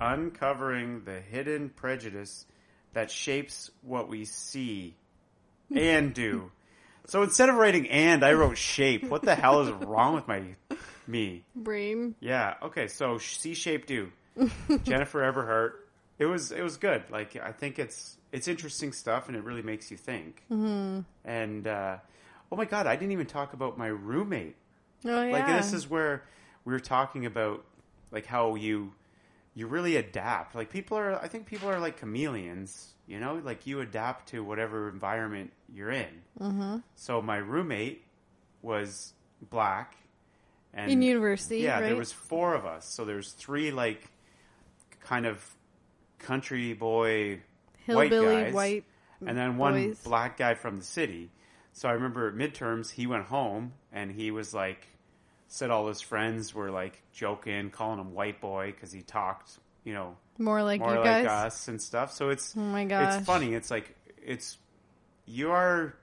Uncovering 0.00 1.02
the 1.04 1.20
hidden 1.20 1.68
prejudice 1.70 2.46
that 2.94 3.10
shapes 3.10 3.70
what 3.82 4.08
we 4.08 4.24
see 4.24 4.96
and 5.74 6.14
do. 6.14 6.50
So 7.08 7.22
instead 7.22 7.48
of 7.48 7.54
writing 7.56 7.88
and, 7.88 8.22
I 8.22 8.34
wrote 8.34 8.58
shape. 8.58 9.04
What 9.04 9.22
the 9.22 9.34
hell 9.34 9.62
is 9.62 9.70
wrong 9.70 10.14
with 10.14 10.28
my 10.28 10.42
me? 11.06 11.42
Brain. 11.56 12.14
Yeah. 12.20 12.54
Okay. 12.62 12.86
So 12.86 13.16
C 13.18 13.54
shape 13.54 13.86
do. 13.86 14.12
Jennifer 14.84 15.24
Eberhardt. 15.24 15.88
It 16.18 16.26
was 16.26 16.52
it 16.52 16.62
was 16.62 16.76
good. 16.76 17.04
Like 17.10 17.34
I 17.36 17.52
think 17.52 17.78
it's 17.78 18.18
it's 18.30 18.46
interesting 18.46 18.92
stuff 18.92 19.28
and 19.28 19.36
it 19.36 19.42
really 19.42 19.62
makes 19.62 19.90
you 19.90 19.96
think. 19.96 20.42
Mm-hmm. 20.50 21.00
And 21.24 21.66
uh, 21.66 21.96
oh 22.52 22.56
my 22.56 22.66
god, 22.66 22.86
I 22.86 22.94
didn't 22.94 23.12
even 23.12 23.26
talk 23.26 23.54
about 23.54 23.78
my 23.78 23.86
roommate. 23.86 24.56
Oh 25.06 25.22
yeah. 25.22 25.32
Like 25.32 25.46
this 25.46 25.72
is 25.72 25.88
where 25.88 26.24
we 26.66 26.74
were 26.74 26.80
talking 26.80 27.24
about 27.24 27.64
like 28.12 28.26
how 28.26 28.54
you 28.54 28.92
you 29.58 29.66
really 29.66 29.96
adapt. 29.96 30.54
Like 30.54 30.70
people 30.70 30.96
are 30.96 31.20
I 31.20 31.26
think 31.26 31.46
people 31.46 31.68
are 31.68 31.80
like 31.80 31.98
chameleons, 31.98 32.94
you 33.08 33.18
know? 33.18 33.40
Like 33.42 33.66
you 33.66 33.80
adapt 33.80 34.28
to 34.28 34.44
whatever 34.44 34.88
environment 34.88 35.52
you're 35.74 35.90
in. 35.90 36.22
Mm-hmm. 36.40 36.76
So 36.94 37.20
my 37.20 37.38
roommate 37.38 38.04
was 38.62 39.14
black 39.50 39.96
and 40.72 40.92
in 40.92 41.02
university. 41.02 41.58
yeah, 41.58 41.74
right? 41.74 41.82
there 41.82 41.96
was 41.96 42.12
four 42.12 42.54
of 42.54 42.66
us. 42.66 42.86
So 42.86 43.04
there's 43.04 43.32
three 43.32 43.72
like 43.72 44.08
kind 45.00 45.26
of 45.26 45.44
country 46.20 46.72
boy 46.74 47.40
hillbilly 47.84 48.26
white 48.26 48.44
guys, 48.44 48.54
white 48.54 48.84
and 49.26 49.36
then 49.36 49.56
one 49.56 49.88
boys. 49.88 49.98
black 50.04 50.36
guy 50.36 50.54
from 50.54 50.78
the 50.78 50.84
city. 50.84 51.30
So 51.72 51.88
I 51.88 51.92
remember 51.92 52.30
midterms 52.30 52.92
he 52.92 53.08
went 53.08 53.24
home 53.24 53.72
and 53.92 54.12
he 54.12 54.30
was 54.30 54.54
like 54.54 54.86
said 55.48 55.70
all 55.70 55.88
his 55.88 56.00
friends 56.00 56.54
were 56.54 56.70
like 56.70 57.02
joking, 57.12 57.70
calling 57.70 57.98
him 57.98 58.12
white 58.14 58.40
boy 58.40 58.70
because 58.72 58.92
he 58.92 59.02
talked, 59.02 59.58
you 59.84 59.94
know, 59.94 60.16
more 60.38 60.62
like 60.62 60.80
more 60.80 60.92
you 60.94 61.00
like 61.00 61.24
guys. 61.24 61.46
us 61.52 61.68
and 61.68 61.80
stuff. 61.82 62.12
So 62.12 62.28
it's 62.28 62.54
Oh 62.56 62.60
my 62.60 62.84
gosh. 62.84 63.16
it's 63.16 63.26
funny. 63.26 63.54
It's 63.54 63.70
like 63.70 63.96
it's 64.22 64.58
you 65.26 65.50
are 65.50 65.94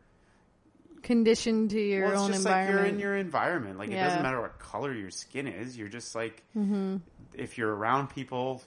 Conditioned 1.04 1.70
to 1.70 1.80
your 1.80 2.06
well, 2.08 2.14
it's 2.14 2.22
own 2.22 2.32
just 2.34 2.46
like 2.46 2.52
environment. 2.62 2.80
you're 2.80 2.94
in 2.96 3.00
your 3.00 3.16
environment. 3.18 3.78
Like 3.78 3.90
it 3.92 3.96
doesn't 3.96 4.24
matter 4.24 4.42
what 4.42 4.58
color 4.58 4.92
your 4.92 5.12
skin 5.12 5.46
is. 5.48 5.78
You're 5.78 5.88
just 5.90 6.16
like 6.16 6.42
Mm-hmm. 6.58 6.98
if 7.36 7.58
you're 7.60 7.74
around 7.74 8.08
people, 8.08 8.64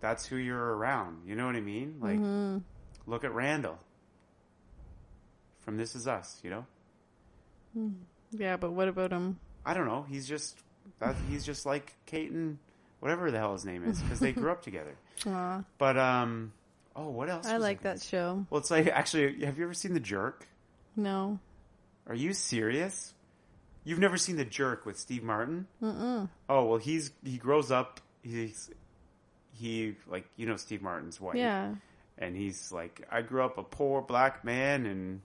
that's 0.00 0.26
who 0.26 0.36
you're 0.36 0.76
around. 0.76 1.22
You 1.26 1.34
know 1.34 1.46
what 1.46 1.56
I 1.56 1.60
mean? 1.62 1.96
Like 2.00 2.18
Mm-hmm. 2.18 2.58
look 3.06 3.24
at 3.24 3.32
Randall 3.32 3.78
from 5.60 5.78
This 5.78 5.94
Is 5.94 6.06
Us. 6.06 6.38
You 6.44 6.50
know, 7.74 7.94
yeah, 8.32 8.58
but 8.58 8.72
what 8.72 8.88
about 8.88 9.10
him? 9.10 9.38
I 9.68 9.74
don't 9.74 9.86
know. 9.86 10.06
He's 10.08 10.26
just 10.26 10.58
that 10.98 11.14
he's 11.30 11.44
just 11.44 11.66
like 11.66 11.92
Kate 12.06 12.30
and 12.30 12.58
whatever 13.00 13.30
the 13.30 13.38
hell 13.38 13.52
his 13.52 13.64
name 13.64 13.84
is 13.84 14.00
because 14.00 14.18
they 14.18 14.32
grew 14.32 14.50
up 14.50 14.62
together. 14.62 14.94
But 15.78 15.98
um, 15.98 16.52
oh, 16.96 17.10
what 17.10 17.28
else? 17.28 17.46
I 17.46 17.56
like 17.58 17.82
that 17.82 18.00
show. 18.00 18.46
Well, 18.50 18.60
it's 18.60 18.70
like 18.70 18.86
actually, 18.92 19.44
have 19.44 19.58
you 19.58 19.64
ever 19.64 19.74
seen 19.74 19.92
The 19.94 20.00
Jerk? 20.00 20.46
No. 20.96 21.38
Are 22.06 22.14
you 22.14 22.32
serious? 22.32 23.12
You've 23.84 23.98
never 23.98 24.16
seen 24.16 24.36
The 24.36 24.44
Jerk 24.44 24.86
with 24.86 24.96
Steve 24.98 25.22
Martin? 25.24 25.66
Mm-mm. 25.82 26.28
Oh 26.48 26.64
well, 26.64 26.78
he's 26.78 27.10
he 27.24 27.36
grows 27.36 27.70
up. 27.70 28.00
He's 28.22 28.70
he 29.52 29.96
like 30.08 30.24
you 30.36 30.46
know 30.46 30.56
Steve 30.56 30.82
Martin's 30.82 31.20
wife. 31.20 31.36
Yeah. 31.36 31.74
and 32.16 32.36
he's 32.36 32.70
like, 32.72 33.06
I 33.10 33.22
grew 33.22 33.42
up 33.42 33.58
a 33.58 33.62
poor 33.64 34.00
black 34.02 34.44
man 34.44 34.86
in 34.86 35.20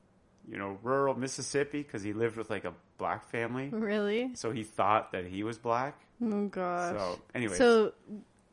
you 0.49 0.57
know 0.57 0.77
rural 0.83 1.15
Mississippi 1.15 1.81
because 1.83 2.03
he 2.03 2.13
lived 2.13 2.37
with 2.37 2.49
like 2.49 2.65
a 2.65 2.73
black 2.97 3.29
family. 3.29 3.69
Really? 3.71 4.31
So 4.35 4.51
he 4.51 4.63
thought 4.63 5.11
that 5.11 5.25
he 5.25 5.43
was 5.43 5.57
black. 5.57 5.99
Oh 6.23 6.47
gosh. 6.47 6.95
So 6.97 7.19
anyway. 7.33 7.55
So 7.55 7.93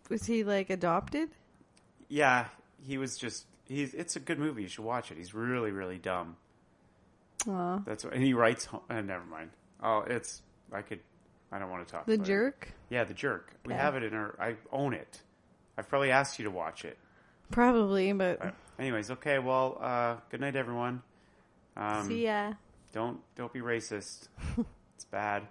was 0.08 0.24
he 0.26 0.44
like 0.44 0.70
adopted? 0.70 1.30
yeah, 2.08 2.46
he 2.82 2.98
was 2.98 3.16
just 3.18 3.46
he's. 3.68 3.94
It's 3.94 4.16
a 4.16 4.20
good 4.20 4.38
movie. 4.38 4.62
You 4.62 4.68
should 4.68 4.84
watch 4.84 5.10
it. 5.12 5.18
He's 5.18 5.34
really 5.34 5.70
really 5.70 5.98
dumb. 5.98 6.36
Aw. 7.48 7.78
That's 7.86 8.04
what, 8.04 8.14
and 8.14 8.22
he 8.22 8.34
writes. 8.34 8.68
Uh, 8.90 9.00
never 9.00 9.24
mind. 9.24 9.50
Oh, 9.82 10.00
it's 10.06 10.42
I 10.72 10.82
could. 10.82 11.00
I 11.52 11.58
don't 11.58 11.70
want 11.70 11.86
to 11.86 11.92
talk. 11.92 12.06
The 12.06 12.14
about 12.14 12.24
it. 12.24 12.28
jerk? 12.28 12.68
Yeah, 12.90 13.04
the 13.04 13.14
jerk. 13.14 13.52
We 13.64 13.74
have 13.74 13.96
it 13.96 14.02
in 14.02 14.14
our. 14.14 14.36
I 14.40 14.56
own 14.72 14.94
it. 14.94 15.20
I've 15.78 15.88
probably 15.88 16.10
asked 16.10 16.38
you 16.38 16.44
to 16.44 16.50
watch 16.50 16.84
it. 16.84 16.98
Probably, 17.50 18.12
but 18.12 18.38
But 18.40 18.54
anyways, 18.78 19.10
okay. 19.12 19.38
Well, 19.38 19.78
uh, 19.80 20.16
good 20.30 20.40
night, 20.40 20.54
everyone. 20.54 21.02
Um, 21.76 22.06
see 22.06 22.24
ya. 22.24 22.54
Don't 22.92 23.20
don't 23.36 23.52
be 23.52 23.60
racist. 23.60 24.28
it's 24.94 25.04
bad. 25.10 25.46